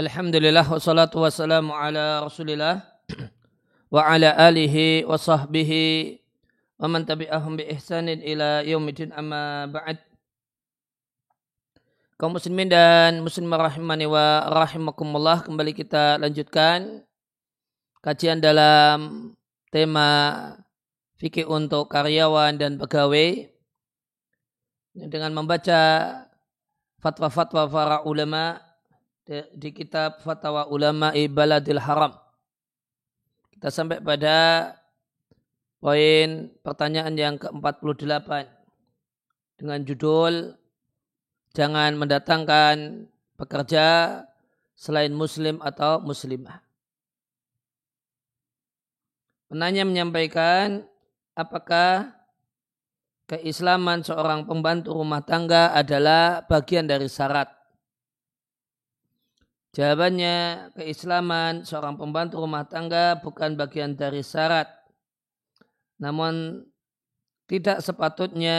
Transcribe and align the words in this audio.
Alhamdulillah 0.00 0.64
wassalatu 0.64 1.20
wassalamu 1.20 1.76
ala 1.76 2.24
rasulillah 2.24 2.80
wa 3.92 4.00
ala 4.00 4.32
alihi 4.32 5.04
wa 5.04 5.20
sahbihi 5.20 6.16
wa 6.80 6.88
man 6.88 7.04
tabi'ahum 7.04 7.60
bi 7.60 7.68
ihsanin 7.68 8.24
ila 8.24 8.64
yaumidin 8.64 9.12
amma 9.12 9.68
ba'd. 9.68 10.00
Kaum 12.16 12.32
muslimin 12.32 12.72
dan 12.72 13.20
muslimah 13.20 13.68
rahimani 13.68 14.08
wa 14.08 14.48
rahimakumullah 14.48 15.44
kembali 15.44 15.76
kita 15.76 16.16
lanjutkan 16.16 17.04
kajian 18.00 18.40
dalam 18.40 19.36
tema 19.68 20.08
fikih 21.20 21.44
untuk 21.44 21.92
karyawan 21.92 22.56
dan 22.56 22.80
pegawai. 22.80 23.52
Dengan 24.96 25.36
membaca 25.36 26.08
fatwa-fatwa 27.04 27.68
para 27.68 28.00
ulama 28.08 28.69
di 29.30 29.70
kitab 29.70 30.18
Fatwa 30.18 30.66
Ulama 30.66 31.14
Baladil 31.14 31.78
Haram. 31.78 32.18
Kita 33.54 33.70
sampai 33.70 34.02
pada 34.02 34.74
poin 35.78 36.50
pertanyaan 36.66 37.14
yang 37.14 37.34
ke-48 37.38 38.50
dengan 39.54 39.78
judul 39.86 40.58
Jangan 41.50 41.98
mendatangkan 41.98 43.10
pekerja 43.34 43.86
selain 44.78 45.10
muslim 45.10 45.58
atau 45.58 45.98
muslimah. 45.98 46.62
Penanya 49.50 49.82
menyampaikan 49.82 50.86
apakah 51.34 52.14
keislaman 53.26 54.06
seorang 54.06 54.46
pembantu 54.46 54.94
rumah 54.94 55.26
tangga 55.26 55.74
adalah 55.74 56.46
bagian 56.46 56.86
dari 56.86 57.10
syarat 57.10 57.50
Jawabannya, 59.70 60.70
keislaman 60.74 61.62
seorang 61.62 61.94
pembantu 61.94 62.42
rumah 62.42 62.66
tangga 62.66 63.22
bukan 63.22 63.54
bagian 63.54 63.94
dari 63.94 64.18
syarat. 64.18 64.66
Namun 66.02 66.66
tidak 67.46 67.78
sepatutnya 67.78 68.58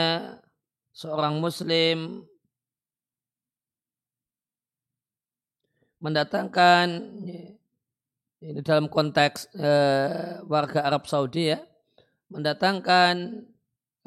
seorang 0.96 1.36
muslim 1.36 2.24
mendatangkan 6.00 6.88
ini 8.42 8.60
dalam 8.66 8.90
konteks 8.90 9.54
eh, 9.54 10.42
warga 10.48 10.82
Arab 10.82 11.06
Saudi 11.06 11.54
ya 11.54 11.62
mendatangkan 12.32 13.44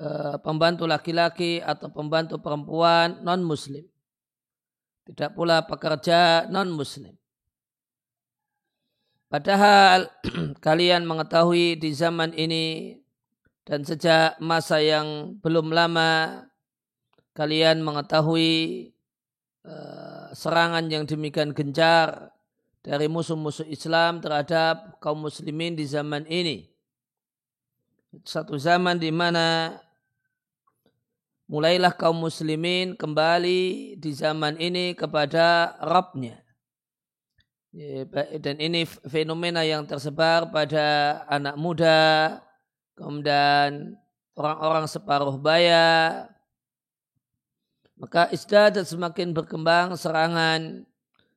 eh, 0.02 0.36
pembantu 0.44 0.90
laki-laki 0.90 1.62
atau 1.64 1.88
pembantu 1.94 2.42
perempuan 2.42 3.24
non 3.24 3.46
muslim 3.46 3.86
tidak 5.06 5.38
pula 5.38 5.64
pekerja 5.70 6.50
non-muslim. 6.50 7.14
Padahal 9.30 10.10
kalian 10.66 11.06
mengetahui 11.06 11.78
di 11.78 11.90
zaman 11.94 12.34
ini 12.34 12.98
dan 13.66 13.82
sejak 13.82 14.38
masa 14.42 14.82
yang 14.82 15.38
belum 15.42 15.74
lama 15.74 16.46
kalian 17.34 17.82
mengetahui 17.82 18.94
uh, 19.66 20.30
serangan 20.32 20.88
yang 20.88 21.04
demikian 21.10 21.52
gencar 21.52 22.32
dari 22.86 23.10
musuh-musuh 23.10 23.66
Islam 23.66 24.22
terhadap 24.22 25.02
kaum 25.02 25.26
muslimin 25.26 25.74
di 25.74 25.90
zaman 25.90 26.24
ini. 26.30 26.70
Satu 28.24 28.56
zaman 28.56 29.02
di 29.02 29.10
mana 29.10 29.76
mulailah 31.46 31.94
kaum 31.94 32.18
muslimin 32.26 32.98
kembali 32.98 33.96
di 34.02 34.12
zaman 34.14 34.58
ini 34.58 34.98
kepada 34.98 35.78
Rabbnya. 35.82 36.42
Ya, 37.76 38.08
dan 38.40 38.56
ini 38.64 38.88
fenomena 38.88 39.60
yang 39.68 39.84
tersebar 39.84 40.48
pada 40.48 41.20
anak 41.28 41.60
muda, 41.60 42.40
kemudian 42.96 44.00
orang-orang 44.32 44.88
separuh 44.88 45.36
baya. 45.36 46.24
Maka 48.00 48.32
istiadat 48.32 48.88
semakin 48.88 49.36
berkembang 49.36 49.96
serangan 50.00 50.88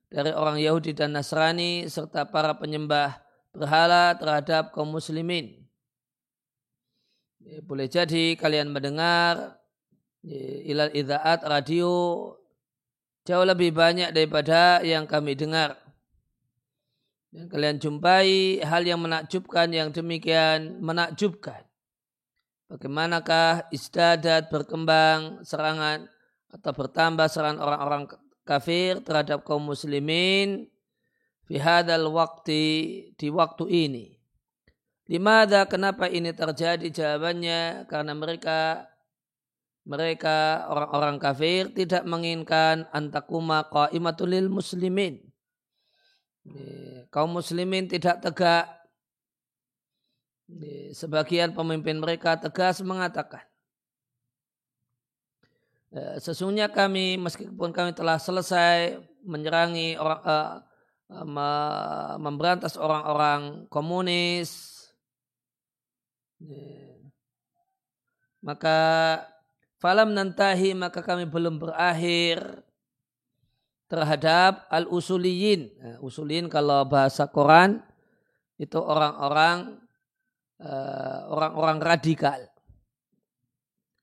dari 0.07 0.31
orang 0.31 0.63
Yahudi 0.63 0.95
dan 0.95 1.11
Nasrani 1.11 1.87
serta 1.91 2.27
para 2.27 2.55
penyembah 2.55 3.19
berhala 3.51 4.15
terhadap 4.15 4.71
kaum 4.71 4.95
muslimin. 4.95 5.59
Boleh 7.67 7.91
jadi 7.91 8.39
kalian 8.39 8.71
mendengar 8.71 9.58
ilal 10.23 10.91
idaat 10.91 11.43
radio 11.47 11.91
jauh 13.23 13.45
lebih 13.45 13.71
banyak 13.71 14.11
daripada 14.11 14.83
yang 14.83 15.05
kami 15.05 15.37
dengar. 15.37 15.77
Dan 17.29 17.45
kalian 17.45 17.77
jumpai 17.77 18.57
hal 18.65 18.81
yang 18.89 19.05
menakjubkan 19.05 19.69
yang 19.69 19.93
demikian 19.93 20.81
menakjubkan. 20.81 21.61
Bagaimanakah 22.69 23.69
istadat 23.69 24.49
berkembang 24.49 25.45
serangan 25.45 26.09
atau 26.49 26.71
bertambah 26.73 27.29
serangan 27.29 27.61
orang-orang 27.61 28.03
kafir 28.45 29.05
terhadap 29.05 29.45
kaum 29.45 29.61
muslimin 29.61 30.69
fi 31.45 31.61
hadal 31.61 32.09
waktu 32.09 32.61
di 33.13 33.27
waktu 33.29 33.65
ini. 33.69 34.05
Limada 35.09 35.65
kenapa 35.65 36.05
ini 36.09 36.33
terjadi? 36.33 36.85
Jawabannya 36.89 37.89
karena 37.89 38.13
mereka 38.13 38.89
mereka 39.89 40.69
orang-orang 40.69 41.17
kafir 41.17 41.73
tidak 41.73 42.05
menginginkan 42.05 42.85
antakuma 42.93 43.65
qaimatul 43.65 44.45
muslimin. 44.45 45.25
Kaum 47.09 47.33
muslimin 47.33 47.89
tidak 47.89 48.21
tegak. 48.21 48.69
Sebagian 50.93 51.57
pemimpin 51.57 52.01
mereka 52.01 52.33
tegas 52.33 52.81
mengatakan, 52.81 53.45
e, 55.93 56.17
sesungguhnya 56.17 56.73
kami 56.73 57.21
meskipun 57.21 57.69
kami 57.69 57.93
telah 57.93 58.17
selesai 58.17 58.97
menyerangi 59.21 59.93
orang 59.93 60.21
uh, 60.25 62.17
memberantas 62.17 62.81
orang-orang 62.81 63.69
komunis 63.69 64.79
maka 68.39 68.77
Falam 69.79 70.11
nantahi 70.11 70.75
maka 70.75 70.99
kami 70.99 71.23
belum 71.23 71.55
berakhir 71.55 72.67
terhadap 73.87 74.67
al-usuliyin. 74.67 75.71
Nah, 75.79 75.97
usuliyin 76.03 76.51
kalau 76.51 76.83
bahasa 76.83 77.31
Quran 77.31 77.79
itu 78.59 78.75
orang-orang 78.75 79.79
uh, 80.59 81.31
orang-orang 81.31 81.79
radikal. 81.79 82.43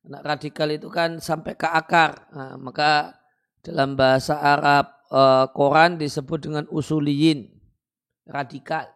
Nah, 0.09 0.25
radikal 0.25 0.73
itu 0.73 0.89
kan 0.89 1.21
sampai 1.21 1.55
ke 1.55 1.69
akar. 1.69 2.25
Nah, 2.33 2.57
maka 2.57 3.15
dalam 3.61 3.95
bahasa 3.95 4.41
Arab 4.41 4.91
uh, 5.13 5.45
Quran 5.53 6.01
disebut 6.01 6.51
dengan 6.51 6.65
usuliyin, 6.73 7.53
radikal. 8.25 8.89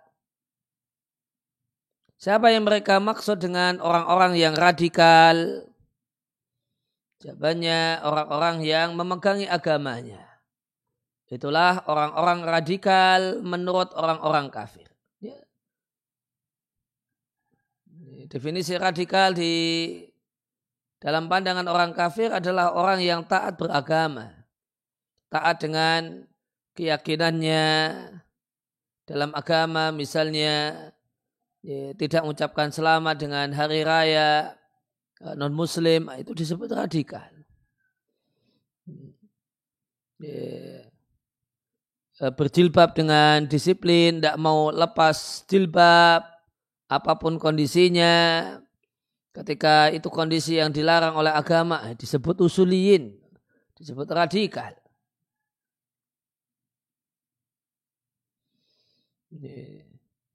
Siapa 2.21 2.53
yang 2.53 2.65
mereka 2.65 3.01
maksud 3.01 3.37
dengan 3.37 3.81
orang-orang 3.85 4.37
yang 4.41 4.57
radikal? 4.57 5.70
Jawabannya 7.21 8.01
orang-orang 8.01 8.65
yang 8.65 8.97
memegangi 8.97 9.45
agamanya. 9.45 10.25
Itulah 11.29 11.85
orang-orang 11.87 12.43
radikal 12.43 13.45
menurut 13.45 13.93
orang-orang 13.93 14.49
kafir. 14.49 14.89
Ya. 15.21 15.37
Definisi 18.27 18.75
radikal 18.75 19.37
di 19.37 19.55
dalam 20.97 21.29
pandangan 21.29 21.69
orang 21.69 21.93
kafir 21.93 22.33
adalah 22.33 22.73
orang 22.73 23.05
yang 23.05 23.21
taat 23.29 23.61
beragama. 23.61 24.49
Taat 25.29 25.61
dengan 25.63 26.25
keyakinannya 26.75 27.69
dalam 29.05 29.31
agama 29.37 29.93
misalnya 29.93 30.89
ya, 31.63 31.93
tidak 31.95 32.25
mengucapkan 32.25 32.73
selamat 32.75 33.17
dengan 33.21 33.49
hari 33.55 33.87
raya 33.87 34.60
non 35.21 35.53
muslim 35.53 36.09
ah, 36.09 36.17
itu 36.17 36.33
disebut 36.33 36.73
radikal. 36.73 37.29
Yeah. 40.21 40.89
Berjilbab 42.21 42.93
dengan 42.93 43.49
disiplin, 43.49 44.21
tidak 44.21 44.37
mau 44.37 44.69
lepas 44.69 45.49
jilbab, 45.49 46.21
apa 46.85 47.13
pun 47.17 47.41
kondisinya, 47.41 48.61
ketika 49.33 49.89
itu 49.89 50.13
kondisi 50.13 50.61
yang 50.61 50.69
dilarang 50.69 51.17
oleh 51.17 51.33
agama, 51.33 51.81
eh, 51.89 51.97
disebut 51.97 52.45
usuliyin, 52.45 53.17
disebut 53.73 54.05
radikal. 54.13 54.77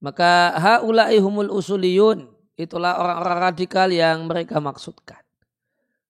Maka 0.01 0.57
haulai 0.57 1.21
humul 1.21 1.53
usuliyun 1.53 2.34
itulah 2.55 2.99
orang-orang 2.99 3.39
radikal 3.51 3.87
yang 3.91 4.27
mereka 4.27 4.63
maksudkan. 4.63 5.19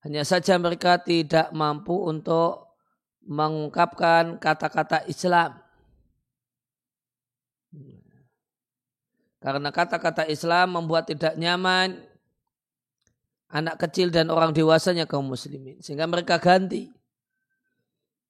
Hanya 0.06 0.22
saja 0.22 0.62
mereka 0.62 1.02
tidak 1.02 1.50
mampu 1.50 1.98
untuk 1.98 2.78
mengungkapkan 3.26 4.38
kata-kata 4.38 5.10
Islam. 5.10 5.58
Karena 9.42 9.70
kata-kata 9.70 10.26
Islam 10.30 10.78
membuat 10.78 11.10
tidak 11.10 11.38
nyaman 11.38 12.02
anak 13.50 13.78
kecil 13.82 14.10
dan 14.10 14.30
orang 14.34 14.54
dewasanya 14.54 15.06
kaum 15.10 15.26
muslimin. 15.26 15.82
Sehingga 15.82 16.06
mereka 16.06 16.38
ganti. 16.42 16.90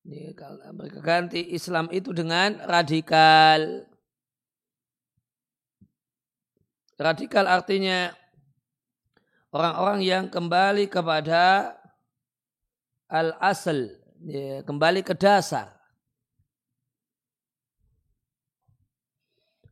Mereka 0.06 1.00
ganti 1.04 1.56
Islam 1.56 1.92
itu 1.92 2.12
dengan 2.16 2.60
radikal. 2.64 3.84
Radikal 6.96 7.44
artinya 7.44 8.16
orang-orang 9.52 10.00
yang 10.00 10.26
kembali 10.32 10.88
kepada 10.88 11.76
al-asal, 13.12 13.92
ya, 14.24 14.64
kembali 14.64 15.04
ke 15.04 15.12
dasar. 15.12 15.76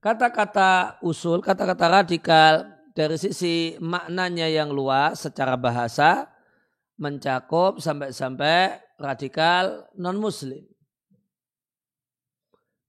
Kata-kata 0.03 0.99
usul, 0.99 1.39
kata-kata 1.39 2.03
radikal 2.03 2.67
dari 2.91 3.15
sisi 3.15 3.79
maknanya 3.79 4.51
yang 4.51 4.75
luas 4.75 5.23
secara 5.23 5.55
bahasa 5.55 6.27
mencakup 6.99 7.79
sampai-sampai 7.79 8.83
radikal 8.99 9.87
non-muslim. 9.95 10.67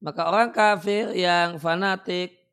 Maka 0.03 0.29
orang 0.29 0.51
kafir 0.53 1.17
yang 1.17 1.57
fanatik 1.57 2.44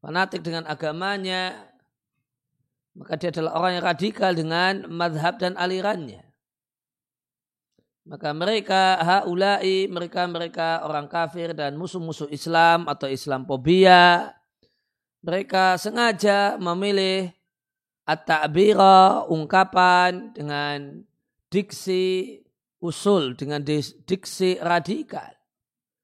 fanatik 0.00 0.40
dengan 0.40 0.64
agamanya 0.64 1.74
maka 2.94 3.18
dia 3.18 3.34
adalah 3.34 3.58
orang 3.58 3.72
yang 3.78 3.84
radikal 3.84 4.32
dengan 4.32 4.72
madhab 4.86 5.34
dan 5.42 5.58
alirannya. 5.58 6.22
Maka 8.04 8.30
mereka 8.36 9.00
haulai, 9.00 9.90
mereka-mereka 9.90 10.86
orang 10.86 11.10
kafir 11.10 11.56
dan 11.56 11.74
musuh-musuh 11.74 12.30
Islam 12.30 12.86
atau 12.86 13.08
Islamophobia, 13.08 14.30
mereka 15.24 15.80
sengaja 15.80 16.60
memilih 16.60 17.32
at-ta'bira, 18.04 19.24
ungkapan 19.26 20.36
dengan 20.36 21.00
diksi 21.48 22.44
usul, 22.84 23.34
dengan 23.40 23.64
diksi 24.04 24.60
radikal 24.60 25.32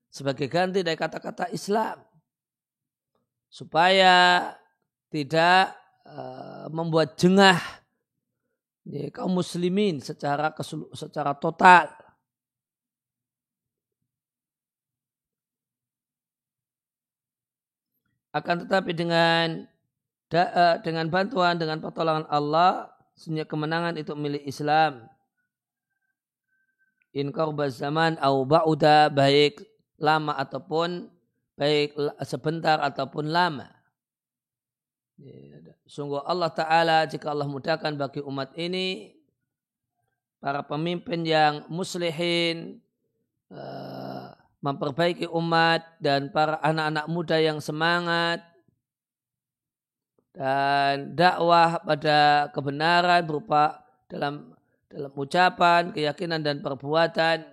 sebagai 0.08 0.48
ganti 0.48 0.80
dari 0.80 0.96
kata-kata 0.96 1.52
Islam. 1.52 2.00
Supaya 3.50 4.46
tidak 5.10 5.74
uh, 6.06 6.70
membuat 6.70 7.18
jengah 7.18 7.58
ya, 8.86 9.10
kaum 9.10 9.34
muslimin 9.34 9.98
secara 9.98 10.54
secara 10.94 11.34
total. 11.34 11.90
Akan 18.30 18.62
tetapi 18.62 18.94
dengan 18.94 19.66
da, 20.30 20.78
dengan 20.78 21.10
bantuan 21.10 21.58
dengan 21.58 21.82
pertolongan 21.82 22.30
Allah, 22.30 22.86
sehingga 23.18 23.42
kemenangan 23.42 23.98
itu 23.98 24.14
milik 24.14 24.46
Islam. 24.46 25.10
In 27.10 27.34
zaman 27.74 28.14
au 28.22 28.46
ba'uda 28.46 29.10
baik 29.10 29.58
lama 29.98 30.38
ataupun 30.38 31.10
baik 31.60 31.92
sebentar 32.24 32.80
ataupun 32.80 33.28
lama. 33.28 33.68
Ya, 35.20 35.60
Sungguh 35.84 36.24
Allah 36.24 36.48
Ta'ala 36.48 37.04
jika 37.04 37.28
Allah 37.28 37.44
mudahkan 37.44 37.92
bagi 38.00 38.24
umat 38.24 38.56
ini 38.56 39.12
para 40.40 40.64
pemimpin 40.64 41.20
yang 41.20 41.68
muslihin 41.68 42.80
uh, 43.52 44.32
memperbaiki 44.64 45.28
umat 45.28 45.84
dan 46.00 46.32
para 46.32 46.56
anak-anak 46.64 47.06
muda 47.12 47.36
yang 47.36 47.60
semangat 47.60 48.40
dan 50.32 51.12
dakwah 51.12 51.76
pada 51.84 52.48
kebenaran 52.56 53.20
berupa 53.26 53.84
dalam 54.08 54.56
dalam 54.88 55.12
ucapan, 55.12 55.92
keyakinan 55.92 56.40
dan 56.40 56.64
perbuatan 56.64 57.44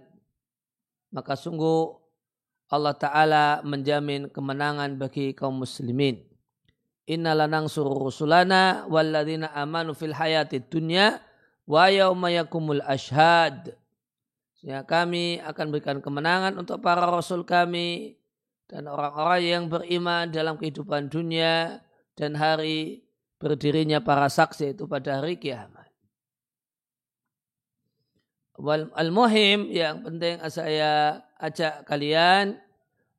maka 1.12 1.34
sungguh 1.34 2.07
Allah 2.68 2.96
Ta'ala 2.96 3.46
menjamin 3.64 4.28
kemenangan 4.28 5.00
bagi 5.00 5.32
kaum 5.32 5.64
muslimin. 5.64 6.20
Inna 7.08 7.32
suruh 7.72 7.96
rusulana 7.96 8.84
walladina 8.92 9.56
amanu 9.56 9.96
fil 9.96 10.12
hayati 10.12 10.60
dunya 10.60 11.24
wa 11.64 11.88
yauma 11.88 12.28
yakumul 12.34 12.84
ashad. 12.84 13.72
Ya, 14.66 14.84
kami 14.84 15.40
akan 15.40 15.66
berikan 15.70 16.00
kemenangan 16.02 16.58
untuk 16.58 16.82
para 16.82 17.08
rasul 17.08 17.48
kami 17.48 18.20
dan 18.68 18.90
orang-orang 18.90 19.42
yang 19.46 19.64
beriman 19.70 20.28
dalam 20.28 20.60
kehidupan 20.60 21.08
dunia 21.08 21.80
dan 22.18 22.34
hari 22.36 23.06
berdirinya 23.38 24.02
para 24.02 24.28
saksi 24.28 24.74
itu 24.74 24.90
pada 24.90 25.22
hari 25.22 25.38
kiamat. 25.38 25.77
Al-muhim 28.98 29.70
yang 29.70 30.02
penting 30.02 30.42
saya 30.50 31.22
ajak 31.38 31.86
kalian 31.86 32.58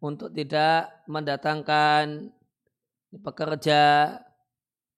untuk 0.03 0.35
tidak 0.35 0.91
mendatangkan 1.07 2.35
pekerja 3.23 4.15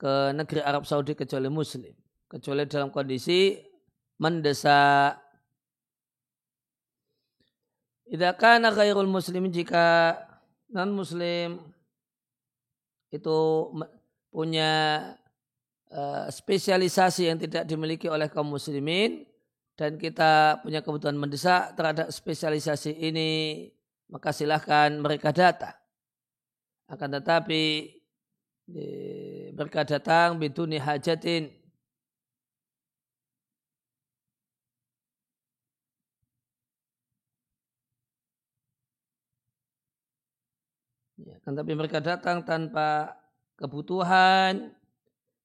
ke 0.00 0.32
negeri 0.32 0.64
Arab 0.64 0.88
Saudi 0.88 1.12
kecuali 1.12 1.52
muslim. 1.52 1.92
Kecuali 2.24 2.64
dalam 2.64 2.88
kondisi 2.88 3.60
mendesak. 4.16 5.20
Idza 8.08 8.32
kana 8.34 8.72
ghairul 8.72 9.06
muslim 9.06 9.52
jika 9.52 10.16
non 10.72 10.90
muslim 10.90 11.60
itu 13.12 13.38
punya 14.30 14.72
uh, 15.94 16.26
spesialisasi 16.26 17.30
yang 17.30 17.38
tidak 17.38 17.66
dimiliki 17.66 18.10
oleh 18.10 18.26
kaum 18.26 18.50
muslimin 18.50 19.29
dan 19.80 19.96
kita 19.96 20.60
punya 20.60 20.84
kebutuhan 20.84 21.16
mendesak 21.16 21.72
terhadap 21.72 22.12
spesialisasi 22.12 23.00
ini 23.00 23.30
maka 24.12 24.28
silahkan 24.28 24.92
mereka 25.00 25.32
datang. 25.32 25.72
Akan 26.84 27.08
tetapi 27.08 27.88
mereka 29.56 29.88
datang 29.88 30.36
biduni 30.36 30.76
hajatin 30.76 31.56
Ya, 41.20 41.36
kan 41.44 41.52
tapi 41.52 41.76
mereka 41.76 42.00
datang 42.00 42.40
tanpa 42.48 43.12
kebutuhan. 43.60 44.72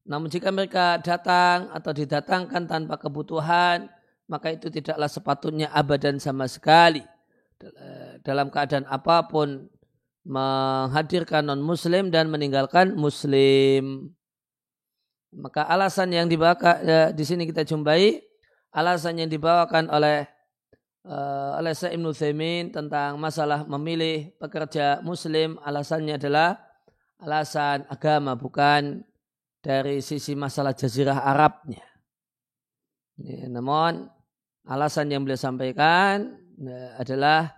Namun 0.08 0.32
jika 0.32 0.48
mereka 0.48 0.96
datang 1.04 1.68
atau 1.68 1.92
didatangkan 1.92 2.64
tanpa 2.64 2.96
kebutuhan, 2.96 3.92
maka 4.26 4.54
itu 4.54 4.68
tidaklah 4.74 5.10
sepatutnya 5.10 5.70
abadan 5.70 6.18
sama 6.18 6.50
sekali. 6.50 7.02
Dalam 8.26 8.52
keadaan 8.52 8.86
apa 8.90 9.26
pun 9.30 9.70
menghadirkan 10.26 11.46
non 11.46 11.62
muslim 11.62 12.10
dan 12.10 12.28
meninggalkan 12.34 12.98
muslim. 12.98 14.10
Maka 15.36 15.68
alasan 15.70 16.16
yang 16.16 16.26
dibawa 16.26 16.58
ya, 16.82 17.14
di 17.14 17.24
sini 17.28 17.46
kita 17.46 17.62
jumpai 17.68 18.24
alasan 18.74 19.22
yang 19.22 19.30
dibawakan 19.30 19.92
oleh 19.92 20.26
uh, 21.06 21.60
oleh 21.60 21.76
Syekh 21.76 21.96
Ibnu 21.96 22.12
tentang 22.74 23.20
masalah 23.22 23.68
memilih 23.68 24.34
pekerja 24.42 25.04
muslim 25.06 25.60
alasannya 25.62 26.18
adalah 26.18 26.58
alasan 27.22 27.84
agama 27.92 28.36
bukan 28.36 29.04
dari 29.60 30.00
sisi 30.00 30.34
masalah 30.34 30.72
jazirah 30.72 31.26
Arabnya. 31.26 31.84
Ya, 33.16 33.48
namun 33.48 34.12
alasan 34.66 35.14
yang 35.14 35.22
beliau 35.22 35.38
sampaikan 35.38 36.38
ya, 36.58 36.98
adalah 36.98 37.54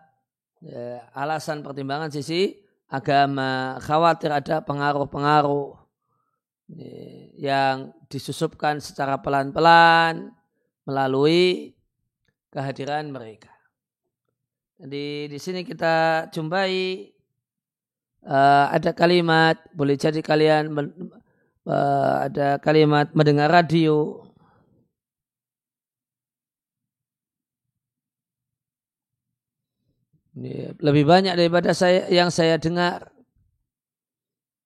ya, 0.59 1.07
alasan 1.15 1.63
pertimbangan 1.63 2.11
sisi 2.11 2.59
agama 2.87 3.79
khawatir 3.83 4.31
ada 4.31 4.63
pengaruh-pengaruh 4.63 5.75
ya, 6.71 6.95
yang 7.35 7.75
disusupkan 8.07 8.79
secara 8.83 9.19
pelan-pelan 9.19 10.31
melalui 10.87 11.75
kehadiran 12.51 13.11
mereka. 13.11 13.51
Jadi 14.77 15.25
di 15.27 15.39
sini 15.41 15.65
kita 15.65 16.27
jumpai 16.29 17.09
ada 18.71 18.91
kalimat 18.91 19.57
boleh 19.73 19.95
jadi 19.95 20.19
kalian 20.19 20.69
ada 21.65 22.59
kalimat 22.59 23.09
mendengar 23.15 23.47
radio 23.47 24.27
Ini 30.26 30.26
lebih 30.77 31.03
banyak 31.09 31.33
daripada 31.33 31.73
saya 31.73 32.05
yang 32.13 32.29
saya 32.29 32.61
dengar. 32.61 33.09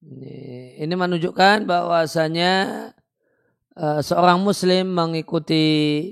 Ini, 0.02 0.90
menunjukkan 0.98 1.62
bahwasanya 1.64 2.52
uh, 3.78 4.00
seorang 4.02 4.42
muslim 4.42 4.92
mengikuti 4.92 6.10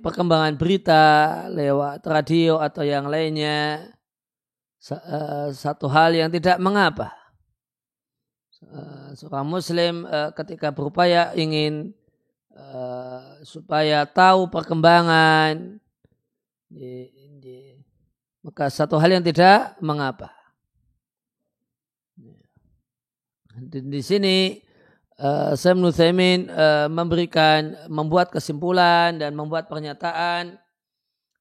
perkembangan 0.00 0.56
berita 0.56 1.04
lewat 1.52 2.00
radio 2.08 2.56
atau 2.56 2.86
yang 2.86 3.04
lainnya 3.10 3.84
uh, 4.88 5.52
satu 5.52 5.90
hal 5.90 6.16
yang 6.16 6.32
tidak 6.32 6.56
mengapa. 6.62 7.12
Uh, 8.64 9.12
seorang 9.12 9.44
muslim 9.44 10.08
ketika 10.38 10.72
berupaya 10.72 11.34
ingin 11.36 11.92
supaya 13.46 14.02
tahu 14.02 14.50
perkembangan 14.50 15.78
maka 18.42 18.70
satu 18.70 18.96
hal 18.96 19.18
yang 19.18 19.24
tidak 19.24 19.74
mengapa. 19.82 20.30
Di, 23.58 23.82
di 23.82 24.00
sini 24.04 24.62
uh, 25.18 25.58
Sam 25.58 25.82
uh, 25.82 25.92
memberikan 26.86 27.74
membuat 27.90 28.30
kesimpulan 28.30 29.18
dan 29.18 29.34
membuat 29.34 29.66
pernyataan 29.66 30.54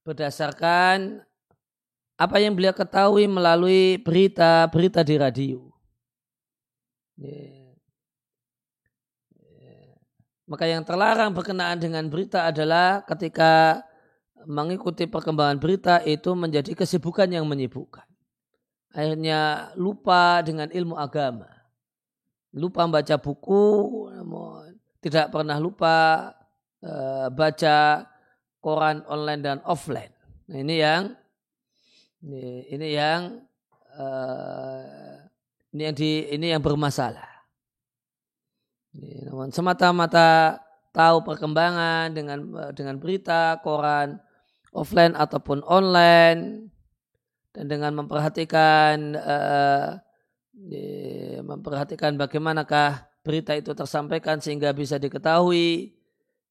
berdasarkan 0.01 1.21
apa 2.17 2.41
yang 2.41 2.57
beliau 2.57 2.73
ketahui 2.73 3.29
melalui 3.29 4.01
berita-berita 4.01 5.05
di 5.05 5.15
radio. 5.21 5.59
Maka 10.47 10.63
yang 10.63 10.81
terlarang 10.87 11.35
berkenaan 11.35 11.75
dengan 11.75 12.07
berita 12.07 12.47
adalah 12.47 13.03
ketika 13.03 13.83
mengikuti 14.45 15.09
perkembangan 15.09 15.57
berita 15.57 16.03
itu 16.05 16.37
menjadi 16.37 16.77
kesibukan 16.77 17.31
yang 17.31 17.49
menyibukkan. 17.49 18.05
Akhirnya 18.93 19.71
lupa 19.75 20.41
dengan 20.45 20.69
ilmu 20.69 20.93
agama 20.99 21.57
lupa 22.57 22.89
baca 22.89 23.15
buku, 23.21 23.65
namun 24.11 24.75
tidak 25.03 25.29
pernah 25.29 25.61
lupa 25.61 26.31
uh, 26.81 27.27
baca 27.29 28.07
koran 28.59 29.05
online 29.05 29.41
dan 29.45 29.57
offline. 29.63 30.11
Nah, 30.49 30.57
ini 30.57 30.75
yang 30.81 31.13
ini, 32.25 32.65
ini 32.73 32.87
yang 32.97 33.21
uh, 33.93 35.21
ini 35.71 35.81
yang 35.85 35.95
di 35.95 36.11
ini 36.33 36.45
yang 36.51 36.63
bermasalah. 36.63 37.29
Ini, 38.97 39.29
namun 39.29 39.53
semata-mata 39.53 40.57
tahu 40.95 41.21
perkembangan 41.21 42.09
dengan 42.15 42.39
dengan 42.73 42.97
berita 42.97 43.61
koran 43.61 44.17
offline 44.75 45.15
ataupun 45.15 45.63
online 45.65 46.71
dan 47.55 47.65
dengan 47.67 48.03
memperhatikan 48.03 49.17
uh, 49.17 49.97
memperhatikan 51.45 52.17
bagaimanakah 52.17 53.05
berita 53.21 53.53
itu 53.53 53.75
tersampaikan 53.77 54.41
sehingga 54.41 54.73
bisa 54.73 54.97
diketahui 54.97 55.97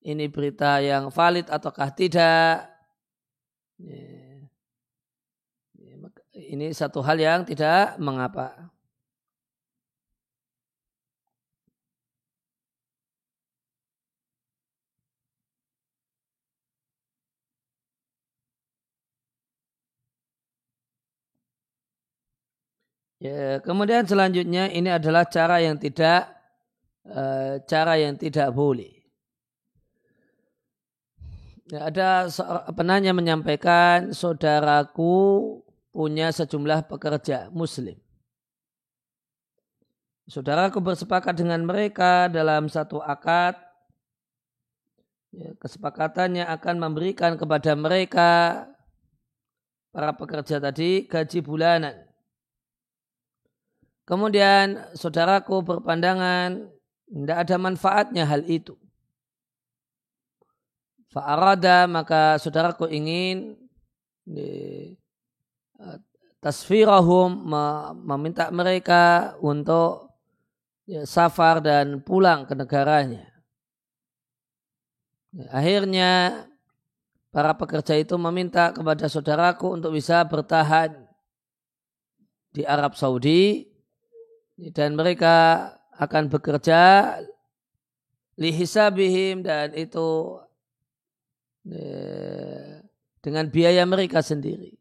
ini 0.07 0.25
berita 0.31 0.79
yang 0.79 1.11
valid 1.11 1.51
ataukah 1.51 1.91
tidak. 1.91 2.71
Ini 6.37 6.71
satu 6.71 7.03
hal 7.03 7.19
yang 7.19 7.43
tidak 7.43 7.99
mengapa. 7.99 8.66
Ya, 23.27 23.59
kemudian 23.59 24.07
selanjutnya 24.07 24.71
ini 24.71 24.87
adalah 24.87 25.27
cara 25.27 25.59
yang 25.59 25.75
tidak 25.83 26.31
uh, 27.11 27.59
cara 27.67 27.99
yang 27.99 28.15
tidak 28.15 28.55
boleh. 28.55 29.03
Ya, 31.67 31.91
ada 31.91 32.31
penanya 32.71 33.11
menyampaikan 33.11 34.15
saudaraku 34.15 35.59
punya 35.91 36.31
sejumlah 36.31 36.87
pekerja 36.87 37.51
muslim. 37.51 37.99
Saudaraku 40.31 40.79
bersepakat 40.79 41.35
dengan 41.35 41.67
mereka 41.67 42.31
dalam 42.31 42.71
satu 42.71 43.03
akad. 43.03 43.59
Ya, 45.35 45.51
kesepakatannya 45.59 46.47
akan 46.47 46.79
memberikan 46.79 47.35
kepada 47.35 47.75
mereka 47.75 48.65
para 49.91 50.15
pekerja 50.15 50.63
tadi 50.63 51.11
gaji 51.11 51.43
bulanan 51.43 52.06
Kemudian 54.07 54.87
saudaraku 54.95 55.67
berpandangan 55.67 56.71
tidak 57.11 57.39
ada 57.43 57.57
manfaatnya 57.59 58.23
hal 58.23 58.47
itu. 58.47 58.79
Fa'arada 61.11 61.91
maka 61.91 62.39
saudaraku 62.39 62.87
ingin 62.87 63.59
eh, 64.31 64.95
tasfirahum 66.39 67.51
meminta 67.99 68.47
mereka 68.55 69.35
untuk 69.43 70.15
ya, 70.87 71.03
safar 71.03 71.59
dan 71.59 71.99
pulang 71.99 72.47
ke 72.47 72.55
negaranya. 72.55 73.27
Akhirnya 75.51 76.47
para 77.35 77.59
pekerja 77.59 77.99
itu 77.99 78.15
meminta 78.17 78.71
kepada 78.71 79.11
saudaraku 79.11 79.75
untuk 79.75 79.99
bisa 79.99 80.23
bertahan 80.23 80.95
di 82.55 82.63
Arab 82.63 82.95
Saudi 82.97 83.76
dan 84.57 84.97
mereka 84.97 85.69
akan 85.97 86.33
bekerja 86.33 87.13
lihisabihim 88.41 89.45
dan 89.45 89.73
itu 89.77 90.41
eh, 91.69 92.81
dengan 93.21 93.45
biaya 93.53 93.85
mereka 93.85 94.25
sendiri. 94.25 94.77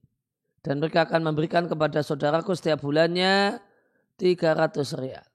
Dan 0.65 0.81
mereka 0.81 1.05
akan 1.05 1.21
memberikan 1.21 1.69
kepada 1.69 2.01
saudaraku 2.01 2.57
setiap 2.57 2.81
bulannya 2.81 3.61
300 4.17 4.97
rial. 4.97 5.25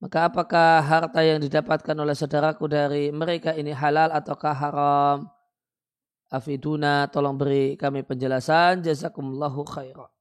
Maka 0.00 0.30
apakah 0.30 0.80
harta 0.80 1.20
yang 1.20 1.42
didapatkan 1.42 1.92
oleh 1.92 2.14
saudaraku 2.14 2.70
dari 2.70 3.10
mereka 3.10 3.52
ini 3.52 3.74
halal 3.74 4.08
ataukah 4.14 4.54
haram? 4.56 5.18
Afiduna, 6.30 7.10
tolong 7.10 7.34
beri 7.34 7.74
kami 7.74 8.06
penjelasan. 8.06 8.86
Jazakumullahu 8.86 9.66
khairan. 9.66 10.19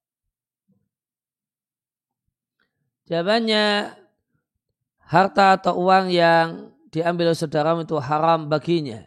Jawabannya 3.10 3.90
harta 5.10 5.58
atau 5.58 5.82
uang 5.82 6.14
yang 6.14 6.70
diambil 6.94 7.34
oleh 7.34 7.40
saudara 7.42 7.74
itu 7.74 7.98
haram 7.98 8.46
baginya. 8.46 9.02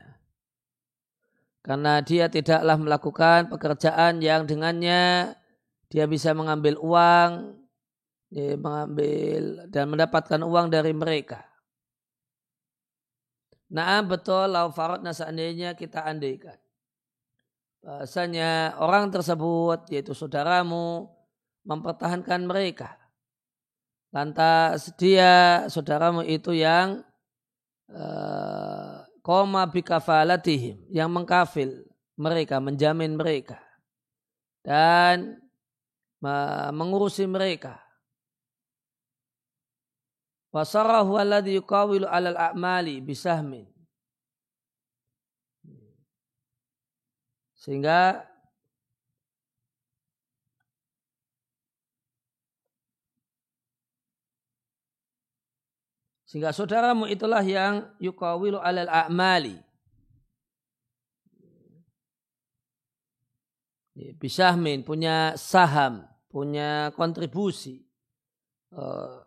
Karena 1.63 2.03
dia 2.03 2.27
tidaklah 2.27 2.75
melakukan 2.75 3.47
pekerjaan 3.47 4.19
yang 4.19 4.43
dengannya 4.43 5.39
dia 5.87 6.05
bisa 6.11 6.35
mengambil 6.35 6.75
uang, 6.83 7.55
ya, 8.35 8.59
mengambil 8.59 9.71
dan 9.71 9.87
mendapatkan 9.87 10.41
uang 10.43 10.67
dari 10.67 10.91
mereka. 10.91 11.47
Nah 13.71 14.03
betul 14.03 14.51
lau 14.51 14.75
faradna 14.75 15.15
seandainya 15.15 15.79
kita 15.79 16.03
andaikan. 16.03 16.59
Bahasanya 17.87 18.83
orang 18.83 19.15
tersebut 19.15 19.87
yaitu 19.95 20.11
saudaramu 20.11 21.07
mempertahankan 21.63 22.43
mereka 22.43 23.02
Lantas 24.13 24.93
dia 25.01 25.65
saudaramu 25.73 26.21
itu 26.21 26.53
yang 26.53 27.01
uh, 27.89 29.01
koma 29.25 29.65
bikafalatihim 29.73 30.85
yang 30.93 31.09
mengkafil 31.09 31.89
mereka, 32.21 32.61
menjamin 32.61 33.17
mereka 33.17 33.57
dan 34.61 35.41
mengurusi 36.71 37.25
mereka. 37.27 37.83
Wasarahu 40.53 41.17
alladhi 41.17 41.57
yukawilu 41.57 42.05
alal 42.05 42.37
a'mali 42.37 43.01
bisahmin. 43.01 43.65
Sehingga 47.57 48.29
Sehingga 56.33 56.49
saudaramu 56.49 57.05
itulah 57.13 57.45
yang 57.45 57.93
yukawilu 58.01 58.57
alal 58.57 58.89
a'mali. 58.89 59.61
Bisahmin 64.17 64.81
punya 64.81 65.37
saham, 65.37 66.09
punya 66.33 66.89
kontribusi. 66.97 67.85
Uh, 68.73 69.21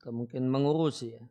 atau 0.00 0.16
mungkin 0.16 0.48
mengurusi 0.48 1.12
ya. 1.12 1.24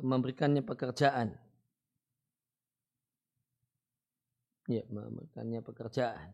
memberikannya 0.00 0.64
pekerjaan. 0.64 1.36
Ya, 4.64 4.80
memberikannya 4.88 5.60
pekerjaan. 5.60 6.32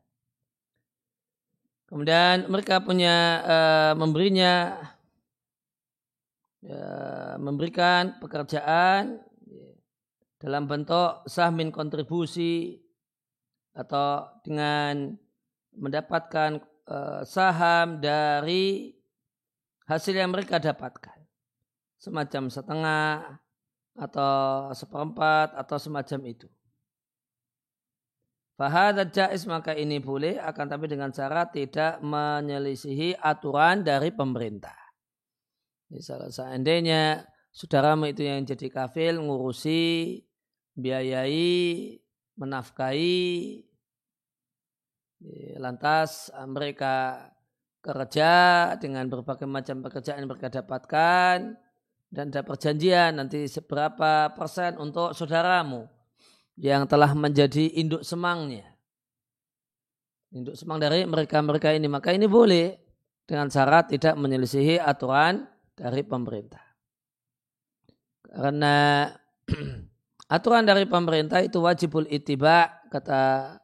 Kemudian 1.91 2.47
mereka 2.47 2.85
punya 2.85 3.43
uh, 3.43 3.93
memberinya 3.99 4.79
uh, 6.63 7.35
memberikan 7.41 8.21
pekerjaan 8.21 9.19
ya, 9.49 9.71
dalam 10.39 10.71
bentuk 10.71 11.27
sahmin 11.27 11.73
kontribusi 11.73 12.79
atau 13.73 14.29
dengan 14.45 15.17
mendapatkan 15.75 16.61
uh, 16.89 17.21
saham 17.23 18.01
dari 18.01 18.97
hasil 19.85 20.17
yang 20.17 20.33
mereka 20.33 20.57
dapatkan 20.59 21.21
semacam 22.01 22.49
setengah 22.49 23.39
atau 23.99 24.71
seperempat 24.73 25.55
atau 25.59 25.77
semacam 25.77 26.21
itu. 26.31 26.49
Fahadat 28.59 29.15
jais 29.15 29.47
maka 29.47 29.71
ini 29.71 30.03
boleh 30.03 30.35
akan 30.43 30.67
tapi 30.67 30.91
dengan 30.91 31.15
syarat 31.15 31.55
tidak 31.55 32.03
menyelisihi 32.03 33.15
aturan 33.23 33.87
dari 33.87 34.11
pemerintah. 34.11 34.75
Misalnya 35.95 36.31
seandainya 36.35 37.03
saudaramu 37.55 38.11
itu 38.11 38.27
yang 38.27 38.43
jadi 38.43 38.67
kafil 38.67 39.23
ngurusi, 39.23 40.27
biayai, 40.75 42.03
menafkahi, 42.35 43.63
lantas 45.59 46.31
mereka 46.47 47.27
kerja 47.83 48.33
dengan 48.79 49.07
berbagai 49.11 49.47
macam 49.47 49.83
pekerjaan 49.83 50.23
yang 50.23 50.31
mereka 50.31 50.51
dapatkan 50.51 51.59
dan 52.09 52.25
ada 52.33 52.41
perjanjian 52.41 53.21
nanti 53.21 53.45
seberapa 53.51 54.33
persen 54.33 54.81
untuk 54.81 55.13
saudaramu 55.13 55.85
yang 56.59 56.89
telah 56.89 57.13
menjadi 57.15 57.71
induk 57.79 58.03
semangnya. 58.03 58.67
Induk 60.35 60.57
semang 60.59 60.81
dari 60.83 61.05
mereka-mereka 61.05 61.73
ini. 61.73 61.89
Maka 61.89 62.13
ini 62.13 62.29
boleh 62.29 62.77
dengan 63.25 63.49
syarat 63.49 63.93
tidak 63.93 64.17
menyelisihi 64.17 64.81
aturan 64.81 65.47
dari 65.73 66.03
pemerintah. 66.05 66.65
Karena 68.29 69.09
aturan 70.37 70.65
dari 70.65 70.85
pemerintah 70.85 71.41
itu 71.41 71.61
wajibul 71.61 72.05
itiba 72.09 72.85
kata 72.93 73.57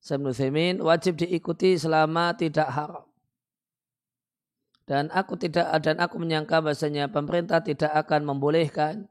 Femin 0.00 0.80
wajib 0.80 1.20
diikuti 1.20 1.76
selama 1.76 2.32
tidak 2.32 2.68
haram. 2.72 3.04
Dan 4.88 5.06
aku 5.14 5.38
tidak 5.38 5.70
dan 5.86 6.02
aku 6.02 6.18
menyangka 6.18 6.58
bahasanya 6.58 7.06
pemerintah 7.06 7.62
tidak 7.62 7.94
akan 7.94 8.26
membolehkan 8.26 9.06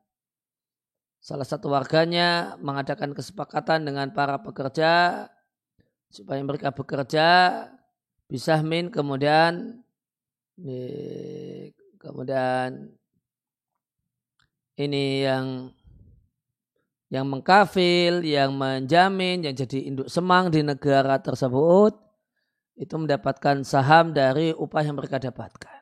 salah 1.23 1.47
satu 1.47 1.71
warganya 1.71 2.59
mengadakan 2.59 3.15
kesepakatan 3.15 3.87
dengan 3.87 4.11
para 4.11 4.39
pekerja 4.43 5.27
supaya 6.11 6.41
mereka 6.43 6.75
bekerja 6.75 7.27
bisa 8.27 8.59
min 8.59 8.91
kemudian 8.91 9.79
kemudian 11.99 12.91
ini 14.79 15.27
yang 15.27 15.71
yang 17.09 17.25
mengkafil, 17.25 18.21
yang 18.21 18.53
menjamin, 18.53 19.41
yang 19.41 19.53
jadi 19.57 19.89
induk 19.89 20.07
semang 20.07 20.53
di 20.53 20.61
negara 20.61 21.17
tersebut 21.17 21.97
itu 22.79 22.95
mendapatkan 22.95 23.65
saham 23.65 24.13
dari 24.13 24.53
upah 24.55 24.81
yang 24.85 24.95
mereka 24.95 25.17
dapatkan. 25.19 25.79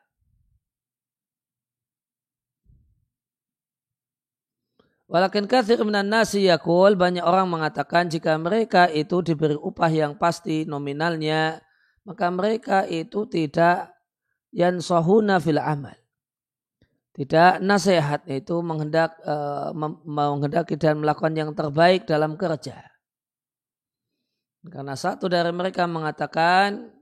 Walakin 5.08 5.48
kathir 5.48 5.80
minan 5.88 6.12
nasi 6.12 6.52
yakul, 6.52 7.00
banyak 7.00 7.24
orang 7.24 7.48
mengatakan 7.48 8.12
jika 8.12 8.36
mereka 8.36 8.92
itu 8.92 9.24
diberi 9.24 9.56
upah 9.56 9.88
yang 9.88 10.20
pasti 10.20 10.68
nominalnya, 10.68 11.64
maka 12.04 12.28
mereka 12.28 12.84
itu 12.84 13.24
tidak 13.24 13.96
yansahuna 14.52 15.40
fil 15.40 15.64
amal. 15.64 15.96
Tidak 17.18 17.66
nasihat 17.66 18.30
itu 18.30 18.62
menghendak, 18.62 19.18
uh, 19.26 19.74
menghendaki 20.06 20.78
dan 20.78 21.02
melakukan 21.02 21.34
yang 21.34 21.50
terbaik 21.50 22.06
dalam 22.06 22.38
kerja. 22.38 22.78
Karena 24.70 24.94
satu 24.94 25.26
dari 25.26 25.50
mereka 25.50 25.90
mengatakan, 25.90 26.94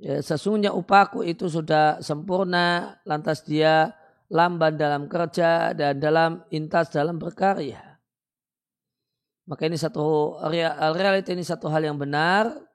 ya, 0.00 0.24
sesungguhnya 0.24 0.72
upahku 0.72 1.20
itu 1.26 1.52
sudah 1.52 2.00
sempurna, 2.00 2.96
lantas 3.04 3.44
dia 3.44 3.92
lamban 4.32 4.80
dalam 4.80 5.04
kerja 5.04 5.76
dan 5.76 6.00
dalam 6.00 6.48
intas 6.48 6.88
dalam 6.88 7.20
berkarya. 7.20 8.00
Maka 9.48 9.68
ini 9.68 9.76
satu 9.76 10.36
realita 10.48 11.32
ini 11.32 11.44
satu 11.44 11.68
hal 11.72 11.84
yang 11.84 11.96
benar, 12.00 12.67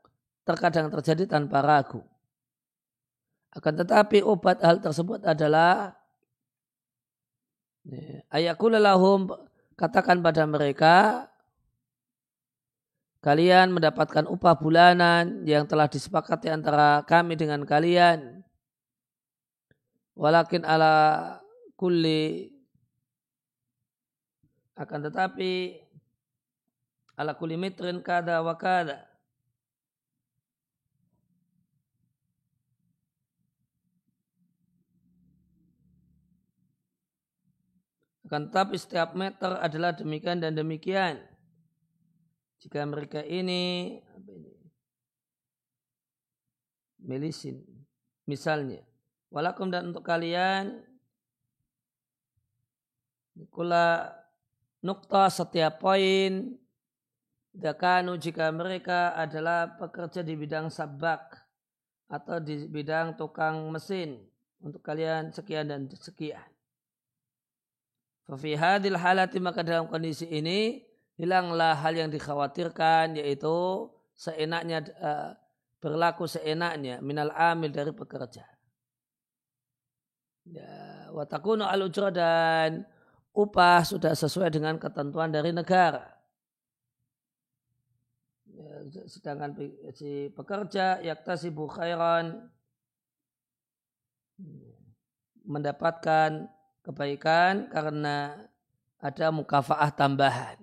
terkadang 0.44 0.92
terjadi 0.92 1.28
tanpa 1.28 1.64
ragu. 1.64 2.04
Akan 3.54 3.78
tetapi 3.78 4.26
obat 4.26 4.60
hal 4.66 4.82
tersebut 4.82 5.22
adalah 5.24 5.94
ya, 7.86 8.26
ayakulalahum 8.34 9.30
katakan 9.78 10.26
pada 10.26 10.44
mereka 10.50 11.28
kalian 13.22 13.72
mendapatkan 13.72 14.26
upah 14.28 14.58
bulanan 14.58 15.46
yang 15.48 15.64
telah 15.70 15.88
disepakati 15.88 16.50
antara 16.50 17.06
kami 17.06 17.38
dengan 17.38 17.64
kalian. 17.64 18.44
Walakin 20.18 20.66
ala 20.66 21.38
kulli 21.78 22.54
akan 24.74 25.00
tetapi 25.10 25.78
ala 27.14 27.38
kulli 27.38 27.56
mitrin 27.56 28.02
kada 28.02 28.42
wa 28.42 28.58
kada. 28.58 29.13
Akan 38.34 38.50
tetapi 38.50 38.82
setiap 38.82 39.14
meter 39.14 39.62
adalah 39.62 39.94
demikian 39.94 40.42
dan 40.42 40.58
demikian. 40.58 41.22
Jika 42.66 42.82
mereka 42.82 43.22
ini 43.22 43.94
apa 44.10 44.30
ini? 44.34 44.54
Melisin 46.98 47.62
misalnya. 48.26 48.82
Walakum 49.30 49.70
dan 49.70 49.94
untuk 49.94 50.02
kalian 50.02 50.82
kula 53.54 54.18
nukta 54.82 55.30
setiap 55.30 55.78
poin. 55.78 56.58
Dakanu 57.54 58.18
jika 58.18 58.50
mereka 58.50 59.14
adalah 59.14 59.78
pekerja 59.78 60.26
di 60.26 60.34
bidang 60.34 60.74
sabak 60.74 61.38
atau 62.10 62.42
di 62.42 62.66
bidang 62.66 63.14
tukang 63.14 63.70
mesin. 63.70 64.26
Untuk 64.58 64.82
kalian 64.82 65.30
sekian 65.30 65.70
dan 65.70 65.86
sekian. 65.86 66.53
Fafi 68.24 68.56
hadil 68.56 68.96
halati 68.96 69.38
maka 69.44 69.62
dalam 69.62 69.92
kondisi 69.92 70.24
ini 70.32 70.80
hilanglah 71.20 71.76
hal 71.76 71.94
yang 71.94 72.10
dikhawatirkan 72.10 73.20
yaitu 73.20 73.90
seenaknya 74.16 74.88
uh, 75.04 75.36
berlaku 75.84 76.24
seenaknya 76.24 77.04
minal 77.04 77.30
amil 77.36 77.70
dari 77.70 77.92
pekerja. 77.92 78.48
Ya, 80.48 81.08
watakunu 81.12 81.68
al 81.68 81.88
dan 82.12 82.88
upah 83.36 83.84
sudah 83.84 84.16
sesuai 84.16 84.52
dengan 84.52 84.80
ketentuan 84.80 85.32
dari 85.32 85.52
negara. 85.52 86.08
Ya, 88.48 89.04
sedangkan 89.08 89.56
si 89.92 90.32
pekerja 90.32 91.04
yaktasibu 91.04 91.68
khairan 91.68 92.48
mendapatkan 95.44 96.48
kebaikan 96.84 97.72
karena 97.72 98.38
ada 99.00 99.32
mukafaah 99.32 99.92
tambahan. 99.92 100.60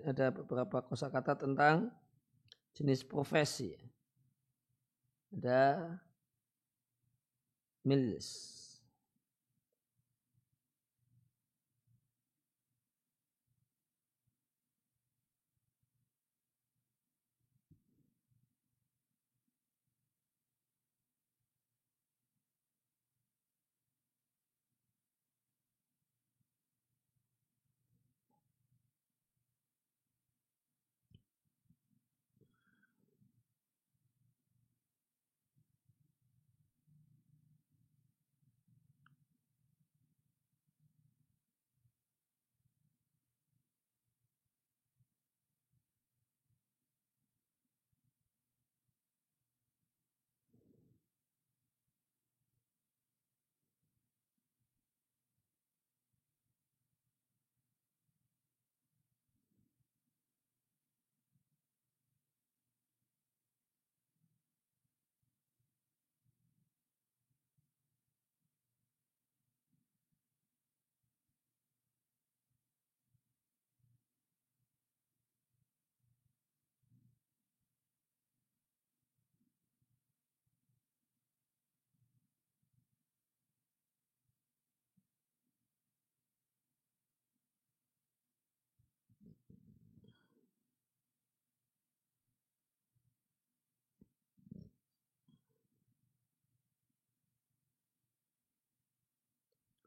ada 0.00 0.32
beberapa 0.32 0.82
kosakata 0.84 1.36
tentang 1.36 1.92
jenis 2.74 3.04
profesi. 3.04 3.76
Ada 5.30 5.94
milis. 7.86 8.59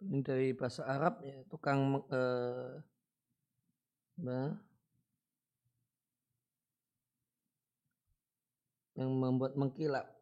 Ini 0.09 0.19
dari 0.21 0.47
bahasa 0.53 0.83
Arab 0.85 1.23
ya 1.23 1.37
tukang 1.47 2.03
eh, 2.11 2.83
yang 8.93 9.09
membuat 9.09 9.57
mengkilap 9.57 10.12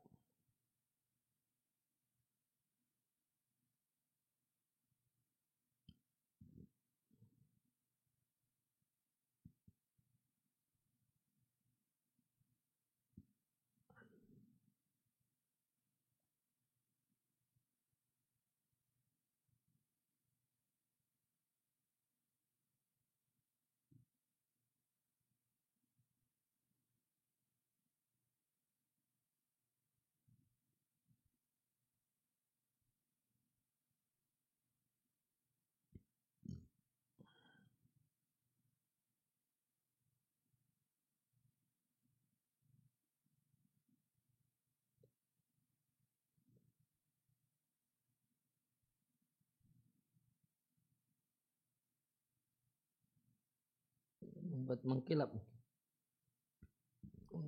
membuat 54.61 54.85
mengkilap 54.85 55.29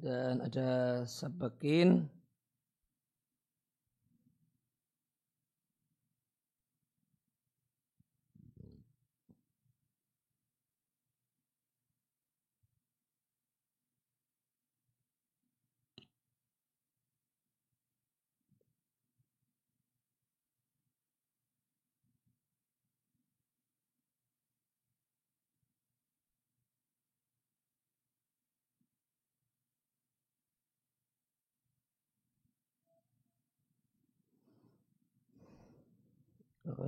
dan 0.01 0.41
ada 0.41 1.03
sabakin 1.05 2.09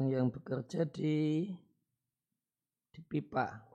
orang 0.06 0.14
yang 0.14 0.30
bekerja 0.30 0.86
di 0.86 1.50
di 2.94 3.02
pipa. 3.10 3.66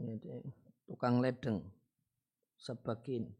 Ini 0.00 0.18
tukang 0.88 1.22
ledeng, 1.22 1.62
sebagian. 2.58 3.30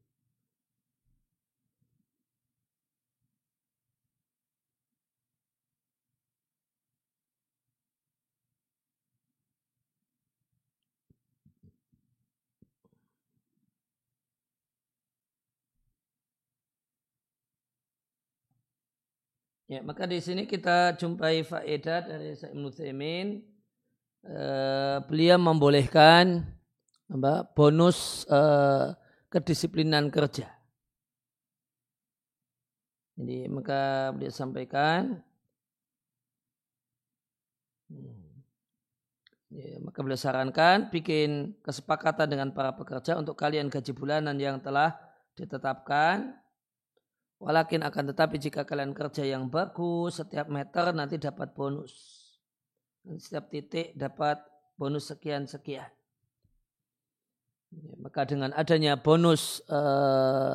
Ya, 19.71 19.87
maka 19.87 20.03
di 20.03 20.19
sini 20.19 20.51
kita 20.51 20.99
jumpai 20.99 21.47
faedah 21.47 22.03
dari 22.03 22.35
Sa'im 22.35 22.59
Nuthimin. 22.59 23.39
Uh, 24.27 24.99
beliau 25.07 25.39
membolehkan 25.39 26.43
apa, 27.07 27.47
bonus 27.55 28.27
uh, 28.27 28.99
kedisiplinan 29.31 30.11
kerja. 30.11 30.51
Jadi 33.15 33.47
maka 33.47 34.11
beliau 34.11 34.35
sampaikan 34.35 35.23
ya, 39.55 39.79
maka 39.87 40.03
beliau 40.03 40.19
sarankan 40.19 40.91
bikin 40.91 41.55
kesepakatan 41.63 42.27
dengan 42.27 42.51
para 42.51 42.75
pekerja 42.75 43.15
untuk 43.15 43.39
kalian 43.39 43.71
gaji 43.71 43.95
bulanan 43.95 44.35
yang 44.35 44.59
telah 44.59 44.99
ditetapkan 45.39 46.40
Walakin 47.41 47.81
akan 47.81 48.13
tetapi 48.13 48.37
jika 48.37 48.69
kalian 48.69 48.93
kerja 48.93 49.25
yang 49.25 49.49
bagus, 49.49 50.21
setiap 50.21 50.53
meter 50.53 50.93
nanti 50.93 51.17
dapat 51.17 51.57
bonus. 51.57 52.21
Setiap 53.17 53.49
titik 53.49 53.97
dapat 53.97 54.45
bonus 54.77 55.09
sekian-sekian. 55.09 55.89
Ya, 57.71 57.93
maka 57.97 58.29
dengan 58.29 58.53
adanya 58.53 59.01
bonus 59.01 59.65
eh, 59.73 60.53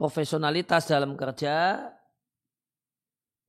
profesionalitas 0.00 0.88
dalam 0.88 1.20
kerja, 1.20 1.84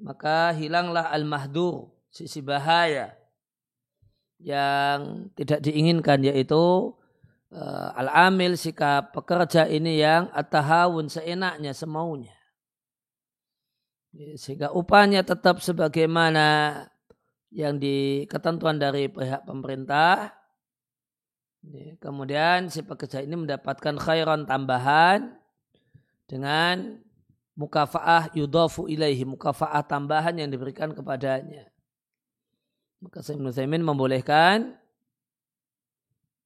maka 0.03 0.51
hilanglah 0.51 1.07
al-mahdur, 1.07 1.87
sisi 2.11 2.43
bahaya 2.43 3.15
yang 4.43 5.31
tidak 5.39 5.63
diinginkan 5.63 6.19
yaitu 6.19 6.91
eh, 7.47 7.89
al-amil 7.95 8.59
sikap 8.59 9.15
pekerja 9.15 9.71
ini 9.71 10.03
yang 10.03 10.27
atahawun 10.35 11.07
seenaknya, 11.07 11.71
semaunya. 11.71 12.32
Sehingga 14.13 14.69
upahnya 14.69 15.25
tetap 15.25 15.57
sebagaimana 15.57 16.77
yang 17.49 17.81
di 17.81 18.25
ketentuan 18.29 18.77
dari 18.77 19.09
pihak 19.09 19.45
pemerintah. 19.45 20.33
Kemudian 21.97 22.67
si 22.67 22.83
pekerja 22.83 23.23
ini 23.23 23.39
mendapatkan 23.39 23.95
khairan 23.97 24.45
tambahan 24.45 25.33
dengan 26.27 26.99
mukafaah 27.53 28.33
yudofu 28.33 28.89
ilaihi, 28.89 29.23
mukafaah 29.23 29.85
tambahan 29.85 30.37
yang 30.37 30.49
diberikan 30.49 30.91
kepadanya. 30.91 31.69
Maka 33.03 33.19
Ibn 33.19 33.51
Thaymin 33.51 33.83
membolehkan 33.83 34.79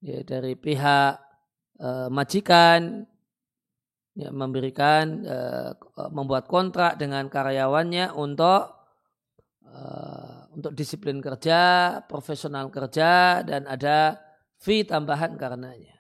ya, 0.02 0.26
dari 0.26 0.58
pihak 0.58 1.22
e, 1.78 1.90
majikan 2.10 3.06
ya, 4.18 4.34
memberikan 4.34 5.22
uh, 5.24 5.78
membuat 6.10 6.50
kontrak 6.50 6.98
dengan 6.98 7.30
karyawannya 7.30 8.18
untuk 8.18 8.74
uh, 9.70 10.50
untuk 10.58 10.74
disiplin 10.74 11.22
kerja, 11.22 12.02
profesional 12.10 12.74
kerja 12.74 13.46
dan 13.46 13.70
ada 13.70 14.18
fee 14.58 14.82
tambahan 14.82 15.38
karenanya. 15.38 15.94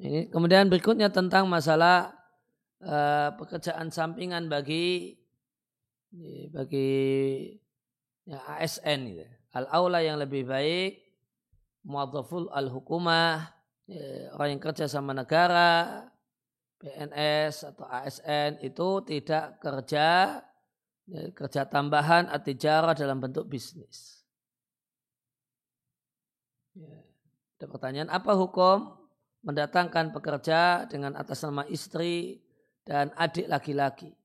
Ini 0.00 0.32
kemudian 0.32 0.72
berikutnya 0.72 1.12
tentang 1.12 1.44
masalah 1.44 2.14
uh, 2.80 3.36
pekerjaan 3.36 3.92
sampingan 3.92 4.48
bagi 4.48 5.18
bagi 6.50 6.90
ya, 8.26 8.38
ASN 8.58 9.00
gitu. 9.12 9.26
Al 9.50 9.66
aula 9.70 9.98
yang 9.98 10.22
lebih 10.22 10.46
baik 10.46 11.09
muadzaful 11.84 12.52
al-hukumah, 12.52 13.48
ya, 13.88 14.34
orang 14.36 14.56
yang 14.58 14.62
kerja 14.62 14.84
sama 14.86 15.16
negara, 15.16 16.04
PNS 16.80 17.68
atau 17.76 17.84
ASN 17.84 18.64
itu 18.64 18.88
tidak 19.04 19.60
kerja 19.60 20.40
ya, 21.04 21.22
kerja 21.36 21.68
tambahan 21.68 22.28
atau 22.32 22.52
jarah 22.56 22.96
dalam 22.96 23.20
bentuk 23.20 23.44
bisnis. 23.48 24.24
Ya. 26.72 27.04
Ada 27.60 27.66
pertanyaan, 27.68 28.08
apa 28.08 28.32
hukum 28.32 28.96
mendatangkan 29.44 30.16
pekerja 30.16 30.88
dengan 30.88 31.12
atas 31.16 31.44
nama 31.44 31.68
istri 31.68 32.40
dan 32.88 33.12
adik 33.20 33.44
laki-laki? 33.52 34.19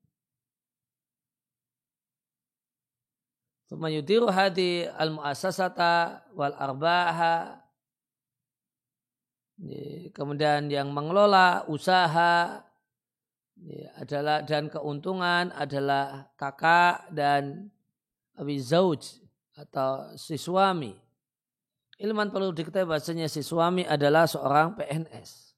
Thumma 3.65 3.89
yudiru 3.89 4.30
hadi 4.30 4.86
al-mu'assasata 4.86 6.30
wal 6.38 6.54
arbaha 6.54 7.65
Kemudian 10.12 10.67
yang 10.67 10.91
mengelola 10.91 11.63
usaha 11.71 12.60
adalah 13.95 14.43
dan 14.43 14.67
keuntungan 14.67 15.47
adalah 15.56 16.28
kakak 16.36 17.08
dan 17.15 17.71
abi 18.36 18.60
zauj 18.60 19.23
atau 19.56 20.12
si 20.19 20.36
suami. 20.36 20.91
Ilman 21.95 22.28
perlu 22.28 22.51
diketahui 22.51 22.91
bahasanya 22.91 23.32
si 23.32 23.39
suami 23.39 23.88
adalah 23.88 24.28
seorang 24.28 24.75
PNS. 24.75 25.56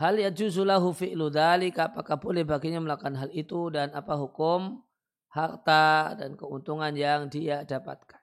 Hal 0.00 0.16
ya 0.16 0.32
juzulahu 0.32 0.96
fi'lu 0.96 1.28
apakah 1.28 2.16
boleh 2.16 2.48
baginya 2.48 2.80
melakukan 2.80 3.20
hal 3.20 3.28
itu 3.36 3.68
dan 3.68 3.92
apa 3.92 4.16
hukum 4.16 4.80
harta 5.30 6.18
dan 6.18 6.34
keuntungan 6.34 6.90
yang 6.94 7.30
dia 7.30 7.62
dapatkan. 7.62 8.18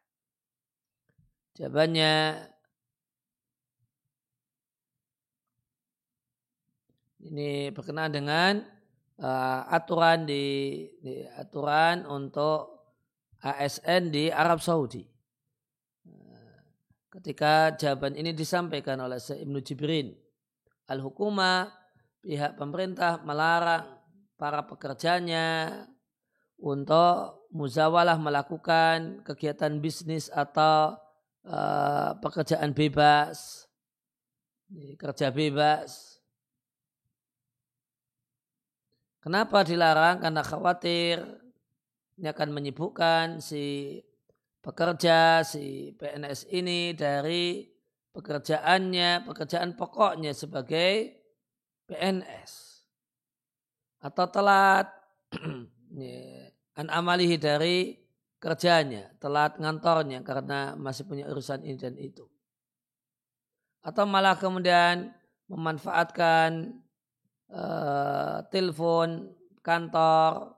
Jawabannya 1.56 2.14
ini 7.28 7.72
berkenaan 7.74 8.14
dengan 8.14 8.54
uh, 9.20 9.62
aturan 9.72 10.28
di, 10.28 10.86
di 11.02 11.26
aturan 11.36 12.06
untuk 12.06 12.78
ASN 13.42 14.14
di 14.14 14.30
Arab 14.30 14.62
Saudi. 14.62 15.02
Uh, 16.06 16.60
ketika 17.18 17.74
jawaban 17.74 18.14
ini 18.20 18.36
disampaikan 18.36 19.02
oleh 19.02 19.18
Ibnu 19.18 19.60
Jibrin, 19.64 20.14
al-hukuma 20.92 21.72
pihak 22.22 22.60
pemerintah 22.60 23.24
melarang 23.26 23.98
para 24.38 24.62
pekerjanya 24.70 25.74
untuk 26.58 27.48
muzawalah 27.54 28.18
melakukan 28.18 29.22
kegiatan 29.24 29.78
bisnis 29.78 30.28
atau 30.34 30.98
uh, 31.46 32.18
pekerjaan 32.20 32.74
bebas, 32.74 33.70
kerja 34.98 35.32
bebas. 35.32 36.20
Kenapa 39.22 39.64
dilarang? 39.64 40.24
Karena 40.24 40.42
khawatir 40.44 41.20
ini 42.18 42.28
akan 42.32 42.50
menyibukkan 42.50 43.44
si 43.44 44.00
pekerja, 44.64 45.44
si 45.46 45.94
PNS 45.96 46.50
ini 46.50 46.96
dari 46.96 47.68
pekerjaannya, 48.16 49.28
pekerjaan 49.28 49.78
pokoknya 49.78 50.34
sebagai 50.34 51.14
PNS. 51.86 52.82
Atau 54.02 54.26
telat 54.34 54.90
an 56.78 56.94
amalihi 56.94 57.42
dari 57.42 57.98
kerjanya, 58.38 59.10
telat 59.18 59.58
ngantornya 59.58 60.22
karena 60.22 60.78
masih 60.78 61.10
punya 61.10 61.26
urusan 61.26 61.66
ini 61.66 61.78
dan 61.78 61.98
itu. 61.98 62.30
Atau 63.82 64.06
malah 64.06 64.38
kemudian 64.38 65.10
memanfaatkan 65.50 66.78
uh, 67.50 68.46
telepon 68.54 69.34
kantor 69.66 70.54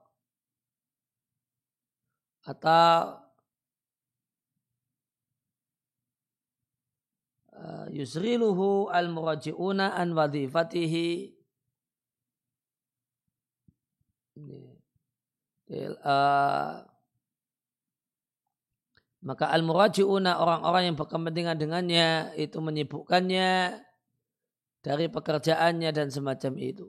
atau 2.43 3.21
uh, 7.53 7.87
yusriluhu 7.93 8.89
al-muraji'una 8.89 9.93
an 9.93 10.17
wadhifatihi 10.17 11.39
uh, 15.77 16.81
maka 19.19 19.51
al-muraji'una 19.51 20.39
orang-orang 20.39 20.91
yang 20.91 20.95
berkepentingan 20.95 21.59
dengannya 21.59 22.31
itu 22.39 22.57
menyibukkannya 22.63 23.83
dari 24.79 25.05
pekerjaannya 25.11 25.89
dan 25.91 26.07
semacam 26.07 26.53
itu. 26.55 26.87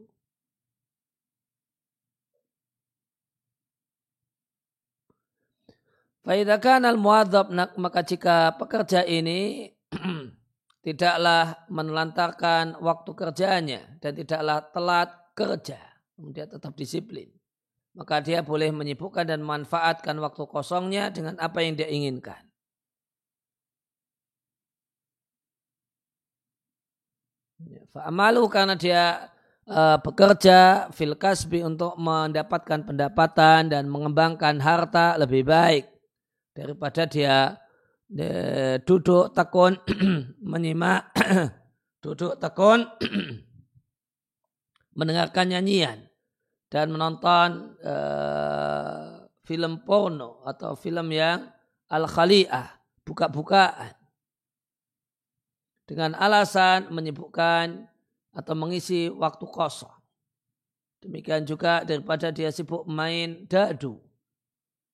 Faidakan 6.23 6.85
al 6.87 7.01
muadzab 7.01 7.51
maka 7.81 8.01
jika 8.05 8.55
pekerja 8.61 9.03
ini 9.03 9.73
tidaklah 10.87 11.67
menelantarkan 11.67 12.79
waktu 12.79 13.11
kerjanya 13.17 13.81
dan 13.99 14.13
tidaklah 14.15 14.63
telat 14.71 15.11
kerja, 15.35 15.81
dia 16.31 16.47
tetap 16.47 16.77
disiplin 16.77 17.40
maka 17.95 18.23
dia 18.23 18.41
boleh 18.41 18.71
menyibukkan 18.71 19.27
dan 19.27 19.43
memanfaatkan 19.43 20.15
waktu 20.23 20.45
kosongnya 20.47 21.11
dengan 21.11 21.35
apa 21.43 21.59
yang 21.63 21.75
dia 21.75 21.91
inginkan. 21.91 22.39
Ya, 27.61 27.85
fa'amalu 27.93 28.43
karena 28.49 28.75
dia 28.79 29.29
uh, 29.69 30.01
bekerja 30.01 30.89
fil 30.97 31.19
kasbi 31.19 31.61
untuk 31.61 31.93
mendapatkan 32.01 32.89
pendapatan 32.89 33.69
dan 33.69 33.85
mengembangkan 33.91 34.57
harta 34.63 35.21
lebih 35.21 35.45
baik 35.45 35.85
daripada 36.57 37.05
dia 37.05 37.59
duduk 38.91 39.31
tekun 39.31 39.79
menyimak 40.51 41.15
duduk 42.03 42.43
tekun 42.43 42.91
mendengarkan 44.99 45.47
nyanyian 45.47 46.10
dan 46.71 46.95
menonton 46.95 47.75
uh, 47.83 49.27
film 49.43 49.83
porno 49.83 50.47
atau 50.47 50.79
film 50.79 51.11
yang 51.11 51.51
al-khali'ah, 51.91 52.79
buka-bukaan. 53.03 53.99
Dengan 55.91 56.15
alasan 56.15 56.87
menyibukkan 56.95 57.91
atau 58.31 58.55
mengisi 58.55 59.11
waktu 59.11 59.43
kosong. 59.51 59.91
Demikian 61.03 61.43
juga 61.43 61.83
daripada 61.83 62.31
dia 62.31 62.55
sibuk 62.55 62.87
main 62.87 63.43
dadu 63.51 63.99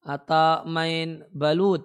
atau 0.00 0.64
main 0.64 1.20
balut. 1.36 1.84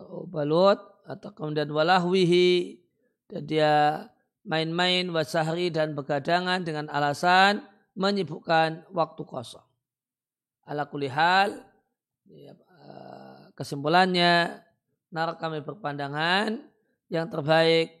Oh, 0.00 0.24
balut 0.24 0.80
atau 1.04 1.30
kemudian 1.36 1.68
walahwihi 1.68 2.80
dan 3.26 3.42
dia 3.46 3.72
main-main 4.46 5.06
wasahri 5.10 5.74
dan 5.74 5.98
begadangan 5.98 6.62
dengan 6.62 6.86
alasan 6.86 7.66
menyibukkan 7.98 8.86
waktu 8.94 9.22
kosong. 9.26 9.64
Ala 10.66 10.86
kulihal, 10.86 11.62
ya, 12.30 12.54
eh, 12.54 13.42
kesimpulannya, 13.58 14.62
nar 15.10 15.38
kami 15.38 15.62
berpandangan 15.62 16.62
yang 17.10 17.26
terbaik 17.30 17.94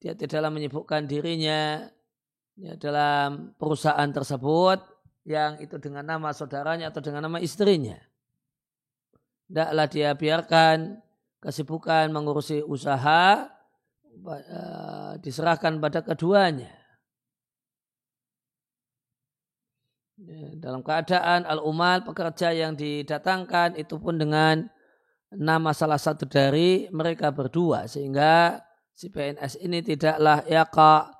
dia 0.00 0.12
tidaklah 0.12 0.52
menyibukkan 0.52 1.08
dirinya 1.08 1.88
ya, 2.56 2.76
dalam 2.76 3.56
perusahaan 3.56 4.08
tersebut 4.12 4.78
yang 5.26 5.58
itu 5.58 5.80
dengan 5.80 6.04
nama 6.04 6.30
saudaranya 6.36 6.92
atau 6.92 7.00
dengan 7.00 7.26
nama 7.26 7.40
istrinya. 7.40 7.96
Tidaklah 9.48 9.86
dia 9.88 10.10
biarkan 10.12 11.00
kesibukan 11.40 12.12
mengurusi 12.12 12.60
usaha 12.60 13.55
diserahkan 15.20 15.78
pada 15.78 16.00
keduanya. 16.02 16.72
Ya, 20.16 20.48
dalam 20.56 20.80
keadaan 20.80 21.44
al-umal 21.44 22.00
pekerja 22.00 22.48
yang 22.48 22.72
didatangkan 22.72 23.76
itu 23.76 24.00
pun 24.00 24.16
dengan 24.16 24.64
nama 25.28 25.76
salah 25.76 26.00
satu 26.00 26.24
dari 26.24 26.88
mereka 26.88 27.28
berdua 27.28 27.84
sehingga 27.84 28.64
si 28.96 29.12
PNS 29.12 29.60
ini 29.60 29.84
tidaklah 29.84 30.40
yaqa 30.48 31.12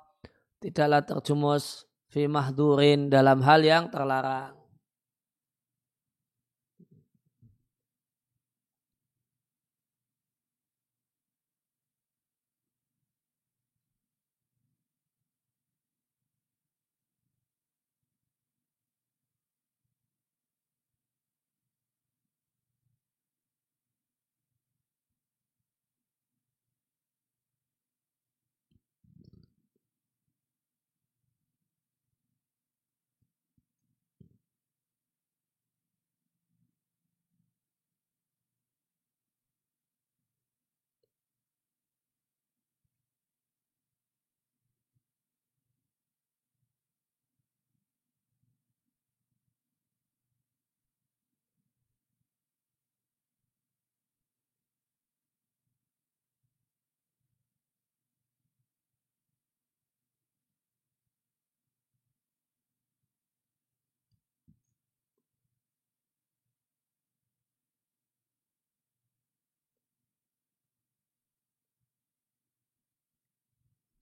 tidaklah 0.57 1.05
terjumus 1.05 1.85
fi 2.09 2.25
mahdurin 2.25 3.13
dalam 3.13 3.45
hal 3.45 3.61
yang 3.61 3.93
terlarang. 3.93 4.56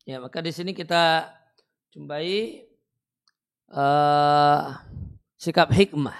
Ya, 0.05 0.21
maka 0.21 0.37
di 0.37 0.53
sini 0.53 0.69
kita 0.77 1.33
jumpai 1.89 2.61
uh, 3.73 4.77
sikap 5.33 5.73
hikmah. 5.73 6.13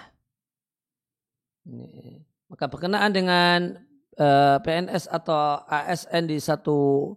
Ini. 1.70 2.26
Maka 2.50 2.66
berkenaan 2.66 3.14
dengan 3.14 3.78
uh, 4.18 4.58
eh, 4.58 4.58
PNS 4.66 5.06
atau 5.06 5.62
ASN 5.70 6.26
di 6.26 6.42
satu 6.42 7.14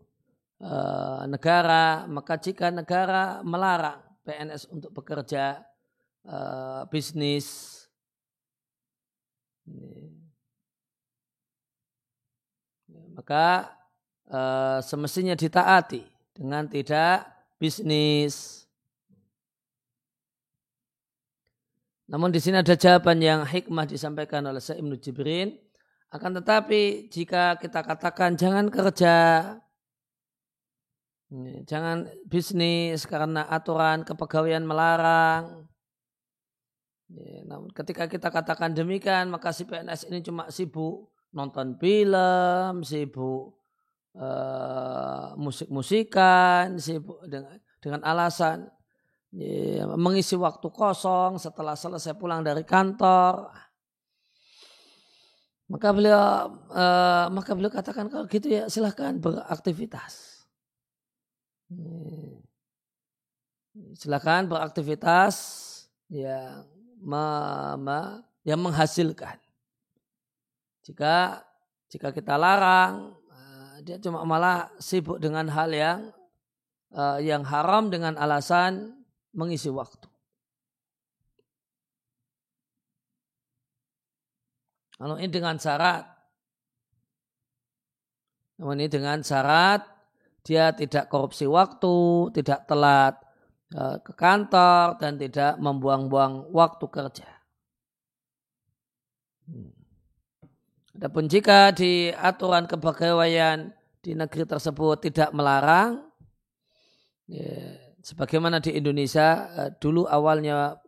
uh, 0.60 1.24
negara, 1.24 2.04
maka 2.04 2.36
jika 2.36 2.68
negara 2.68 3.40
melarang 3.40 4.04
PNS 4.28 4.68
untuk 4.68 4.92
bekerja 4.92 5.64
uh, 6.28 6.84
bisnis, 6.92 7.80
ini. 9.64 10.16
maka 13.16 13.72
uh, 14.32 14.80
semestinya 14.80 15.36
ditaati 15.36 16.17
dengan 16.38 16.70
tidak 16.70 17.26
bisnis. 17.58 18.64
Namun 22.08 22.32
di 22.32 22.40
sini 22.40 22.62
ada 22.62 22.78
jawaban 22.78 23.20
yang 23.20 23.42
hikmah 23.44 23.84
disampaikan 23.84 24.46
oleh 24.46 24.62
Ibnu 24.62 24.96
Jibrin. 25.02 25.58
Akan 26.08 26.32
tetapi 26.32 27.12
jika 27.12 27.60
kita 27.60 27.84
katakan 27.84 28.32
jangan 28.32 28.72
kerja, 28.72 29.16
jangan 31.68 32.08
bisnis 32.24 33.04
karena 33.04 33.44
aturan 33.44 34.06
kepegawaian 34.06 34.64
melarang. 34.64 35.68
namun 37.48 37.72
ketika 37.72 38.04
kita 38.04 38.28
katakan 38.28 38.76
demikian 38.76 39.32
maka 39.32 39.48
si 39.48 39.64
PNS 39.64 40.12
ini 40.12 40.20
cuma 40.20 40.52
sibuk 40.52 41.08
nonton 41.32 41.76
film, 41.80 42.84
sibuk 42.84 43.57
uh, 44.18 45.38
musik-musikan, 45.38 46.76
dengan, 47.30 47.56
dengan 47.78 48.00
alasan 48.02 48.66
ya, 49.32 49.86
mengisi 49.94 50.34
waktu 50.34 50.66
kosong 50.68 51.38
setelah 51.38 51.78
selesai 51.78 52.18
pulang 52.18 52.42
dari 52.42 52.66
kantor. 52.66 53.48
Maka 55.68 55.88
beliau 55.92 56.18
uh, 56.72 57.28
maka 57.28 57.52
beliau 57.52 57.68
katakan 57.68 58.08
kalau 58.08 58.24
gitu 58.24 58.48
ya 58.48 58.72
silahkan 58.72 59.20
beraktivitas. 59.20 60.44
Silahkan 63.92 64.48
beraktivitas 64.48 65.36
yang 66.08 66.64
me, 67.04 67.28
yang 68.48 68.56
menghasilkan. 68.64 69.36
Jika 70.88 71.44
jika 71.92 72.16
kita 72.16 72.40
larang, 72.40 73.12
dia 73.88 73.96
cuma 73.96 74.20
malah 74.28 74.68
sibuk 74.76 75.16
dengan 75.16 75.48
hal 75.48 75.72
yang 75.72 76.12
uh, 76.92 77.16
yang 77.24 77.40
haram 77.40 77.88
dengan 77.88 78.20
alasan 78.20 79.00
mengisi 79.32 79.72
waktu. 79.72 80.04
Kalau 85.00 85.16
ini 85.16 85.32
dengan 85.32 85.56
syarat, 85.56 86.04
ini 88.60 88.92
dengan 88.92 89.24
syarat 89.24 89.88
dia 90.44 90.76
tidak 90.76 91.08
korupsi 91.08 91.48
waktu, 91.48 92.28
tidak 92.36 92.68
telat 92.68 93.16
uh, 93.72 93.96
ke 94.04 94.12
kantor 94.12 95.00
dan 95.00 95.16
tidak 95.16 95.56
membuang-buang 95.56 96.52
waktu 96.52 96.86
kerja. 96.92 97.30
Hmm. 99.48 99.72
Adapun 100.98 101.30
jika 101.30 101.70
di 101.70 102.10
aturan 102.10 102.66
kepegawaian 102.66 103.77
di 104.02 104.12
negeri 104.14 104.46
tersebut 104.46 105.02
tidak 105.10 105.30
melarang, 105.34 106.06
ya, 107.26 107.76
sebagaimana 108.02 108.62
di 108.62 108.74
Indonesia 108.74 109.50
eh, 109.52 109.70
dulu 109.76 110.06
awalnya 110.06 110.78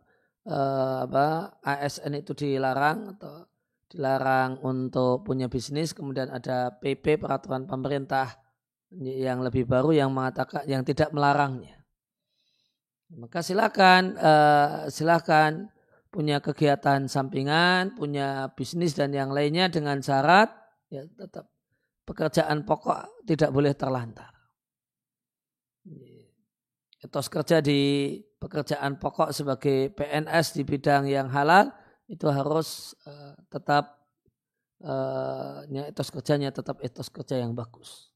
eh, 0.47 0.97
apa 1.05 1.59
ASN 1.61 2.17
itu 2.17 2.33
dilarang 2.33 3.17
atau 3.17 3.45
dilarang 3.91 4.63
untuk 4.63 5.27
punya 5.27 5.51
bisnis, 5.51 5.91
kemudian 5.91 6.31
ada 6.31 6.71
PP 6.79 7.19
peraturan 7.19 7.67
pemerintah 7.67 8.39
yang 8.95 9.43
lebih 9.43 9.67
baru 9.67 9.91
yang 9.95 10.11
mengatakan 10.11 10.63
yang 10.67 10.83
tidak 10.87 11.11
melarangnya. 11.11 11.83
Maka 13.11 13.43
silakan 13.43 14.15
eh, 14.15 14.87
silakan 14.87 15.67
punya 16.11 16.43
kegiatan 16.43 17.07
sampingan, 17.07 17.95
punya 17.95 18.51
bisnis 18.55 18.95
dan 18.95 19.15
yang 19.15 19.31
lainnya 19.31 19.71
dengan 19.71 19.99
syarat 20.03 20.51
ya 20.91 21.07
tetap 21.07 21.47
pekerjaan 22.05 22.65
pokok 22.65 23.25
tidak 23.25 23.49
boleh 23.53 23.73
terlantar. 23.77 24.31
Etos 27.01 27.27
kerja 27.33 27.65
di 27.65 28.21
pekerjaan 28.37 29.01
pokok 29.01 29.33
sebagai 29.33 29.89
PNS 29.93 30.53
di 30.53 30.61
bidang 30.61 31.09
yang 31.09 31.29
halal 31.33 31.73
itu 32.05 32.29
harus 32.29 32.93
uh, 33.09 33.33
tetap 33.49 33.97
uh, 34.85 35.65
etos 35.89 36.13
kerjanya 36.13 36.53
tetap 36.53 36.77
etos 36.85 37.09
kerja 37.09 37.41
yang 37.41 37.57
bagus. 37.57 38.13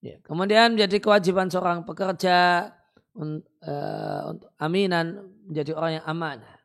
Ya, 0.00 0.16
kemudian 0.24 0.78
menjadi 0.78 0.96
kewajiban 0.96 1.52
seorang 1.52 1.84
pekerja 1.84 2.70
uh, 3.18 4.22
untuk 4.32 4.50
aminan 4.56 5.26
menjadi 5.44 5.76
orang 5.76 5.92
yang 6.00 6.06
amanah. 6.06 6.59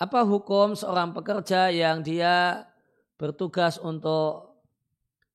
Apa 0.00 0.24
hukum 0.24 0.72
seorang 0.72 1.12
pekerja 1.12 1.68
yang 1.68 2.00
dia 2.00 2.64
bertugas 3.20 3.76
untuk 3.76 4.56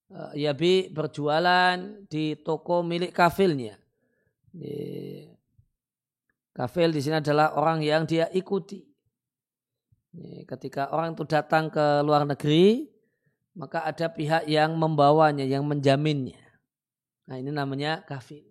uh, 0.10 0.34
ya 0.34 0.58
bi 0.58 0.90
berjualan 0.90 1.78
di 2.10 2.34
toko 2.42 2.82
milik 2.82 3.14
kafilnya? 3.14 3.78
Di, 4.50 4.74
kafil 6.50 6.90
di 6.90 6.98
sini 6.98 7.22
adalah 7.22 7.54
orang 7.54 7.86
yang 7.86 8.10
dia 8.10 8.26
ikuti. 8.34 8.82
Ketika 10.50 10.96
orang 10.96 11.12
itu 11.12 11.28
datang 11.28 11.68
ke 11.68 12.02
luar 12.02 12.24
negeri, 12.24 12.88
maka 13.60 13.84
ada 13.84 14.08
pihak 14.08 14.48
yang 14.48 14.74
membawanya, 14.80 15.44
yang 15.44 15.68
menjaminnya. 15.68 16.40
Nah 17.28 17.36
ini 17.36 17.52
namanya 17.52 18.00
kafil. 18.08 18.48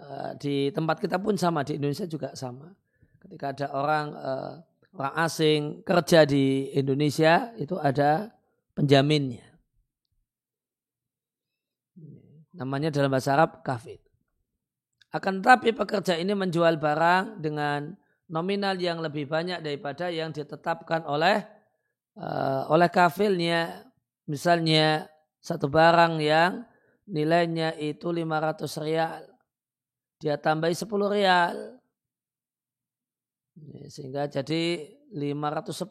Eh, 0.00 0.30
di 0.40 0.54
tempat 0.72 0.96
kita 0.96 1.20
pun 1.20 1.36
sama, 1.36 1.60
di 1.60 1.76
Indonesia 1.76 2.08
juga 2.08 2.32
sama. 2.32 2.72
Ketika 3.20 3.52
ada 3.52 3.66
orang 3.76 4.06
eh, 4.16 4.54
orang 4.96 5.14
asing 5.22 5.60
kerja 5.86 6.26
di 6.26 6.70
Indonesia, 6.74 7.54
itu 7.58 7.78
ada 7.78 8.34
penjaminnya. 8.74 9.46
Namanya 12.56 12.90
dalam 12.90 13.10
bahasa 13.10 13.38
Arab 13.38 13.62
kafil. 13.62 14.02
Akan 15.10 15.42
tetapi 15.42 15.74
pekerja 15.74 16.14
ini 16.14 16.34
menjual 16.34 16.78
barang 16.78 17.42
dengan 17.42 17.94
nominal 18.30 18.78
yang 18.78 19.02
lebih 19.02 19.26
banyak 19.26 19.58
daripada 19.58 20.06
yang 20.06 20.30
ditetapkan 20.30 21.02
oleh 21.02 21.42
uh, 22.14 22.70
oleh 22.70 22.86
kafilnya 22.86 23.90
misalnya 24.30 25.10
satu 25.42 25.66
barang 25.66 26.22
yang 26.22 26.62
nilainya 27.10 27.74
itu 27.74 28.06
500 28.06 28.86
rial 28.86 29.26
dia 30.22 30.38
tambahi 30.38 30.78
10 30.78 30.86
rial 31.10 31.79
sehingga 33.90 34.30
jadi 34.30 34.86
510 35.10 35.90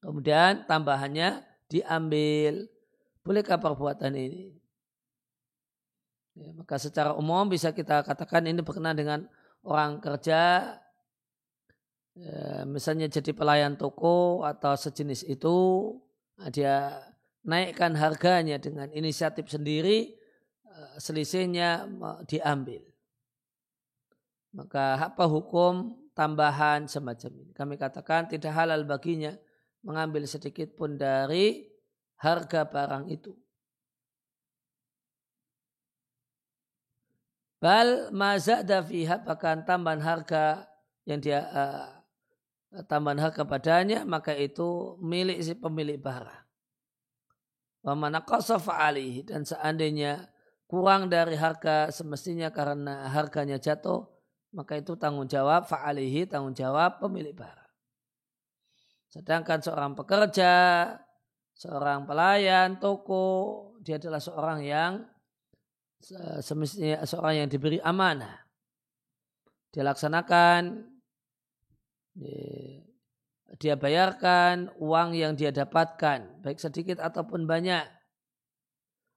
kemudian 0.00 0.64
tambahannya 0.64 1.44
diambil. 1.68 2.68
Bolehkah 3.24 3.56
perbuatan 3.56 4.12
ini? 4.20 4.52
Ya, 6.36 6.52
maka 6.52 6.76
secara 6.76 7.16
umum 7.16 7.48
bisa 7.48 7.72
kita 7.72 8.04
katakan 8.04 8.44
ini 8.44 8.60
berkenaan 8.60 8.98
dengan 8.98 9.20
orang 9.64 10.02
kerja 10.02 10.76
ya, 12.12 12.68
misalnya 12.68 13.08
jadi 13.08 13.32
pelayan 13.32 13.80
toko 13.80 14.44
atau 14.44 14.76
sejenis 14.76 15.24
itu. 15.24 15.56
Nah, 16.36 16.50
dia 16.52 17.00
naikkan 17.46 17.96
harganya 17.96 18.60
dengan 18.60 18.92
inisiatif 18.92 19.48
sendiri 19.48 20.12
eh, 20.68 20.94
selisihnya 21.00 21.88
diambil 22.28 22.93
maka 24.54 25.02
apa 25.02 25.26
hukum 25.26 25.98
tambahan 26.14 26.86
semacam 26.86 27.42
ini 27.42 27.52
kami 27.52 27.74
katakan 27.74 28.30
tidak 28.30 28.54
halal 28.54 28.86
baginya 28.86 29.34
mengambil 29.82 30.24
sedikit 30.30 30.72
pun 30.78 30.94
dari 30.94 31.66
harga 32.22 32.62
barang 32.64 33.10
itu 33.10 33.34
Bal 37.64 38.12
mazada 38.12 38.84
fiha 38.84 39.24
bahkan 39.24 39.64
tambahan 39.64 40.04
harga 40.04 40.68
yang 41.08 41.16
dia 41.16 41.48
uh, 41.48 41.96
tambahan 42.84 43.24
harga 43.24 43.48
padanya 43.48 44.04
maka 44.04 44.36
itu 44.36 45.00
milik 45.00 45.40
si 45.40 45.56
pemilik 45.56 45.96
barang. 45.96 46.44
Wa 47.80 47.96
mana 47.96 48.20
alihi 48.20 49.24
dan 49.24 49.48
seandainya 49.48 50.28
kurang 50.68 51.08
dari 51.08 51.40
harga 51.40 51.88
semestinya 51.88 52.52
karena 52.52 53.08
harganya 53.08 53.56
jatuh 53.56 54.13
maka 54.54 54.78
itu 54.78 54.94
tanggung 54.94 55.26
jawab 55.26 55.66
fa'alihi 55.66 56.30
tanggung 56.30 56.54
jawab 56.54 57.02
pemilik 57.02 57.34
barang. 57.34 57.72
Sedangkan 59.10 59.62
seorang 59.62 59.94
pekerja, 59.94 60.54
seorang 61.54 62.06
pelayan 62.06 62.78
toko, 62.82 63.70
dia 63.82 63.98
adalah 63.98 64.18
seorang 64.18 64.62
yang 64.62 64.92
semestinya 66.42 67.06
seorang 67.06 67.44
yang 67.44 67.48
diberi 67.50 67.78
amanah. 67.78 68.42
Dia 69.70 69.86
laksanakan, 69.86 70.82
dia 73.58 73.74
bayarkan 73.78 74.74
uang 74.82 75.14
yang 75.14 75.38
dia 75.38 75.54
dapatkan, 75.54 76.42
baik 76.42 76.58
sedikit 76.58 76.98
ataupun 76.98 77.46
banyak. 77.46 77.86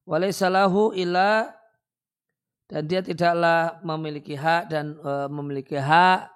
Walaisalahu 0.05 0.93
illa 0.93 1.56
dan 2.67 2.83
dia 2.83 2.99
tidaklah 2.99 3.79
memiliki 3.79 4.35
hak 4.35 4.67
dan 4.67 4.99
e, 4.99 5.11
memiliki 5.31 5.79
hak 5.79 6.27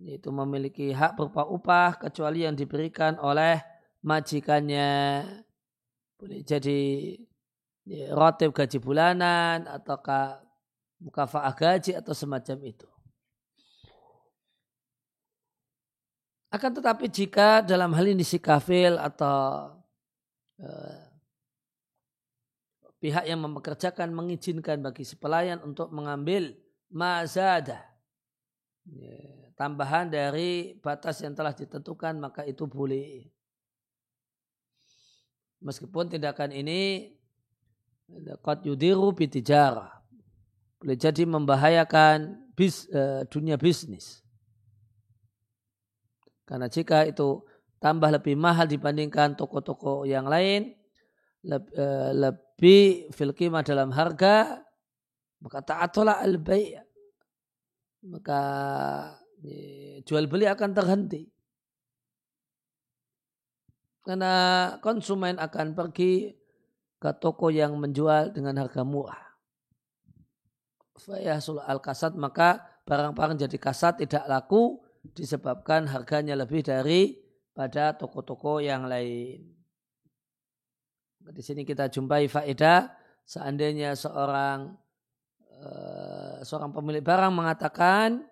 yaitu 0.00 0.32
memiliki 0.32 0.96
hak 0.96 1.12
berupa 1.12 1.44
upah 1.44 2.00
kecuali 2.00 2.48
yang 2.48 2.56
diberikan 2.56 3.20
oleh 3.20 3.60
majikannya 4.00 5.24
boleh 6.16 6.40
jadi 6.40 6.80
ya, 7.84 8.16
rotib 8.16 8.56
gaji 8.56 8.80
bulanan 8.80 9.68
ataukah 9.68 10.40
mukafaah 11.00 11.52
gaji 11.56 11.96
atau 11.96 12.12
semacam 12.12 12.58
itu. 12.64 12.88
Akan 16.50 16.74
tetapi 16.74 17.06
jika 17.06 17.62
dalam 17.62 17.94
hal 17.94 18.10
ini 18.10 18.26
si 18.26 18.42
kafil 18.42 18.98
atau 18.98 19.70
uh, 20.58 21.09
pihak 23.00 23.24
yang 23.24 23.40
mempekerjakan 23.40 24.12
mengizinkan 24.12 24.84
bagi 24.84 25.08
si 25.08 25.16
pelayan 25.16 25.64
untuk 25.64 25.88
mengambil 25.88 26.52
mazada 26.92 27.80
ya, 28.84 29.16
tambahan 29.56 30.12
dari 30.12 30.76
batas 30.78 31.24
yang 31.24 31.32
telah 31.32 31.56
ditentukan 31.56 32.20
maka 32.20 32.44
itu 32.44 32.68
boleh. 32.68 33.24
Meskipun 35.60 36.08
tindakan 36.08 36.56
ini 36.56 37.12
qad 38.40 38.64
yudiru 38.64 39.12
bitijarah. 39.12 40.00
Boleh 40.80 40.96
jadi 40.96 41.28
membahayakan 41.28 42.40
bis, 42.56 42.88
uh, 42.88 43.28
dunia 43.28 43.60
bisnis. 43.60 44.24
Karena 46.48 46.72
jika 46.72 47.04
itu 47.04 47.44
tambah 47.76 48.08
lebih 48.08 48.32
mahal 48.34 48.64
dibandingkan 48.64 49.36
toko-toko 49.36 50.08
yang 50.08 50.24
lain, 50.24 50.72
lebih 52.60 53.08
filkimah 53.16 53.64
dalam 53.64 53.88
harga, 53.88 54.60
maka 55.40 55.64
ta'atola 55.64 56.20
al-bay' 56.20 56.76
maka 58.04 58.40
jual 60.04 60.28
beli 60.28 60.44
akan 60.44 60.76
terhenti. 60.76 61.24
Karena 64.04 64.32
konsumen 64.84 65.40
akan 65.40 65.72
pergi 65.72 66.36
ke 67.00 67.10
toko 67.16 67.48
yang 67.48 67.80
menjual 67.80 68.36
dengan 68.36 68.60
harga 68.60 68.84
murah. 68.84 69.24
Fayasul 71.00 71.64
al-kasat 71.64 72.12
maka 72.12 72.60
barang-barang 72.84 73.40
jadi 73.40 73.56
kasat 73.56 74.04
tidak 74.04 74.28
laku 74.28 74.84
disebabkan 75.16 75.88
harganya 75.88 76.36
lebih 76.36 76.60
dari 76.60 77.16
pada 77.56 77.96
toko-toko 77.96 78.60
yang 78.60 78.84
lain. 78.84 79.59
Di 81.28 81.42
sini 81.44 81.68
kita 81.68 81.92
jumpai 81.92 82.26
faedah 82.26 82.88
seandainya 83.28 83.92
seorang 83.92 84.72
uh, 85.60 86.40
seorang 86.40 86.72
pemilik 86.72 87.04
barang 87.04 87.32
mengatakan 87.32 88.24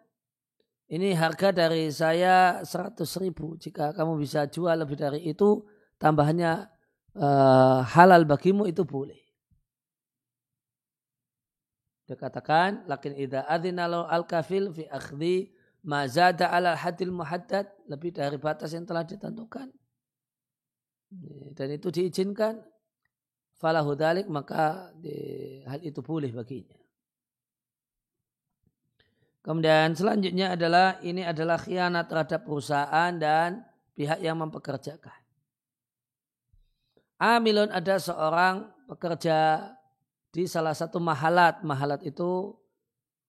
ini 0.88 1.12
harga 1.12 1.52
dari 1.52 1.92
saya 1.92 2.64
100 2.64 2.96
ribu. 3.20 3.60
Jika 3.60 3.92
kamu 3.92 4.16
bisa 4.16 4.48
jual 4.48 4.72
lebih 4.72 4.96
dari 4.96 5.20
itu, 5.28 5.60
tambahannya 6.00 6.64
uh, 7.20 7.84
halal 7.84 8.24
bagimu 8.24 8.64
itu 8.64 8.88
boleh. 8.88 9.20
Dia 12.08 12.16
katakan, 12.16 12.88
lakin 12.88 13.20
idha 13.20 13.44
adhina 13.44 13.84
al-kafil 13.84 14.72
fi 14.72 14.88
akhdi 14.88 15.52
mazada 15.84 16.48
ala 16.48 16.72
hadil 16.72 17.12
muhaddad 17.12 17.68
lebih 17.84 18.16
dari 18.16 18.40
batas 18.40 18.72
yang 18.72 18.88
telah 18.88 19.04
ditentukan 19.04 19.68
dan 21.56 21.68
itu 21.72 21.88
diizinkan 21.88 22.60
falahu 23.58 23.98
dalik 23.98 24.30
maka 24.30 24.94
di, 24.94 25.60
hal 25.66 25.82
itu 25.82 26.00
boleh 26.00 26.30
baginya 26.30 26.78
kemudian 29.42 29.92
selanjutnya 29.98 30.54
adalah 30.54 31.02
ini 31.02 31.26
adalah 31.26 31.58
khianat 31.58 32.06
terhadap 32.06 32.46
perusahaan 32.46 33.12
dan 33.18 33.66
pihak 33.98 34.22
yang 34.22 34.38
mempekerjakan 34.38 35.20
amilun 37.18 37.68
ada 37.74 37.98
seorang 37.98 38.70
pekerja 38.86 39.68
di 40.30 40.46
salah 40.46 40.72
satu 40.72 41.02
mahalat 41.02 41.66
mahalat 41.66 42.00
itu 42.06 42.54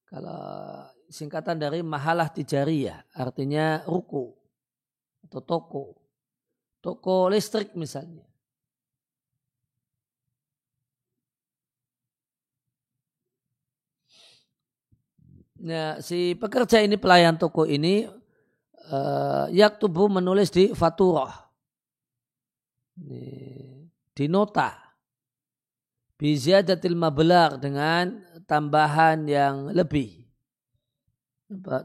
kalau 0.09 0.85
singkatan 1.09 1.57
dari 1.57 1.81
mahalah 1.81 2.29
tijariyah, 2.29 3.17
artinya 3.17 3.81
ruku 3.89 4.29
atau 5.25 5.41
toko. 5.41 5.85
Toko 6.79 7.27
listrik 7.27 7.75
misalnya. 7.75 8.28
Nah, 15.59 15.99
si 15.99 16.39
pekerja 16.39 16.79
ini 16.79 16.95
pelayan 16.95 17.35
toko 17.35 17.67
ini 17.67 18.07
uh, 18.91 19.45
yak 19.51 19.75
tubuh 19.79 20.07
menulis 20.07 20.47
di 20.51 20.71
faturah. 20.71 21.51
Di 24.15 24.25
nota. 24.27 24.75
Biziyadatil 26.19 26.95
mabelar 26.99 27.55
dengan 27.55 28.19
tambahan 28.43 29.23
yang 29.23 29.71
lebih 29.71 30.19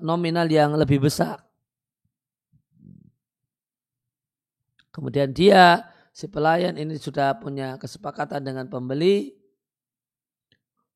nominal 0.02 0.50
yang 0.50 0.74
lebih 0.74 1.06
besar. 1.06 1.40
Kemudian 4.94 5.34
dia, 5.34 5.90
si 6.14 6.30
pelayan 6.30 6.78
ini 6.78 6.94
sudah 6.94 7.34
punya 7.42 7.74
kesepakatan 7.78 8.42
dengan 8.46 8.66
pembeli 8.70 9.34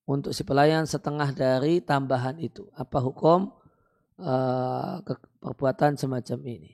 untuk 0.09 0.33
si 0.33 0.41
pelayan 0.49 0.89
setengah 0.89 1.29
dari 1.37 1.85
tambahan 1.85 2.41
itu. 2.41 2.65
Apa 2.73 2.99
hukum 3.05 3.53
uh, 4.17 5.05
perbuatan 5.45 6.01
semacam 6.01 6.39
ini? 6.49 6.73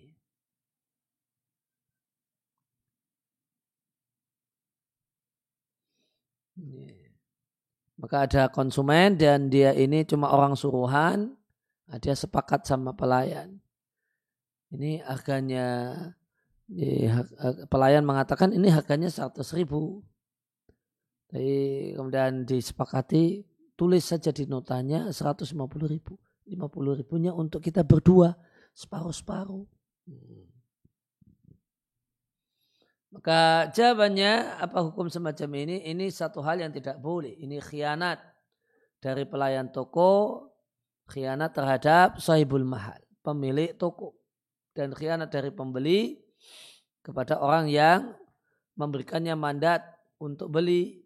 Maka 7.99 8.31
ada 8.31 8.43
konsumen 8.47 9.19
dan 9.19 9.51
dia 9.51 9.75
ini 9.75 10.07
cuma 10.07 10.31
orang 10.31 10.55
suruhan, 10.55 11.35
Nah, 11.89 11.99
dia 12.01 12.17
sepakat 12.17 12.65
sama 12.65 12.97
pelayan. 12.97 13.61
Ini 14.73 15.05
harganya 15.05 15.67
pelayan 17.69 18.09
mengatakan 18.09 18.51
ini 18.57 18.73
harganya 18.73 19.13
100 19.13 19.45
ribu. 19.55 20.01
Jadi, 21.35 21.55
kemudian 21.99 22.47
disepakati 22.47 23.43
tulis 23.75 24.07
saja 24.07 24.31
di 24.31 24.47
notanya 24.47 25.11
150 25.11 25.51
ribu. 25.91 26.15
50 26.47 27.01
ribunya 27.03 27.35
untuk 27.35 27.59
kita 27.59 27.83
berdua 27.83 28.39
separuh-separuh. 28.79 29.67
Hmm. 30.07 30.47
Maka 33.15 33.71
jawabannya 33.75 34.63
apa 34.63 34.79
hukum 34.91 35.11
semacam 35.11 35.51
ini? 35.67 35.87
Ini 35.91 36.07
satu 36.11 36.39
hal 36.43 36.63
yang 36.63 36.71
tidak 36.71 36.99
boleh. 37.03 37.35
Ini 37.39 37.59
khianat 37.63 38.19
dari 39.03 39.27
pelayan 39.27 39.71
toko 39.71 40.55
khianat 41.09 41.53
terhadap 41.53 42.21
sahibul 42.21 42.65
mahal, 42.65 43.01
pemilik 43.21 43.77
toko. 43.77 44.17
Dan 44.75 44.91
khianat 44.91 45.31
dari 45.31 45.55
pembeli 45.55 46.19
kepada 47.05 47.39
orang 47.39 47.71
yang 47.71 48.11
memberikannya 48.75 49.39
mandat 49.39 49.87
untuk 50.19 50.51
beli. 50.51 50.99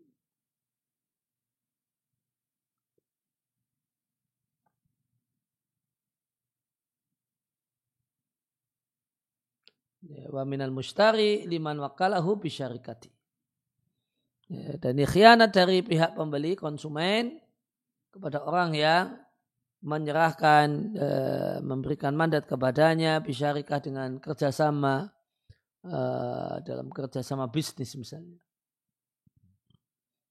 Ya, 9.98 9.98
wa 10.09 10.43
minal 10.49 10.73
mustari 10.73 11.45
liman 11.45 11.77
wakalahu 11.81 12.41
bisyarikati. 12.41 13.11
Ya, 14.49 14.81
dan 14.81 14.97
khianat 14.97 15.53
dari 15.53 15.85
pihak 15.85 16.17
pembeli 16.17 16.57
konsumen 16.57 17.37
kepada 18.09 18.41
orang 18.49 18.73
yang 18.73 19.21
menyerahkan 19.85 20.67
e, 20.97 21.09
memberikan 21.63 22.17
mandat 22.17 22.49
kepadanya 22.49 23.21
bisyarikah 23.21 23.79
dengan 23.79 24.17
kerjasama 24.19 25.13
e, 25.85 26.01
dalam 26.67 26.91
kerjasama 26.91 27.47
bisnis 27.47 27.95
misalnya 27.95 28.41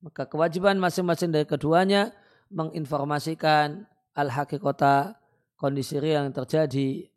maka 0.03 0.27
kewajiban 0.27 0.75
masing-masing 0.77 1.31
dari 1.31 1.47
keduanya 1.47 2.11
menginformasikan 2.51 3.87
al 4.17 4.29
hakikota 4.35 5.15
kondisi 5.55 5.97
real 5.97 6.27
yang 6.27 6.35
terjadi 6.35 7.07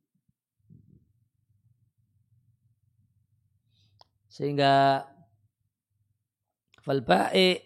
Sehingga 4.31 5.03
falba'i 6.87 7.59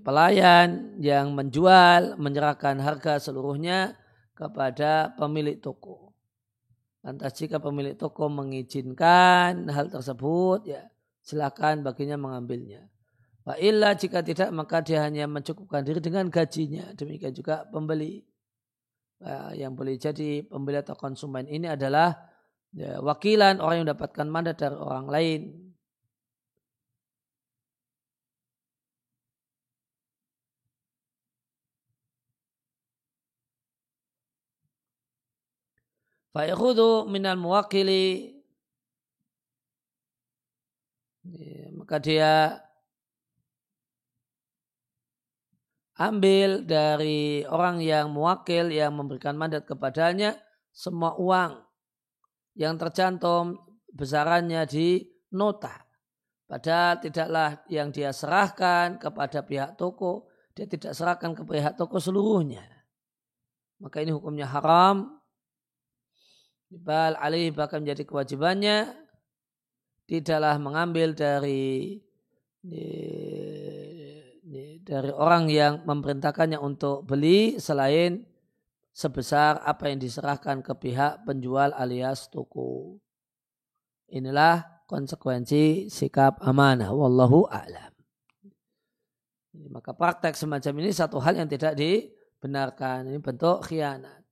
pelayan 0.00 0.96
yang 1.02 1.34
menjual 1.34 2.14
menyerahkan 2.20 2.78
harga 2.78 3.18
seluruhnya 3.18 3.98
kepada 4.36 5.16
pemilik 5.18 5.58
toko. 5.58 6.14
Lantas 7.02 7.34
jika 7.38 7.58
pemilik 7.58 7.98
toko 7.98 8.30
mengizinkan 8.30 9.66
hal 9.70 9.90
tersebut, 9.90 10.66
ya 10.66 10.86
silakan 11.22 11.82
baginya 11.82 12.14
mengambilnya. 12.14 12.86
Wa 13.46 13.54
jika 13.94 14.26
tidak 14.26 14.50
maka 14.50 14.82
dia 14.82 15.06
hanya 15.06 15.30
mencukupkan 15.30 15.86
diri 15.86 16.02
dengan 16.02 16.26
gajinya. 16.30 16.90
Demikian 16.98 17.34
juga 17.34 17.66
pembeli. 17.66 18.26
yang 19.56 19.72
boleh 19.72 19.96
jadi 19.96 20.44
pembeli 20.44 20.76
atau 20.76 20.92
konsumen 20.92 21.48
ini 21.48 21.64
adalah 21.64 22.25
ya, 22.76 23.00
wakilan 23.00 23.58
orang 23.58 23.74
yang 23.80 23.84
mendapatkan 23.88 24.28
mandat 24.28 24.56
dari 24.60 24.76
orang 24.76 25.08
lain. 25.08 25.42
Fa'ikhudu 36.36 37.08
minal 37.08 37.40
muwakili. 37.40 38.36
Ya, 41.24 41.72
maka 41.72 41.96
dia 41.96 42.60
ambil 45.96 46.62
dari 46.68 47.42
orang 47.48 47.80
yang 47.80 48.12
muwakil 48.12 48.68
yang 48.68 48.92
memberikan 48.92 49.32
mandat 49.34 49.64
kepadanya 49.64 50.36
semua 50.76 51.16
uang 51.16 51.65
yang 52.56 52.80
tercantum 52.80 53.60
besarannya 53.92 54.64
di 54.66 55.04
nota. 55.36 55.84
Padahal 56.46 57.02
tidaklah 57.02 57.60
yang 57.68 57.92
dia 57.92 58.10
serahkan 58.10 58.96
kepada 58.96 59.44
pihak 59.44 59.76
toko, 59.76 60.30
dia 60.56 60.64
tidak 60.64 60.96
serahkan 60.96 61.36
ke 61.36 61.42
pihak 61.44 61.74
toko 61.76 62.00
seluruhnya. 62.00 62.64
Maka 63.76 64.00
ini 64.00 64.10
hukumnya 64.14 64.48
haram 64.48 65.16
Bal 66.66 67.14
alih 67.22 67.54
bahkan 67.54 67.78
menjadi 67.78 68.02
kewajibannya 68.02 68.90
tidaklah 70.10 70.58
mengambil 70.58 71.14
dari 71.14 72.02
dari 74.82 75.10
orang 75.14 75.46
yang 75.46 75.86
memerintahkannya 75.86 76.58
untuk 76.58 77.06
beli 77.06 77.62
selain 77.62 78.26
sebesar 78.96 79.60
apa 79.60 79.92
yang 79.92 80.00
diserahkan 80.00 80.64
ke 80.64 80.72
pihak 80.72 81.28
penjual 81.28 81.76
alias 81.76 82.32
toko. 82.32 82.96
Inilah 84.08 84.64
konsekuensi 84.88 85.92
sikap 85.92 86.40
amanah. 86.40 86.88
Wallahu 86.96 87.44
a'lam. 87.52 87.92
Maka 89.68 89.92
praktek 89.92 90.32
semacam 90.32 90.80
ini 90.80 90.90
satu 90.96 91.20
hal 91.20 91.36
yang 91.36 91.48
tidak 91.48 91.76
dibenarkan. 91.76 93.12
Ini 93.12 93.20
bentuk 93.20 93.68
khianat. 93.68 94.24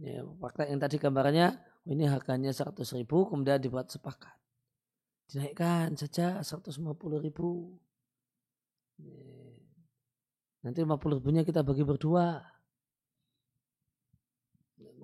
Ya, 0.00 0.24
fakta 0.40 0.64
yang 0.66 0.80
tadi 0.80 0.96
gambarnya 0.96 1.60
oh 1.84 1.92
ini 1.92 2.08
harganya 2.08 2.48
100 2.50 2.82
ribu 2.96 3.28
kemudian 3.28 3.60
dibuat 3.60 3.92
sepakat. 3.92 4.32
Dinaikkan 5.30 5.94
saja 5.94 6.40
150 6.42 6.82
ribu. 7.20 7.78
Nanti 10.64 10.78
50 10.82 11.20
ribunya 11.20 11.44
kita 11.44 11.60
bagi 11.60 11.84
berdua. 11.84 12.49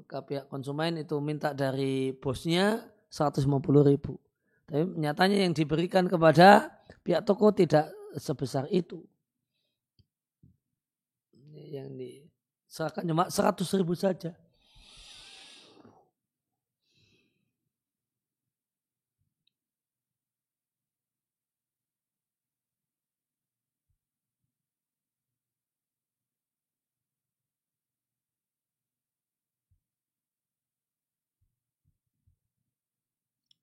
Maka 0.07 0.23
pihak 0.23 0.47
konsumen 0.47 1.03
itu 1.03 1.19
minta 1.19 1.51
dari 1.51 2.15
bosnya 2.15 2.79
150 3.11 3.43
ribu. 3.83 4.15
Tapi 4.63 4.87
nyatanya 5.03 5.43
yang 5.43 5.51
diberikan 5.51 6.07
kepada 6.07 6.71
pihak 7.03 7.27
toko 7.27 7.51
tidak 7.51 7.91
sebesar 8.15 8.71
itu. 8.71 9.03
Yang 11.51 11.91
diserahkan 11.99 13.03
cuma 13.03 13.27
100 13.27 13.67
ribu 13.83 13.99
saja. 13.99 14.31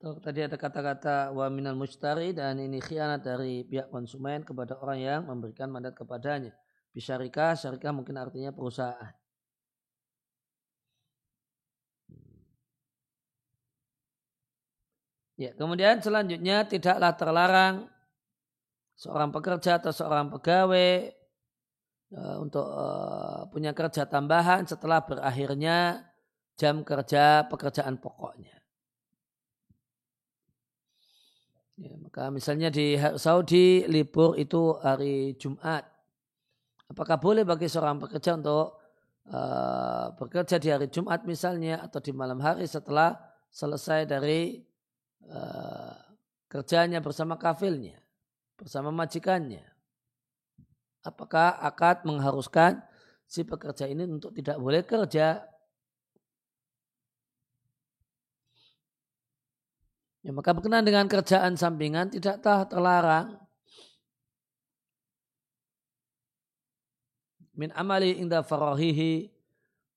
Tadi 0.04 0.44
ada 0.44 0.60
kata-kata 0.60 1.32
wa 1.32 1.48
minal 1.48 1.80
mustari 1.80 2.36
dan 2.36 2.60
ini 2.60 2.84
khianat 2.84 3.24
dari 3.24 3.64
pihak 3.64 3.88
konsumen 3.88 4.44
kepada 4.44 4.76
orang 4.84 5.00
yang 5.00 5.22
memberikan 5.24 5.72
mandat 5.72 5.96
kepadanya. 5.96 6.52
Bisyarikah, 6.92 7.56
syarikah 7.56 7.96
mungkin 7.96 8.20
artinya 8.20 8.52
perusahaan. 8.52 9.16
Ya, 15.40 15.56
kemudian 15.58 15.98
selanjutnya 16.04 16.68
tidaklah 16.68 17.12
terlarang 17.18 17.76
seorang 18.94 19.34
pekerja 19.34 19.82
atau 19.82 19.90
seorang 19.90 20.30
pegawai 20.30 21.10
uh, 22.14 22.38
untuk 22.44 22.68
uh, 22.70 23.50
punya 23.50 23.74
kerja 23.74 24.06
tambahan 24.06 24.68
setelah 24.70 25.02
berakhirnya 25.02 26.06
jam 26.60 26.86
kerja 26.86 27.50
pekerjaan 27.50 27.98
pokoknya. 27.98 28.63
Ya, 31.74 31.98
maka 31.98 32.30
misalnya 32.30 32.70
di 32.70 32.94
Saudi 33.18 33.82
libur 33.90 34.38
itu 34.38 34.78
hari 34.78 35.34
Jumat. 35.42 35.82
Apakah 36.86 37.18
boleh 37.18 37.42
bagi 37.42 37.66
seorang 37.66 37.98
pekerja 37.98 38.38
untuk 38.38 38.78
uh, 39.34 40.14
bekerja 40.14 40.62
di 40.62 40.70
hari 40.70 40.86
Jumat 40.94 41.26
misalnya 41.26 41.82
atau 41.82 41.98
di 41.98 42.14
malam 42.14 42.38
hari 42.38 42.70
setelah 42.70 43.18
selesai 43.50 44.06
dari 44.06 44.62
uh, 45.26 45.98
kerjanya 46.46 47.02
bersama 47.02 47.42
kafilnya, 47.42 47.98
bersama 48.54 48.94
majikannya? 48.94 49.66
Apakah 51.02 51.58
akad 51.58 52.06
mengharuskan 52.06 52.86
si 53.26 53.42
pekerja 53.42 53.90
ini 53.90 54.06
untuk 54.06 54.38
tidak 54.38 54.62
boleh 54.62 54.86
kerja 54.86 55.42
Ya, 60.24 60.32
maka 60.32 60.56
berkenaan 60.56 60.88
dengan 60.88 61.04
kerjaan 61.12 61.60
sampingan 61.60 62.08
tidak 62.08 62.40
terlarang. 62.72 63.44
Min 67.60 67.76
amali 67.76 68.18
inda 68.18 68.40
farahihi 68.40 69.28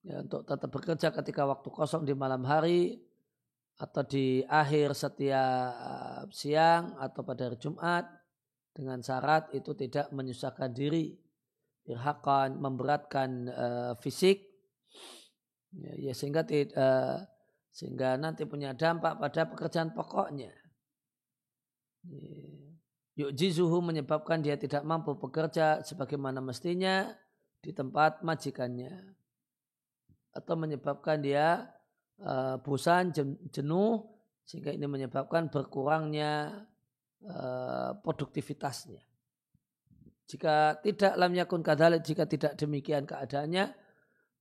ya, 0.03 0.27
untuk 0.27 0.43
tetap 0.43 0.67
bekerja 0.67 1.15
ketika 1.15 1.47
waktu 1.47 1.71
kosong 1.71 2.03
di 2.03 2.13
malam 2.13 2.43
hari 2.43 2.99
atau 3.79 4.03
di 4.03 4.43
akhir 4.51 4.99
setiap 4.99 6.27
siang 6.35 6.99
atau 6.99 7.23
pada 7.23 7.47
hari 7.47 7.57
Jumat 7.63 8.05
dengan 8.75 8.99
syarat 9.01 9.55
itu 9.55 9.79
tidak 9.79 10.11
menyusahkan 10.11 10.75
diri, 10.75 11.17
irhakan, 11.87 12.59
memberatkan 12.59 13.31
uh, 13.49 13.93
fisik, 14.03 14.43
ya, 15.71 16.11
ya 16.11 16.13
sehingga 16.13 16.43
tidak 16.45 16.75
uh, 16.77 17.25
sehingga 17.77 18.17
nanti 18.17 18.49
punya 18.49 18.73
dampak 18.73 19.21
pada 19.21 19.45
pekerjaan 19.45 19.93
pokoknya. 19.93 20.49
Yuk 23.21 23.37
jizuhu 23.37 23.85
menyebabkan 23.85 24.41
dia 24.41 24.57
tidak 24.57 24.81
mampu 24.81 25.13
bekerja 25.21 25.85
sebagaimana 25.85 26.41
mestinya 26.41 27.13
di 27.61 27.77
tempat 27.77 28.25
majikannya. 28.25 29.13
Atau 30.33 30.57
menyebabkan 30.57 31.21
dia 31.21 31.69
uh, 32.25 32.57
bosan, 32.65 33.13
jenuh, 33.53 34.09
sehingga 34.49 34.73
ini 34.73 34.89
menyebabkan 34.89 35.53
berkurangnya 35.53 36.65
uh, 37.29 37.93
produktivitasnya. 38.01 39.05
Jika 40.29 40.81
tidak 40.81 41.13
lam 41.21 41.33
yakun 41.37 41.61
kadalik, 41.61 42.05
jika 42.05 42.25
tidak 42.25 42.57
demikian 42.57 43.05
keadaannya, 43.05 43.86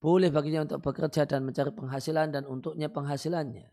boleh 0.05 0.29
baginya 0.29 0.69
untuk 0.69 0.85
bekerja 0.85 1.25
dan 1.25 1.41
mencari 1.41 1.73
penghasilan 1.73 2.29
dan 2.29 2.45
untuknya 2.45 2.93
penghasilannya. 2.93 3.65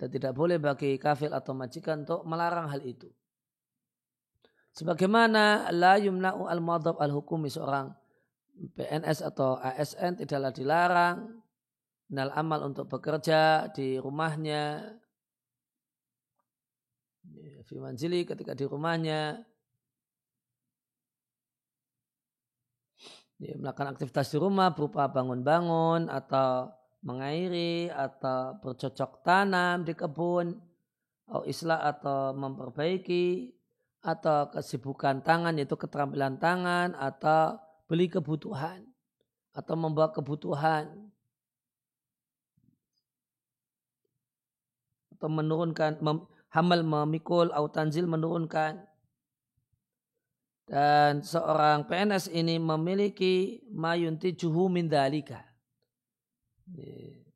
Dan 0.00 0.08
tidak 0.08 0.32
boleh 0.32 0.56
bagi 0.56 0.96
kafir 0.96 1.28
atau 1.28 1.52
majikan 1.52 2.08
untuk 2.08 2.24
melarang 2.24 2.72
hal 2.72 2.80
itu. 2.80 3.12
Sebagaimana 4.74 5.70
la 5.76 6.00
yumna'u 6.00 6.48
al-madhab 6.48 6.96
al-hukumi 6.98 7.52
seorang 7.52 7.92
PNS 8.74 9.22
atau 9.22 9.60
ASN 9.60 10.24
tidaklah 10.24 10.50
dilarang 10.50 11.16
nal 12.10 12.30
amal 12.34 12.64
untuk 12.66 12.88
bekerja 12.88 13.70
di 13.70 13.98
rumahnya 13.98 14.82
fi 17.64 17.76
manzili 17.80 18.22
ketika 18.28 18.52
di 18.52 18.68
rumahnya 18.68 19.40
ya, 23.44 23.54
melakukan 23.60 23.92
aktivitas 23.92 24.32
di 24.32 24.38
rumah 24.40 24.72
berupa 24.72 25.04
bangun-bangun 25.12 26.08
atau 26.08 26.72
mengairi 27.04 27.92
atau 27.92 28.56
bercocok 28.64 29.20
tanam 29.20 29.84
di 29.84 29.92
kebun 29.92 30.56
atau 31.28 31.44
islah 31.44 31.84
atau 31.84 32.32
memperbaiki 32.32 33.52
atau 34.04 34.48
kesibukan 34.52 35.24
tangan 35.24 35.56
yaitu 35.56 35.76
keterampilan 35.76 36.36
tangan 36.40 36.96
atau 36.96 37.60
beli 37.88 38.08
kebutuhan 38.08 38.84
atau 39.54 39.74
membawa 39.76 40.10
kebutuhan. 40.12 41.08
Atau 45.14 45.30
menurunkan 45.30 46.02
mem, 46.02 46.26
hamal 46.52 46.84
memikul 46.84 47.48
atau 47.54 47.70
tanzil 47.70 48.04
menurunkan 48.04 48.82
dan 50.64 51.20
seorang 51.20 51.84
PNS 51.84 52.32
ini 52.32 52.56
memiliki 52.56 53.60
mayunti 53.68 54.32
juhu 54.32 54.72
min 54.72 54.88
dalika. 54.88 55.44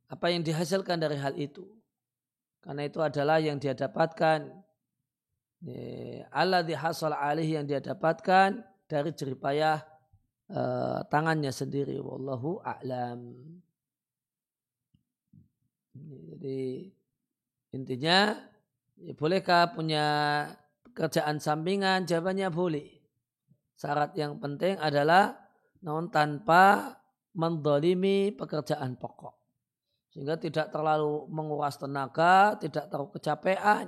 Apa 0.09 0.33
yang 0.33 0.41
dihasilkan 0.41 0.97
dari 0.97 1.20
hal 1.20 1.37
itu. 1.37 1.68
Karena 2.64 2.89
itu 2.89 2.99
adalah 3.05 3.37
yang 3.37 3.61
dia 3.61 3.76
dapatkan 3.76 4.49
Allah 6.31 6.62
dihasal 6.62 7.12
alih 7.12 7.59
yang 7.59 7.66
dia 7.66 7.83
dapatkan 7.83 8.62
dari 8.87 9.11
jeripayah 9.11 9.83
uh, 10.55 11.03
tangannya 11.11 11.51
sendiri. 11.51 11.99
Wallahu 11.99 12.62
a'lam. 12.62 13.35
Jadi 15.99 16.89
intinya 17.74 18.39
ya 19.03 19.12
bolehkah 19.18 19.74
punya 19.74 20.07
pekerjaan 20.87 21.43
sampingan? 21.43 22.07
Jawabannya 22.07 22.49
boleh. 22.55 22.97
Syarat 23.79 24.12
yang 24.18 24.43
penting 24.43 24.74
adalah 24.83 25.39
non 25.87 26.11
tanpa 26.11 26.99
mendolimi 27.39 28.35
pekerjaan 28.35 28.99
pokok. 28.99 29.39
Sehingga 30.11 30.35
tidak 30.35 30.74
terlalu 30.74 31.31
menguras 31.31 31.79
tenaga, 31.79 32.59
tidak 32.59 32.91
terlalu 32.91 33.14
kecapean 33.14 33.87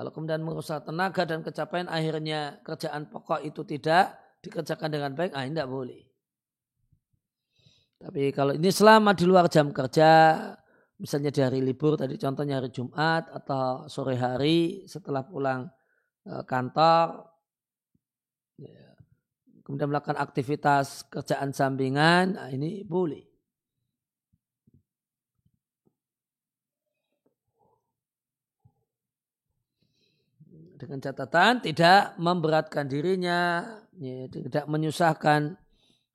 kalau 0.00 0.10
kemudian 0.16 0.40
merusak 0.40 0.86
tenaga 0.86 1.28
dan 1.28 1.44
kecapean 1.44 1.84
akhirnya 1.90 2.56
kerjaan 2.64 3.10
pokok 3.10 3.44
itu 3.44 3.62
tidak 3.68 4.16
dikerjakan 4.40 4.88
dengan 4.88 5.12
baik, 5.12 5.36
ah 5.36 5.44
tidak 5.44 5.68
boleh. 5.68 6.00
Tapi 8.00 8.32
kalau 8.32 8.56
ini 8.56 8.72
selama 8.72 9.12
di 9.12 9.28
luar 9.28 9.52
jam 9.52 9.68
kerja, 9.68 10.40
misalnya 11.00 11.32
di 11.32 11.40
hari 11.40 11.60
libur 11.64 11.96
tadi 11.96 12.20
contohnya 12.20 12.60
hari 12.60 12.68
Jumat 12.68 13.32
atau 13.32 13.88
sore 13.88 14.20
hari 14.20 14.84
setelah 14.84 15.24
pulang 15.24 15.64
eh, 16.28 16.44
kantor, 16.44 17.24
ya, 18.60 18.92
kemudian 19.64 19.88
melakukan 19.88 20.20
aktivitas 20.20 21.08
kerjaan 21.08 21.56
sampingan, 21.56 22.36
nah 22.36 22.48
ini 22.52 22.84
boleh. 22.84 23.30
dengan 30.80 30.96
catatan 30.96 31.60
tidak 31.60 32.16
memberatkan 32.16 32.88
dirinya, 32.88 33.68
ya, 34.00 34.24
tidak 34.32 34.64
menyusahkan 34.64 35.60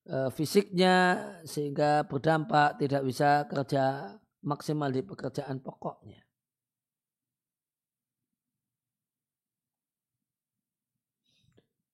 uh, 0.09 0.33
fisiknya 0.33 1.21
sehingga 1.45 2.01
berdampak 2.09 2.81
tidak 2.81 3.05
bisa 3.05 3.45
kerja 3.45 4.17
maksimal 4.45 4.89
di 4.93 5.01
pekerjaan 5.01 5.59
pokoknya. 5.59 6.21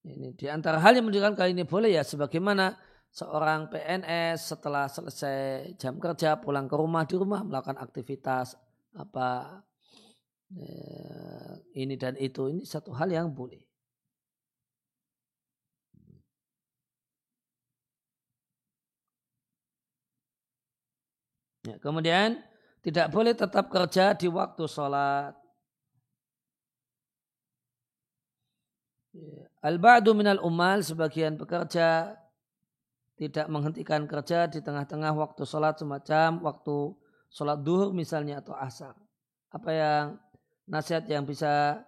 Ini 0.02 0.34
di 0.34 0.46
antara 0.50 0.82
hal 0.82 0.98
yang 0.98 1.06
menunjukkan 1.06 1.34
kali 1.38 1.54
ini 1.54 1.62
boleh 1.62 1.94
ya 1.94 2.02
sebagaimana 2.02 2.74
seorang 3.08 3.70
PNS 3.70 4.50
setelah 4.50 4.90
selesai 4.90 5.72
jam 5.78 6.02
kerja 6.02 6.42
pulang 6.42 6.66
ke 6.66 6.74
rumah 6.74 7.06
di 7.06 7.14
rumah 7.14 7.46
melakukan 7.46 7.78
aktivitas 7.78 8.58
apa 8.98 9.62
Eh, 10.52 11.52
ini 11.80 11.96
dan 11.96 12.12
itu 12.20 12.52
ini 12.52 12.62
satu 12.68 12.92
hal 12.92 13.08
yang 13.08 13.32
boleh. 13.32 13.71
Ya, 21.62 21.78
kemudian 21.78 22.42
tidak 22.82 23.14
boleh 23.14 23.38
tetap 23.38 23.70
kerja 23.70 24.18
di 24.18 24.26
waktu 24.26 24.66
sholat. 24.66 25.38
Ya, 29.14 29.46
Al-ba'du 29.62 30.10
minal 30.10 30.42
umal 30.42 30.82
sebagian 30.82 31.38
pekerja 31.38 32.18
tidak 33.14 33.46
menghentikan 33.46 34.10
kerja 34.10 34.50
di 34.50 34.58
tengah-tengah 34.58 35.14
waktu 35.14 35.46
sholat 35.46 35.78
semacam 35.78 36.42
waktu 36.42 36.98
sholat 37.30 37.62
duhur 37.62 37.94
misalnya 37.94 38.42
atau 38.42 38.58
asar. 38.58 38.98
Apa 39.54 39.70
yang 39.70 40.04
nasihat 40.66 41.06
yang 41.06 41.22
bisa 41.22 41.86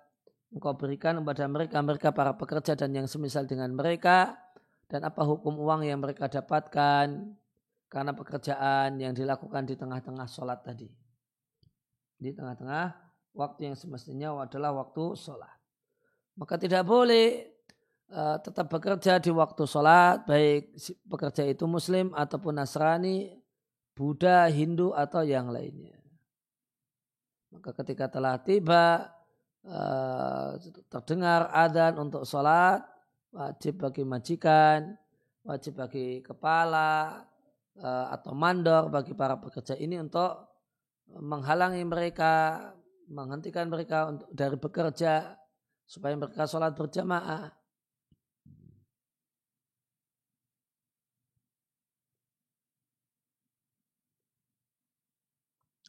engkau 0.54 0.78
berikan 0.78 1.18
kepada 1.18 1.50
mereka, 1.50 1.82
mereka 1.82 2.08
para 2.14 2.38
pekerja 2.38 2.78
dan 2.78 2.94
yang 2.94 3.10
semisal 3.10 3.42
dengan 3.42 3.74
mereka, 3.74 4.38
dan 4.86 5.02
apa 5.02 5.26
hukum 5.26 5.58
uang 5.58 5.82
yang 5.82 5.98
mereka 5.98 6.30
dapatkan 6.30 7.34
karena 7.94 8.10
pekerjaan 8.10 8.98
yang 8.98 9.14
dilakukan 9.14 9.70
di 9.70 9.78
tengah-tengah 9.78 10.26
sholat 10.26 10.66
tadi. 10.66 10.90
Di 12.18 12.34
tengah-tengah 12.34 12.90
waktu 13.38 13.70
yang 13.70 13.78
semestinya 13.78 14.34
adalah 14.42 14.74
waktu 14.74 15.14
sholat. 15.14 15.54
Maka 16.34 16.58
tidak 16.58 16.82
boleh 16.82 17.54
uh, 18.10 18.42
tetap 18.42 18.66
bekerja 18.66 19.22
di 19.22 19.30
waktu 19.30 19.62
sholat, 19.62 20.26
baik 20.26 20.74
pekerja 21.06 21.46
itu 21.46 21.70
muslim 21.70 22.10
ataupun 22.18 22.58
nasrani, 22.58 23.30
Buddha, 23.94 24.50
Hindu 24.50 24.90
atau 24.90 25.22
yang 25.22 25.54
lainnya. 25.54 25.94
Maka 27.54 27.70
ketika 27.78 28.10
telah 28.10 28.42
tiba 28.42 29.06
eh, 29.62 30.50
terdengar 30.90 31.46
adzan 31.54 32.02
untuk 32.02 32.26
sholat, 32.26 32.82
wajib 33.30 33.86
bagi 33.86 34.02
majikan, 34.02 34.98
wajib 35.46 35.78
bagi 35.78 36.18
kepala 36.26 37.22
eh, 37.78 38.06
atau 38.14 38.32
mandor 38.36 38.90
bagi 38.90 39.14
para 39.14 39.38
pekerja 39.38 39.74
ini 39.78 39.98
untuk 39.98 40.50
menghalangi 41.10 41.84
mereka, 41.84 42.72
menghentikan 43.10 43.68
mereka 43.68 44.08
untuk 44.10 44.28
dari 44.32 44.56
bekerja 44.56 45.36
supaya 45.84 46.14
mereka 46.16 46.48
sholat 46.48 46.72
berjamaah. 46.72 47.52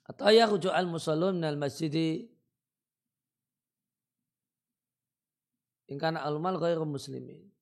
Atau 0.05 0.29
ya 0.29 0.45
rujuk 0.45 0.69
al 0.69 0.85
musallun 0.85 1.41
minal 1.41 1.57
masjidi 1.57 2.29
ingkana 5.89 6.21
al-mal 6.21 6.61
ghairu 6.61 6.85
muslimin. 6.85 7.54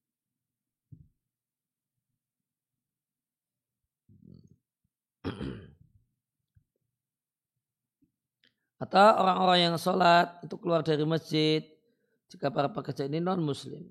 Atau 8.84 9.08
orang-orang 9.24 9.60
yang 9.72 9.76
sholat 9.80 10.44
itu 10.44 10.56
keluar 10.60 10.84
dari 10.84 11.04
masjid 11.08 11.64
jika 12.28 12.52
para 12.52 12.68
pekerja 12.68 13.08
ini 13.08 13.24
non 13.24 13.40
muslim. 13.40 13.88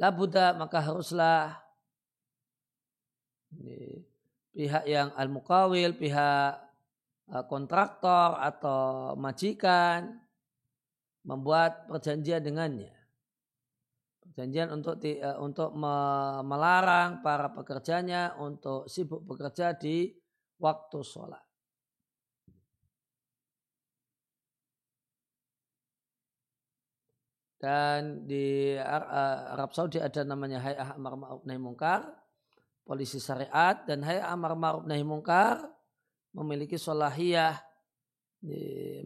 La 0.00 0.08
Buddha 0.12 0.56
maka 0.56 0.80
haruslah 0.80 1.56
ini, 3.52 4.04
pihak 4.56 4.84
yang 4.88 5.12
al-mukawil, 5.16 5.96
pihak 5.96 6.66
Eh, 7.26 7.44
kontraktor 7.50 8.38
atau 8.38 9.18
majikan 9.18 10.14
membuat 11.26 11.90
perjanjian 11.90 12.38
dengannya. 12.38 12.94
Perjanjian 14.22 14.70
untuk 14.70 15.02
di, 15.02 15.18
uh, 15.18 15.34
untuk 15.42 15.74
me 15.74 15.94
melarang 16.46 17.26
para 17.26 17.50
pekerjanya 17.50 18.38
untuk 18.38 18.86
sibuk 18.86 19.26
bekerja 19.26 19.74
di 19.74 20.14
waktu 20.56 20.98
sholat. 21.04 21.42
Dan 27.56 28.28
di 28.28 28.76
Arab 28.76 29.72
Saudi 29.72 29.96
ada 29.96 30.22
namanya 30.22 30.60
Hay'ah 30.60 30.94
Amar 30.94 31.16
Ma'ruf 31.16 31.42
Nahi 31.48 31.56
Mungkar, 31.56 32.04
polisi 32.84 33.16
syariat 33.16 33.80
dan 33.88 34.04
Hay'ah 34.04 34.28
Amar 34.28 34.52
Ma'ruf 34.54 34.84
Nahi 34.84 35.02
Mungkar 35.02 35.64
memiliki 36.36 36.76
solahiyah, 36.76 37.56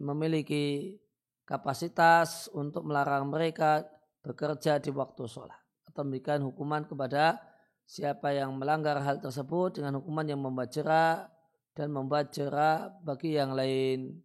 memiliki 0.03 0.99
kapasitas 1.47 2.51
untuk 2.51 2.83
melarang 2.83 3.31
mereka 3.31 3.87
bekerja 4.21 4.77
di 4.77 4.91
waktu 4.93 5.23
sholat 5.25 5.57
atau 5.87 6.03
memberikan 6.05 6.43
hukuman 6.43 6.85
kepada 6.85 7.39
siapa 7.87 8.31
yang 8.31 8.55
melanggar 8.55 8.99
hal 9.03 9.19
tersebut 9.19 9.79
dengan 9.79 9.99
hukuman 9.99 10.27
yang 10.27 10.39
membajera 10.39 11.27
dan 11.75 11.87
membajera 11.91 12.91
bagi 13.03 13.35
yang 13.35 13.55
lain. 13.55 14.19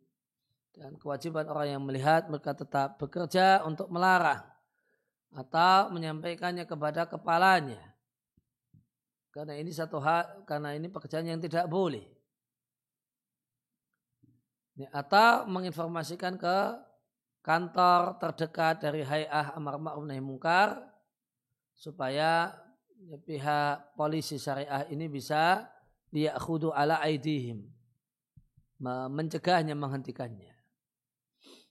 Dan 0.77 1.01
kewajiban 1.01 1.49
orang 1.49 1.69
yang 1.73 1.83
melihat 1.83 2.29
mereka 2.29 2.53
tetap 2.53 3.01
bekerja 3.01 3.65
untuk 3.65 3.89
melarang 3.89 4.45
atau 5.33 5.89
menyampaikannya 5.89 6.69
kepada 6.69 7.09
kepalanya. 7.09 7.81
Karena 9.33 9.57
ini 9.57 9.73
satu 9.73 10.01
hal 10.01 10.45
karena 10.49 10.77
ini 10.77 10.89
pekerjaan 10.93 11.29
yang 11.29 11.41
tidak 11.41 11.65
boleh. 11.69 12.05
Atau 14.93 15.49
menginformasikan 15.49 16.37
ke 16.37 16.57
kantor 17.41 18.21
terdekat 18.21 18.85
dari 18.85 19.01
Hayah 19.01 19.57
Amar 19.57 19.81
Ma'ruf 19.81 20.05
Nahi 20.05 20.21
Mungkar 20.21 20.77
supaya 21.73 22.53
pihak 23.25 23.97
polisi 23.97 24.41
syariah 24.41 24.89
ini 24.89 25.09
bisa 25.09 25.65
liyakhudu 26.17 26.73
ala 26.73 26.97
aidihim. 27.05 27.69
Mencegahnya 29.13 29.77
menghentikannya. 29.77 30.57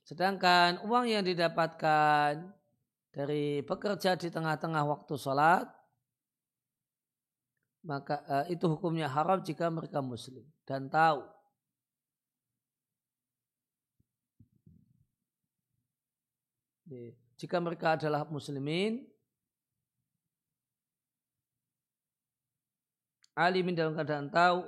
Sedangkan 0.06 0.86
uang 0.86 1.10
yang 1.10 1.26
didapatkan 1.26 2.54
dari 3.10 3.66
bekerja 3.66 4.14
di 4.14 4.30
tengah-tengah 4.30 4.86
waktu 4.86 5.14
sholat 5.18 5.66
maka 7.86 8.26
uh, 8.26 8.46
itu 8.50 8.66
hukumnya 8.66 9.06
haram 9.06 9.38
jika 9.46 9.70
mereka 9.70 10.02
muslim 10.02 10.42
dan 10.66 10.90
tahu. 10.90 11.22
Jika 17.38 17.58
mereka 17.62 17.98
adalah 17.98 18.26
muslimin 18.30 19.06
alimin 23.36 23.76
dalam 23.76 23.94
keadaan 23.94 24.32
tahu 24.32 24.64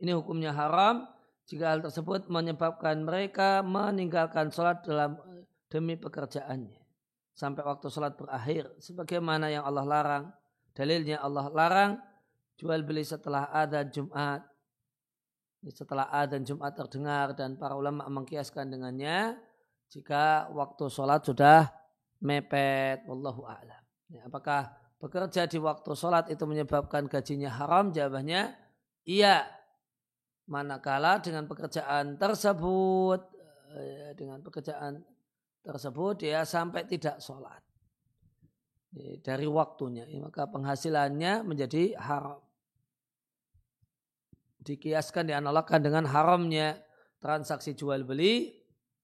ini 0.00 0.16
hukumnya 0.16 0.56
haram 0.56 1.04
jika 1.44 1.76
hal 1.76 1.84
tersebut 1.84 2.26
menyebabkan 2.32 3.04
mereka 3.04 3.60
meninggalkan 3.60 4.48
sholat 4.48 4.80
dalam 4.80 5.20
demi 5.68 5.94
pekerjaannya. 6.00 6.80
Sampai 7.36 7.62
waktu 7.64 7.92
sholat 7.92 8.16
berakhir 8.16 8.68
sebagaimana 8.80 9.52
yang 9.52 9.64
Allah 9.68 9.84
larang 9.84 10.24
dalilnya 10.72 11.20
Allah 11.20 11.52
larang 11.52 11.92
jual 12.56 12.80
beli 12.84 13.04
setelah 13.04 13.52
adzan 13.52 13.92
Jumat. 13.92 14.40
Setelah 15.68 16.08
adzan 16.08 16.48
Jumat 16.48 16.72
terdengar 16.72 17.36
dan 17.36 17.60
para 17.60 17.76
ulama 17.76 18.08
mengkiaskan 18.08 18.72
dengannya 18.72 19.36
jika 19.92 20.48
waktu 20.56 20.88
sholat 20.88 21.20
sudah 21.28 21.68
mepet 22.24 23.04
wallahu 23.04 23.44
a'lam. 23.44 23.82
Ya, 24.08 24.24
apakah 24.24 24.79
bekerja 25.00 25.48
di 25.48 25.56
waktu 25.56 25.90
sholat 25.96 26.28
itu 26.28 26.44
menyebabkan 26.44 27.08
gajinya 27.08 27.48
haram 27.50 27.90
jawabannya 27.90 28.52
iya. 29.08 29.48
Manakala 30.50 31.22
dengan 31.22 31.46
pekerjaan 31.46 32.18
tersebut 32.18 33.22
eh, 33.70 34.10
dengan 34.18 34.42
pekerjaan 34.42 34.98
tersebut 35.62 36.26
dia 36.26 36.42
sampai 36.42 36.90
tidak 36.90 37.22
sholat. 37.22 37.62
Dari 39.22 39.46
waktunya 39.46 40.10
maka 40.18 40.50
penghasilannya 40.50 41.46
menjadi 41.46 41.94
haram. 42.02 42.42
Dikiaskan 44.66 45.30
dianalogkan 45.30 45.78
dengan 45.78 46.10
haramnya 46.10 46.82
transaksi 47.22 47.78
jual 47.78 48.02
beli 48.02 48.50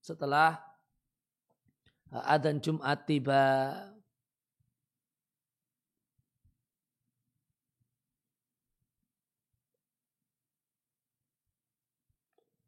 setelah 0.03 0.59
adzan 2.11 2.59
Jumat 2.59 3.07
tiba 3.07 3.71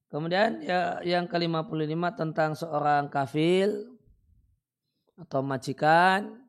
Kemudian 0.09 0.65
ya, 0.65 1.05
yang 1.05 1.29
ke-55 1.29 2.03
tentang 2.17 2.51
seorang 2.57 3.13
kafil 3.13 3.93
atau 5.21 5.45
majikan 5.45 6.49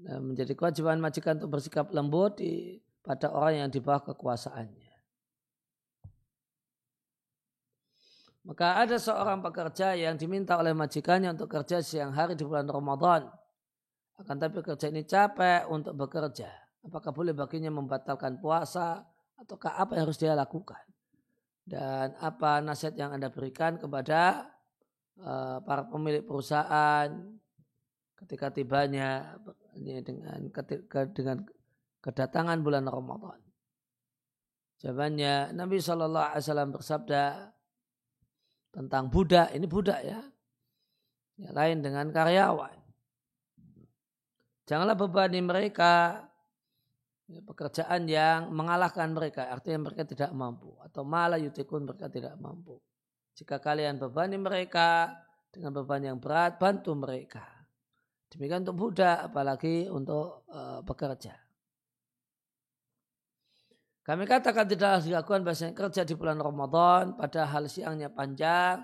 menjadi 0.00 0.54
kewajiban 0.56 1.02
majikan 1.02 1.36
untuk 1.42 1.58
bersikap 1.58 1.90
lembut 1.92 2.40
di, 2.40 2.78
pada 3.04 3.34
orang 3.34 3.66
yang 3.66 3.70
di 3.74 3.82
bawah 3.82 4.14
kekuasaannya. 4.14 4.90
Maka 8.40 8.80
ada 8.80 8.96
seorang 8.96 9.44
pekerja 9.44 9.92
yang 9.92 10.16
diminta 10.16 10.56
oleh 10.56 10.72
majikannya 10.72 11.36
untuk 11.36 11.52
kerja 11.52 11.84
siang 11.84 12.16
hari 12.16 12.32
di 12.32 12.46
bulan 12.46 12.64
Ramadan. 12.64 13.28
Akan 14.16 14.36
tapi 14.40 14.64
kerja 14.64 14.88
ini 14.88 15.04
capek 15.04 15.68
untuk 15.68 15.92
bekerja. 15.92 16.48
Apakah 16.80 17.12
boleh 17.12 17.36
baginya 17.36 17.68
membatalkan 17.68 18.40
puasa 18.40 19.04
ataukah 19.36 19.76
apa 19.76 19.96
yang 19.96 20.08
harus 20.08 20.16
dia 20.16 20.32
lakukan? 20.32 20.80
Dan 21.70 22.18
apa 22.18 22.58
nasihat 22.58 22.98
yang 22.98 23.14
Anda 23.14 23.30
berikan 23.30 23.78
kepada 23.78 24.50
uh, 25.22 25.62
para 25.62 25.86
pemilik 25.86 26.26
perusahaan 26.26 27.06
ketika 28.18 28.50
tibanya 28.50 29.38
dengan 29.78 30.50
dengan 31.14 31.38
kedatangan 32.02 32.58
bulan 32.58 32.90
Ramadan. 32.90 33.38
Jawabannya 34.82 35.54
Nabi 35.54 35.78
Shallallahu 35.78 36.28
Alaihi 36.34 36.42
Wasallam 36.42 36.70
bersabda 36.74 37.24
tentang 38.74 39.06
budak 39.06 39.54
ini 39.54 39.70
budak 39.70 40.02
ya, 40.02 40.20
yang 41.38 41.54
lain 41.54 41.78
dengan 41.86 42.10
karyawan. 42.10 42.74
Janganlah 44.66 44.98
bebani 44.98 45.38
mereka 45.38 46.18
Ya, 46.22 46.29
pekerjaan 47.38 48.10
yang 48.10 48.50
mengalahkan 48.50 49.14
mereka, 49.14 49.46
artinya 49.46 49.86
mereka 49.86 50.02
tidak 50.02 50.34
mampu 50.34 50.74
atau 50.82 51.06
malah 51.06 51.38
yutikun 51.38 51.86
mereka 51.86 52.10
tidak 52.10 52.34
mampu. 52.42 52.82
Jika 53.38 53.62
kalian 53.62 54.02
bebani 54.02 54.36
mereka 54.36 55.14
dengan 55.54 55.70
beban 55.70 56.02
yang 56.02 56.18
berat, 56.18 56.58
bantu 56.58 56.92
mereka. 56.98 57.46
Demikian 58.30 58.66
untuk 58.66 58.90
budak, 58.90 59.30
apalagi 59.30 59.90
untuk 59.90 60.46
uh, 60.50 60.82
pekerja. 60.86 61.34
Kami 64.06 64.26
katakan 64.26 64.66
tidak 64.66 64.88
harus 64.98 65.06
dilakukan 65.06 65.42
bahasanya 65.46 65.74
kerja 65.74 66.02
di 66.02 66.14
bulan 66.18 66.38
Ramadan, 66.38 67.14
padahal 67.14 67.70
siangnya 67.70 68.10
panjang, 68.10 68.82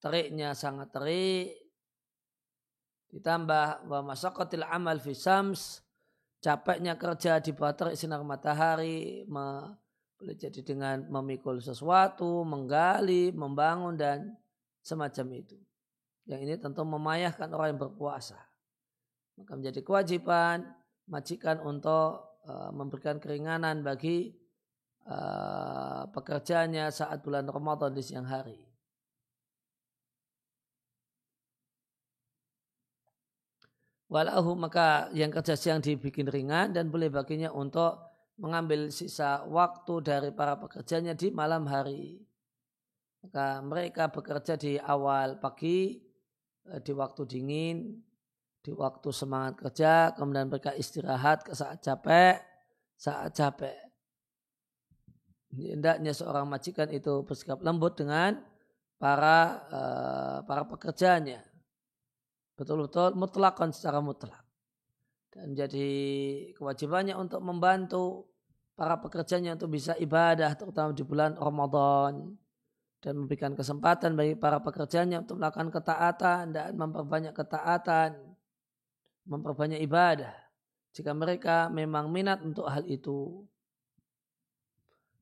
teriknya 0.00 0.56
sangat 0.56 0.92
terik, 0.92 1.52
ditambah 3.12 3.84
bahwa 3.84 4.16
masakotil 4.16 4.64
amal 4.64 4.96
fi 4.96 5.12
sams, 5.12 5.84
capeknya 6.42 6.98
kerja 6.98 7.38
di 7.38 7.54
bawah 7.54 7.72
terik 7.72 7.96
sinar 7.96 8.26
matahari 8.26 9.22
boleh 10.22 10.38
jadi 10.38 10.62
dengan 10.62 11.02
memikul 11.10 11.58
sesuatu, 11.58 12.46
menggali, 12.46 13.34
membangun 13.34 13.98
dan 13.98 14.34
semacam 14.82 15.42
itu. 15.42 15.58
Yang 16.26 16.40
ini 16.46 16.54
tentu 16.62 16.86
memayahkan 16.86 17.50
orang 17.50 17.74
yang 17.74 17.82
berpuasa. 17.82 18.38
Maka 19.34 19.52
menjadi 19.58 19.82
kewajiban 19.82 20.62
majikan 21.10 21.58
untuk 21.66 22.38
uh, 22.46 22.70
memberikan 22.70 23.18
keringanan 23.18 23.82
bagi 23.82 24.30
uh, 25.10 26.06
pekerjaannya 26.06 26.86
saat 26.94 27.18
bulan 27.26 27.50
Ramadan 27.50 27.90
di 27.90 28.02
siang 28.06 28.30
hari. 28.30 28.71
Walahu 34.12 34.52
maka 34.52 35.08
yang 35.16 35.32
kerja 35.32 35.56
siang 35.56 35.80
dibikin 35.80 36.28
ringan 36.28 36.76
dan 36.76 36.92
boleh 36.92 37.08
baginya 37.08 37.48
untuk 37.48 37.96
mengambil 38.36 38.92
sisa 38.92 39.40
waktu 39.48 40.04
dari 40.04 40.30
para 40.36 40.60
pekerjanya 40.60 41.16
di 41.16 41.32
malam 41.32 41.64
hari. 41.64 42.20
Maka 43.24 43.64
mereka 43.64 44.12
bekerja 44.12 44.60
di 44.60 44.76
awal 44.76 45.40
pagi, 45.40 45.96
eh, 46.68 46.80
di 46.84 46.92
waktu 46.92 47.22
dingin, 47.24 47.96
di 48.60 48.72
waktu 48.76 49.08
semangat 49.14 49.56
kerja, 49.64 50.12
kemudian 50.12 50.52
mereka 50.52 50.76
istirahat 50.76 51.48
ke 51.48 51.56
saat 51.56 51.80
capek, 51.80 52.36
saat 53.00 53.32
capek. 53.32 53.78
Hendaknya 55.52 56.12
seorang 56.12 56.48
majikan 56.48 56.88
itu 56.92 57.24
bersikap 57.24 57.60
lembut 57.60 57.96
dengan 57.96 58.40
para 58.96 59.60
uh, 59.68 60.38
para 60.48 60.64
pekerjanya 60.64 61.44
betul-betul 62.56 63.16
mutlakkan 63.16 63.72
secara 63.72 63.98
mutlak. 63.98 64.44
Dan 65.32 65.56
jadi 65.56 65.88
kewajibannya 66.52 67.16
untuk 67.16 67.40
membantu 67.40 68.28
para 68.76 69.00
pekerjanya 69.00 69.56
untuk 69.56 69.72
bisa 69.72 69.96
ibadah 69.96 70.52
terutama 70.56 70.92
di 70.92 71.04
bulan 71.04 71.32
Ramadan 71.36 72.36
dan 73.00 73.12
memberikan 73.16 73.56
kesempatan 73.56 74.12
bagi 74.14 74.36
para 74.36 74.60
pekerjanya 74.60 75.24
untuk 75.24 75.40
melakukan 75.40 75.72
ketaatan 75.72 76.42
dan 76.52 76.70
memperbanyak 76.76 77.34
ketaatan, 77.34 78.14
memperbanyak 79.24 79.80
ibadah. 79.80 80.36
Jika 80.92 81.16
mereka 81.16 81.72
memang 81.72 82.12
minat 82.12 82.44
untuk 82.44 82.68
hal 82.68 82.84
itu. 82.84 83.48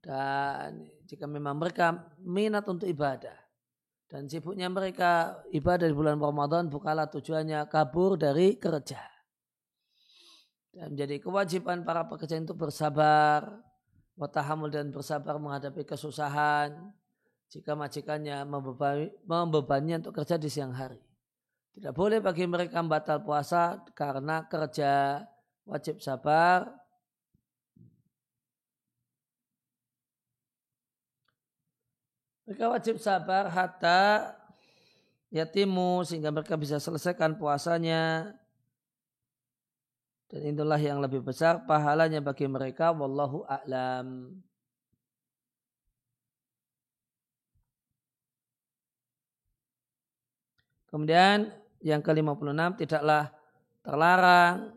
Dan 0.02 0.90
jika 1.06 1.28
memang 1.30 1.60
mereka 1.60 1.92
minat 2.18 2.64
untuk 2.66 2.88
ibadah 2.88 3.49
dan 4.10 4.26
sibuknya 4.26 4.66
mereka 4.66 5.38
ibadah 5.54 5.86
di 5.86 5.94
bulan 5.94 6.18
Ramadan 6.18 6.66
bukanlah 6.66 7.06
tujuannya 7.06 7.70
kabur 7.70 8.18
dari 8.18 8.58
kerja. 8.58 8.98
Dan 10.74 10.98
menjadi 10.98 11.22
kewajiban 11.22 11.86
para 11.86 12.10
pekerja 12.10 12.42
untuk 12.42 12.58
bersabar, 12.58 13.62
watahamul 14.18 14.66
dan 14.66 14.90
bersabar 14.90 15.38
menghadapi 15.38 15.86
kesusahan 15.86 16.90
jika 17.54 17.78
majikannya 17.78 18.42
membebani, 18.46 19.14
membebaninya 19.26 20.06
untuk 20.06 20.22
kerja 20.22 20.38
di 20.38 20.50
siang 20.50 20.74
hari. 20.74 20.98
Tidak 21.78 21.94
boleh 21.94 22.18
bagi 22.18 22.50
mereka 22.50 22.82
batal 22.82 23.22
puasa 23.22 23.78
karena 23.94 24.42
kerja 24.50 25.22
wajib 25.62 26.02
sabar 26.02 26.79
Mereka 32.50 32.66
wajib 32.66 32.98
sabar 32.98 33.46
hatta 33.46 34.34
yatimu 35.30 36.02
sehingga 36.02 36.34
mereka 36.34 36.58
bisa 36.58 36.82
selesaikan 36.82 37.38
puasanya. 37.38 38.34
Dan 40.26 40.58
itulah 40.58 40.82
yang 40.82 40.98
lebih 40.98 41.22
besar 41.22 41.62
pahalanya 41.62 42.18
bagi 42.18 42.50
mereka. 42.50 42.90
Wallahu 42.90 43.46
a'lam. 43.46 44.34
Kemudian 50.90 51.54
yang 51.86 52.02
ke-56 52.02 52.82
tidaklah 52.82 53.30
terlarang 53.86 54.74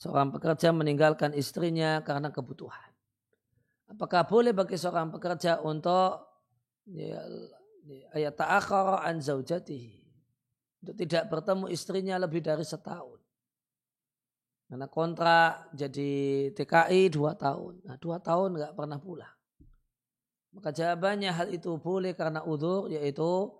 seorang 0.00 0.32
pekerja 0.32 0.72
meninggalkan 0.72 1.36
istrinya 1.36 2.00
karena 2.00 2.32
kebutuhan. 2.32 2.91
Apakah 3.92 4.24
boleh 4.24 4.56
bagi 4.56 4.80
seorang 4.80 5.12
pekerja 5.12 5.60
untuk 5.60 6.24
ya, 6.88 7.20
ayat 8.16 8.32
ta'akhara 8.40 9.04
an 9.04 9.20
zaujatihi 9.20 10.00
untuk 10.80 10.96
tidak 10.96 11.28
bertemu 11.28 11.68
istrinya 11.68 12.16
lebih 12.16 12.40
dari 12.40 12.64
setahun. 12.64 13.20
Karena 14.72 14.88
kontrak 14.88 15.68
jadi 15.76 16.12
TKI 16.56 17.12
dua 17.12 17.36
tahun. 17.36 17.84
Nah 17.84 18.00
dua 18.00 18.16
tahun 18.16 18.56
nggak 18.56 18.72
pernah 18.72 18.96
pulang. 18.96 19.36
Maka 20.56 20.72
jawabannya 20.72 21.28
hal 21.28 21.52
itu 21.52 21.76
boleh 21.76 22.16
karena 22.16 22.40
udur 22.48 22.88
yaitu 22.88 23.52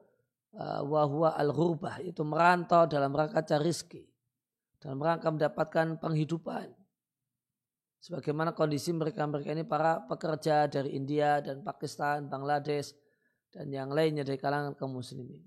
uh, 0.56 0.80
wahwa 0.80 1.36
al-ghubah 1.36 2.00
itu 2.00 2.24
merantau 2.24 2.88
dalam 2.88 3.12
rangka 3.12 3.44
cari 3.44 3.68
rizki. 3.68 4.02
Dalam 4.80 4.96
rangka 4.96 5.28
mendapatkan 5.28 6.00
penghidupan 6.00 6.81
sebagaimana 8.02 8.50
kondisi 8.50 8.90
mereka-mereka 8.90 9.54
ini 9.54 9.62
para 9.62 10.02
pekerja 10.02 10.66
dari 10.66 10.98
India 10.98 11.38
dan 11.38 11.62
Pakistan, 11.62 12.26
Bangladesh, 12.26 12.90
dan 13.54 13.70
yang 13.70 13.94
lainnya 13.94 14.26
dari 14.26 14.42
kalangan 14.42 14.74
kaum 14.74 14.98
muslimin. 14.98 15.46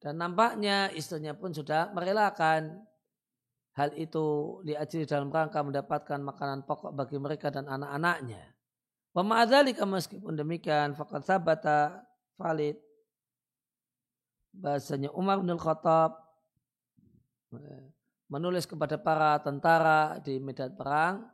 Dan 0.00 0.18
nampaknya 0.18 0.90
istrinya 0.96 1.36
pun 1.36 1.52
sudah 1.54 1.92
merelakan 1.94 2.80
hal 3.76 3.92
itu 3.94 4.58
diajari 4.66 5.06
dalam 5.06 5.30
rangka 5.30 5.62
mendapatkan 5.62 6.18
makanan 6.18 6.64
pokok 6.66 6.90
bagi 6.96 7.20
mereka 7.20 7.52
dan 7.52 7.68
anak-anaknya. 7.68 8.42
Pema'adzalika 9.12 9.84
meskipun 9.84 10.34
demikian 10.34 10.96
fakat 10.96 11.28
sabata 11.28 12.00
valid 12.40 12.80
bahasanya 14.56 15.12
Umar 15.12 15.40
bin 15.40 15.54
Khattab 15.60 16.16
menulis 18.32 18.64
kepada 18.64 18.96
para 18.96 19.36
tentara 19.44 20.16
di 20.24 20.40
medan 20.40 20.72
perang, 20.72 21.28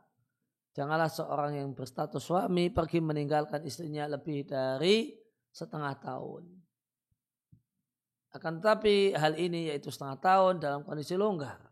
janganlah 0.75 1.07
seorang 1.07 1.55
yang 1.55 1.71
berstatus 1.71 2.19
suami 2.19 2.67
pergi 2.67 2.99
meninggalkan 2.99 3.63
istrinya 3.63 4.03
lebih 4.11 4.43
dari 4.43 5.15
setengah 5.55 5.95
tahun. 5.95 6.43
Akan 8.35 8.59
tetapi 8.59 9.15
hal 9.15 9.39
ini 9.39 9.71
yaitu 9.71 9.89
setengah 9.89 10.19
tahun 10.19 10.53
dalam 10.59 10.83
kondisi 10.83 11.15
longgar. 11.15 11.71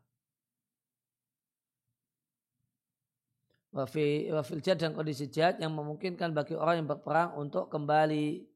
Wafil, 3.76 4.34
wafil 4.34 4.64
jad 4.64 4.80
dan 4.80 4.96
kondisi 4.96 5.30
jad 5.30 5.60
yang 5.60 5.76
memungkinkan 5.76 6.34
bagi 6.34 6.58
orang 6.58 6.82
yang 6.82 6.90
berperang 6.90 7.38
untuk 7.38 7.70
kembali 7.70 8.48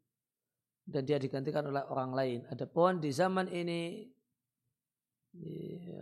dan 0.88 1.06
dia 1.06 1.22
digantikan 1.22 1.68
oleh 1.68 1.84
orang 1.94 2.16
lain. 2.16 2.40
Adapun 2.50 2.98
di 2.98 3.14
zaman 3.14 3.46
ini 3.54 4.10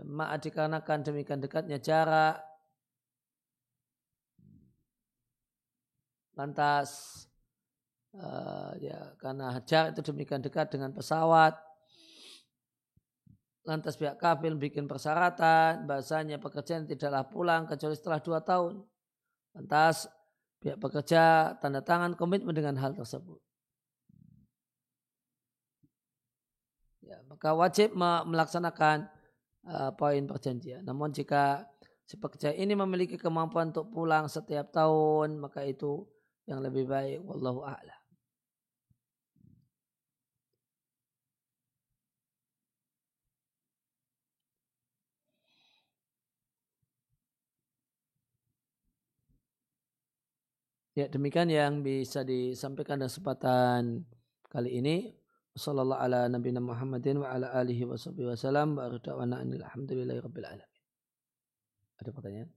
Maaf 0.10 0.42
dikarenakan 0.42 1.06
demikian 1.06 1.38
dekatnya 1.38 1.78
jarak. 1.78 2.42
Lantas 6.34 6.90
uh, 8.18 8.74
ya 8.82 9.14
karena 9.22 9.54
jarak 9.70 9.94
itu 9.94 10.02
demikian 10.10 10.42
dekat 10.42 10.74
dengan 10.74 10.90
pesawat. 10.96 11.54
Lantas 13.68 14.00
pihak 14.00 14.18
kafir 14.18 14.56
bikin 14.58 14.90
persyaratan 14.90 15.86
bahasanya 15.86 16.42
pekerjaan 16.42 16.90
tidaklah 16.90 17.28
pulang 17.30 17.70
kecuali 17.70 17.94
setelah 17.94 18.18
dua 18.18 18.40
tahun. 18.42 18.82
Lantas 19.54 20.10
pihak 20.58 20.82
pekerja 20.82 21.54
tanda 21.62 21.86
tangan 21.86 22.18
komitmen 22.18 22.56
dengan 22.56 22.82
hal 22.82 22.98
tersebut. 22.98 23.38
Ya, 27.06 27.22
maka 27.30 27.54
wajib 27.54 27.94
melaksanakan 27.98 29.19
uh, 29.70 29.92
poin 29.94 30.26
perjanjian. 30.26 30.82
Namun 30.84 31.14
jika 31.14 31.70
si 32.10 32.18
pekerja 32.18 32.50
ini 32.50 32.74
memiliki 32.74 33.16
kemampuan 33.22 33.70
untuk 33.70 33.94
pulang 33.94 34.26
setiap 34.26 34.74
tahun, 34.74 35.38
maka 35.38 35.62
itu 35.64 36.10
yang 36.50 36.66
lebih 36.66 36.90
baik. 36.90 37.22
Wallahu 37.22 37.62
a'lam. 37.62 38.00
Ya 50.98 51.08
demikian 51.08 51.48
yang 51.48 51.80
bisa 51.80 52.28
disampaikan 52.28 53.00
dalam 53.00 53.08
kesempatan 53.08 54.04
kali 54.52 54.84
ini 54.84 55.19
sallallahu 55.60 56.00
ala 56.00 56.32
nabiyina 56.32 56.64
Muhammadin 56.64 57.20
wa 57.20 57.36
ala 57.36 57.52
alihi 57.52 57.84
wa 57.84 58.00
sahbihi 58.00 58.32
wasallam 58.32 58.80
wa 58.80 58.88
arda'wana 58.88 59.44
alhamdulillahi 59.44 60.24
rabbil 60.24 60.48
alamin. 60.48 60.80
Ada 62.00 62.10
pertanyaan? 62.16 62.50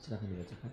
Silahkan 0.00 0.28
dibacakan. 0.28 0.72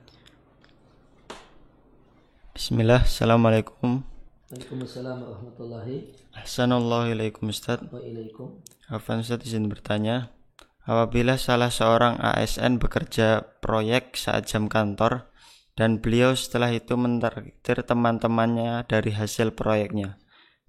Bismillah, 2.56 3.04
Assalamualaikum 3.04 4.11
Waalaikumsalam 4.52 5.24
warahmatullahi 5.24 6.12
Assalamualaikum 6.36 7.48
Ustaz. 7.56 7.80
Waalaikum 7.88 8.60
Afan 8.92 9.24
Ustaz 9.24 9.48
izin 9.48 9.72
bertanya 9.72 10.36
Apabila 10.84 11.40
salah 11.40 11.72
seorang 11.72 12.20
ASN 12.20 12.76
bekerja 12.76 13.48
proyek 13.64 14.20
saat 14.20 14.52
jam 14.52 14.68
kantor 14.68 15.32
dan 15.80 16.04
beliau 16.04 16.36
setelah 16.36 16.68
itu 16.68 17.00
mentraktir 17.00 17.80
teman-temannya 17.80 18.84
dari 18.92 19.16
hasil 19.16 19.56
proyeknya 19.56 20.20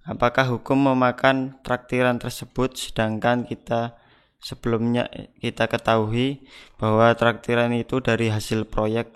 Apakah 0.07 0.47
hukum 0.55 0.79
memakan 0.95 1.59
traktiran 1.59 2.23
tersebut? 2.23 2.79
Sedangkan 2.79 3.43
kita 3.43 3.99
sebelumnya 4.39 5.11
kita 5.43 5.67
ketahui 5.67 6.47
bahwa 6.79 7.11
traktiran 7.19 7.75
itu 7.75 7.99
dari 7.99 8.31
hasil 8.31 8.63
proyek. 8.63 9.11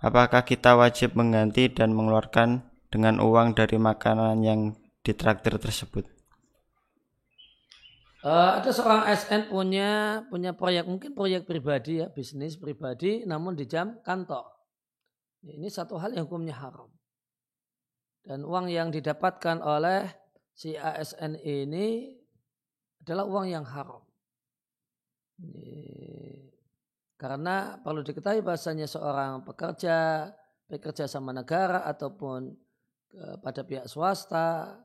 Apakah 0.00 0.48
kita 0.48 0.80
wajib 0.80 1.12
mengganti 1.12 1.68
dan 1.68 1.92
mengeluarkan 1.92 2.67
dengan 2.88 3.20
uang 3.20 3.56
dari 3.56 3.76
makanan 3.76 4.40
yang 4.44 4.76
ditraktir 5.04 5.56
tersebut? 5.60 6.04
Uh, 8.18 8.58
ada 8.58 8.74
seorang 8.74 9.06
SN 9.14 9.46
punya 9.46 10.20
punya 10.26 10.50
proyek 10.50 10.90
mungkin 10.90 11.14
proyek 11.14 11.46
pribadi 11.46 12.02
ya 12.02 12.10
bisnis 12.10 12.58
pribadi 12.58 13.22
namun 13.22 13.54
di 13.54 13.64
jam 13.64 14.02
kantor. 14.02 14.42
Ini 15.46 15.70
satu 15.70 15.96
hal 16.02 16.18
yang 16.18 16.26
hukumnya 16.26 16.58
haram. 16.58 16.90
Dan 18.26 18.42
uang 18.42 18.68
yang 18.68 18.90
didapatkan 18.90 19.62
oleh 19.62 20.04
si 20.50 20.74
ASN 20.74 21.38
ini 21.46 22.10
adalah 23.06 23.24
uang 23.24 23.46
yang 23.48 23.64
haram. 23.64 24.02
Karena 27.14 27.78
perlu 27.78 28.02
diketahui 28.02 28.42
bahasanya 28.42 28.90
seorang 28.90 29.46
pekerja 29.46 30.28
bekerja 30.68 31.08
sama 31.08 31.32
negara 31.32 31.86
ataupun 31.86 32.67
pada 33.40 33.64
pihak 33.64 33.88
swasta 33.88 34.78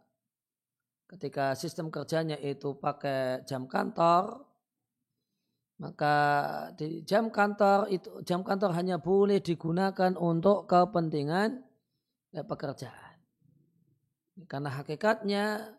ketika 1.11 1.53
sistem 1.53 1.91
kerjanya 1.91 2.39
itu 2.39 2.73
pakai 2.79 3.43
jam 3.45 3.67
kantor 3.67 4.47
maka 5.81 6.15
di 6.79 7.01
jam 7.03 7.33
kantor 7.33 7.89
itu 7.89 8.21
jam 8.23 8.45
kantor 8.45 8.71
hanya 8.77 9.01
boleh 9.01 9.41
digunakan 9.41 10.13
untuk 10.15 10.69
kepentingan 10.69 11.59
ya, 12.31 12.45
pekerjaan. 12.45 13.17
Karena 14.47 14.69
hakikatnya 14.69 15.75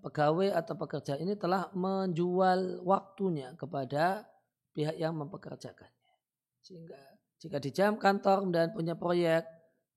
pegawai 0.00 0.54
atau 0.54 0.74
pekerja 0.74 1.14
ini 1.20 1.38
telah 1.38 1.68
menjual 1.74 2.82
waktunya 2.82 3.52
kepada 3.54 4.26
pihak 4.72 4.96
yang 4.96 5.14
mempekerjakannya. 5.18 6.14
Sehingga 6.62 7.00
jika 7.40 7.56
di 7.62 7.70
jam 7.70 7.94
kantor 7.94 8.48
dan 8.52 8.72
punya 8.74 8.98
proyek 8.98 9.46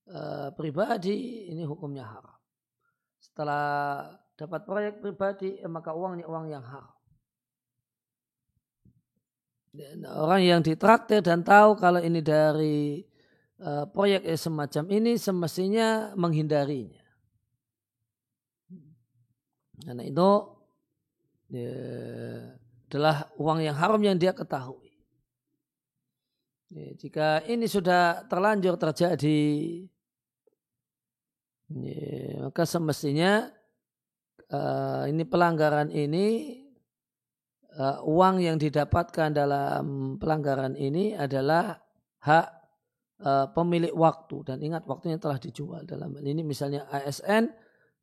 Eh, 0.04 0.50
pribadi 0.60 1.48
ini 1.48 1.64
hukumnya 1.64 2.04
haram. 2.04 2.36
Setelah 3.24 4.04
dapat 4.36 4.68
proyek 4.68 4.94
pribadi 5.00 5.56
eh, 5.56 5.72
maka 5.72 5.96
uangnya 5.96 6.28
uang 6.28 6.52
yang 6.52 6.60
haram. 6.60 6.92
Orang 10.20 10.44
yang 10.44 10.60
ditraktir 10.60 11.24
dan 11.24 11.42
tahu 11.42 11.74
kalau 11.80 11.98
ini 11.98 12.22
dari 12.22 13.02
uh, 13.58 13.90
proyek 13.90 14.22
semacam 14.38 14.86
ini 14.94 15.18
semestinya 15.18 16.14
menghindarinya. 16.14 17.02
Karena 19.82 20.04
itu 20.06 20.30
ya, 21.50 21.74
adalah 22.86 23.34
uang 23.42 23.66
yang 23.66 23.74
haram 23.74 23.98
yang 24.06 24.14
dia 24.14 24.30
ketahui. 24.30 24.83
Ya, 26.74 26.90
jika 26.98 27.28
ini 27.46 27.70
sudah 27.70 28.26
terlanjur 28.26 28.82
terjadi, 28.82 29.42
ya, 31.70 32.50
maka 32.50 32.66
semestinya 32.66 33.46
uh, 34.50 35.06
ini 35.06 35.22
pelanggaran 35.22 35.94
ini 35.94 36.58
uh, 37.78 38.02
uang 38.10 38.42
yang 38.42 38.58
didapatkan 38.58 39.38
dalam 39.38 40.18
pelanggaran 40.18 40.74
ini 40.74 41.14
adalah 41.14 41.78
hak 42.26 42.48
uh, 43.22 43.54
pemilik 43.54 43.94
waktu. 43.94 44.42
Dan 44.42 44.58
ingat 44.66 44.90
waktunya 44.90 45.22
telah 45.22 45.38
dijual. 45.38 45.86
Dalam 45.86 46.18
ini 46.26 46.42
misalnya 46.42 46.90
ASN 46.90 47.54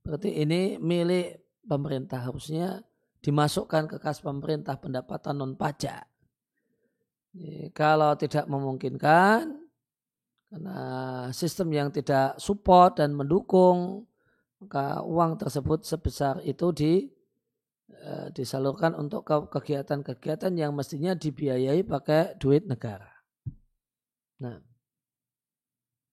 berarti 0.03 0.31
ini 0.47 0.79
milik 0.79 1.59
pemerintah. 1.67 2.23
Harusnya 2.23 2.87
dimasukkan 3.19 3.91
ke 3.91 3.97
kas 3.99 4.23
pemerintah 4.23 4.79
pendapatan 4.79 5.43
non 5.43 5.55
pajak. 5.59 6.10
Kalau 7.71 8.19
tidak 8.19 8.51
memungkinkan 8.51 9.55
karena 10.51 10.79
sistem 11.31 11.71
yang 11.71 11.89
tidak 11.95 12.35
support 12.43 12.99
dan 12.99 13.15
mendukung 13.15 14.03
maka 14.59 14.99
uang 15.07 15.39
tersebut 15.39 15.87
sebesar 15.87 16.43
itu 16.43 16.75
di 16.75 17.07
Eh, 18.01 18.33
disalurkan 18.33 18.97
untuk 18.97 19.27
kegiatan-kegiatan 19.29 20.55
yang 20.57 20.73
mestinya 20.73 21.13
dibiayai 21.13 21.85
pakai 21.85 22.39
duit 22.41 22.65
negara. 22.65 23.13
Nah, 24.41 24.57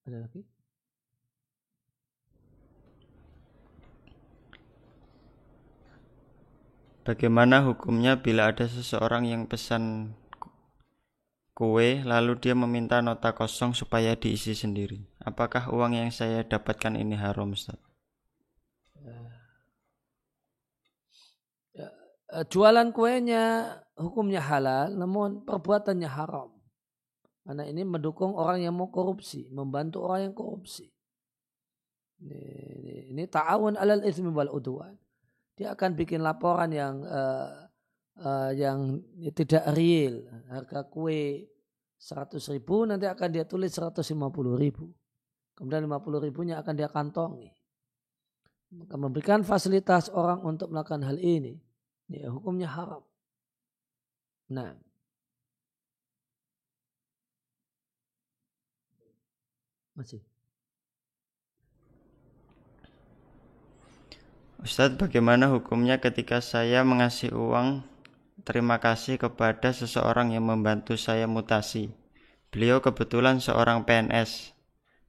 ada 0.04 0.18
lagi? 0.26 0.44
Bagaimana 7.08 7.64
hukumnya 7.64 8.20
bila 8.20 8.52
ada 8.52 8.68
seseorang 8.68 9.24
yang 9.24 9.48
pesan 9.48 10.12
kue 11.58 12.06
lalu 12.06 12.38
dia 12.38 12.54
meminta 12.54 13.02
nota 13.02 13.34
kosong 13.34 13.74
supaya 13.74 14.14
diisi 14.14 14.54
sendiri? 14.54 15.02
Apakah 15.18 15.74
uang 15.74 15.98
yang 15.98 16.14
saya 16.14 16.46
dapatkan 16.46 16.94
ini 16.94 17.18
haram, 17.18 17.50
Ustaz? 17.50 17.74
Eh, 22.28 22.44
jualan 22.46 22.94
kuenya 22.94 23.74
hukumnya 23.98 24.38
halal, 24.38 24.94
namun 24.94 25.42
perbuatannya 25.42 26.06
haram. 26.06 26.54
Karena 27.42 27.64
ini 27.64 27.82
mendukung 27.82 28.36
orang 28.36 28.60
yang 28.62 28.76
mau 28.76 28.92
korupsi, 28.92 29.48
membantu 29.48 30.04
orang 30.04 30.30
yang 30.30 30.34
korupsi. 30.36 30.86
Ini, 32.20 32.40
ini, 32.78 32.94
ini 33.16 33.22
ta'awun 33.24 33.80
alal 33.80 34.04
ismi 34.04 34.28
wal 34.28 34.52
udwan. 34.52 34.94
Dia 35.56 35.72
akan 35.74 35.96
bikin 35.96 36.20
laporan 36.20 36.70
yang 36.70 37.00
uh, 37.02 37.67
uh, 38.22 38.50
yang 38.54 39.02
tidak 39.34 39.64
real. 39.74 40.26
Harga 40.50 40.86
kue 40.86 41.48
100 41.98 42.38
ribu 42.54 42.86
nanti 42.86 43.06
akan 43.06 43.28
dia 43.30 43.44
tulis 43.46 43.74
150 43.74 44.14
ribu. 44.58 44.90
Kemudian 45.58 45.90
50 45.90 46.26
ribunya 46.26 46.62
akan 46.62 46.74
dia 46.74 46.86
kantongi. 46.86 47.50
Maka 48.68 48.94
memberikan 49.00 49.40
fasilitas 49.42 50.12
orang 50.12 50.44
untuk 50.44 50.68
melakukan 50.70 51.02
hal 51.02 51.16
ini 51.18 51.58
ya 52.08 52.32
hukumnya 52.32 52.68
haram. 52.72 53.04
Nah. 54.48 54.72
Masih. 59.92 60.24
Ustadz, 64.58 64.98
bagaimana 64.98 65.50
hukumnya 65.54 66.02
ketika 66.02 66.42
saya 66.42 66.82
mengasih 66.82 67.30
uang 67.30 67.86
terima 68.48 68.80
kasih 68.80 69.20
kepada 69.20 69.76
seseorang 69.76 70.32
yang 70.32 70.48
membantu 70.48 70.96
saya 70.96 71.28
mutasi? 71.28 71.92
Beliau 72.48 72.80
kebetulan 72.80 73.44
seorang 73.44 73.84
PNS, 73.84 74.56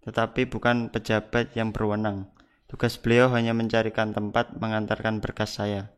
tetapi 0.04 0.52
bukan 0.52 0.92
pejabat 0.92 1.56
yang 1.56 1.72
berwenang. 1.72 2.28
Tugas 2.68 3.00
beliau 3.00 3.32
hanya 3.32 3.56
mencarikan 3.56 4.12
tempat 4.12 4.60
mengantarkan 4.60 5.24
berkas 5.24 5.56
saya 5.56 5.96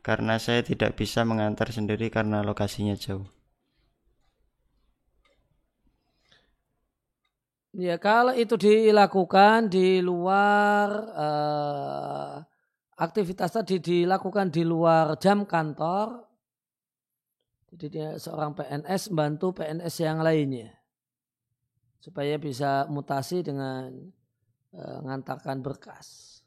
karena 0.00 0.40
saya 0.40 0.64
tidak 0.64 0.96
bisa 0.96 1.22
mengantar 1.28 1.68
sendiri 1.68 2.08
karena 2.08 2.40
lokasinya 2.40 2.96
jauh. 2.96 3.28
Ya 7.76 8.00
kalau 8.00 8.32
itu 8.32 8.56
dilakukan 8.56 9.68
di 9.68 10.00
luar 10.00 10.88
uh, 11.12 12.34
aktivitas 12.96 13.54
tadi 13.54 13.78
dilakukan 13.78 14.50
di 14.50 14.66
luar 14.66 15.14
jam 15.20 15.46
kantor, 15.46 16.27
jadi 17.68 17.86
dia 17.92 18.08
seorang 18.16 18.56
PNS 18.56 19.12
membantu 19.12 19.60
PNS 19.60 19.94
yang 20.00 20.24
lainnya. 20.24 20.72
Supaya 22.00 22.40
bisa 22.40 22.88
mutasi 22.88 23.44
dengan 23.44 23.92
uh, 24.72 24.98
ngantarkan 25.04 25.60
berkas. 25.60 26.40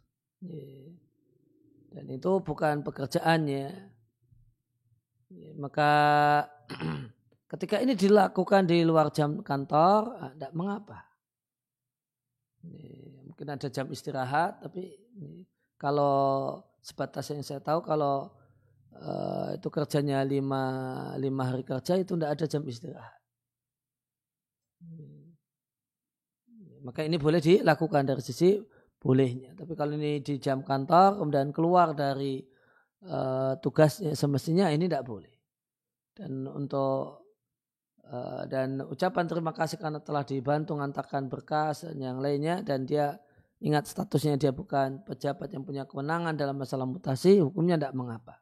Dan 1.92 2.06
itu 2.10 2.32
bukan 2.42 2.82
pekerjaannya. 2.82 3.68
Ya, 5.32 5.52
maka 5.62 5.92
ketika 7.54 7.78
ini 7.78 7.94
dilakukan 7.94 8.66
di 8.66 8.82
luar 8.82 9.14
jam 9.14 9.46
kantor 9.46 10.34
tidak 10.34 10.52
ah, 10.52 10.58
mengapa. 10.58 11.00
Mungkin 13.30 13.48
ada 13.58 13.68
jam 13.70 13.90
istirahat 13.90 14.62
tapi 14.62 14.94
kalau 15.78 16.58
sebatas 16.82 17.30
yang 17.34 17.42
saya 17.42 17.58
tahu 17.58 17.82
kalau 17.82 18.30
uh, 18.98 19.56
itu 19.56 19.68
kerjanya 19.72 20.24
lima, 20.26 20.64
lima 21.16 21.44
hari 21.48 21.64
kerja 21.64 21.96
itu 21.96 22.16
tidak 22.16 22.36
ada 22.36 22.46
jam 22.48 22.64
istirahat 22.68 23.22
ya, 26.72 26.78
maka 26.82 27.06
ini 27.06 27.18
boleh 27.22 27.40
dilakukan 27.42 28.04
dari 28.08 28.22
sisi 28.24 28.58
bolehnya. 29.02 29.58
Tapi 29.58 29.74
kalau 29.74 29.98
ini 29.98 30.22
di 30.22 30.38
jam 30.38 30.62
kantor 30.62 31.22
kemudian 31.22 31.50
keluar 31.50 31.98
dari 31.98 32.42
uh, 33.10 33.58
tugasnya 33.58 34.14
semestinya 34.14 34.70
ini 34.70 34.86
tidak 34.86 35.06
boleh. 35.06 35.34
Dan 36.12 36.46
untuk 36.46 37.34
uh, 38.06 38.44
dan 38.46 38.86
ucapan 38.86 39.26
terima 39.26 39.54
kasih 39.56 39.82
karena 39.82 39.98
telah 40.04 40.22
dibantu 40.22 40.78
mengantarkan 40.78 41.26
berkas 41.32 41.90
dan 41.90 41.98
yang 41.98 42.18
lainnya 42.22 42.62
dan 42.62 42.86
dia 42.86 43.18
ingat 43.62 43.90
statusnya 43.90 44.38
dia 44.38 44.50
bukan 44.54 45.06
pejabat 45.06 45.54
yang 45.54 45.62
punya 45.62 45.86
kewenangan 45.86 46.34
dalam 46.34 46.58
masalah 46.58 46.90
mutasi, 46.90 47.42
hukumnya 47.42 47.78
tidak 47.78 47.94
mengapa. 47.94 48.42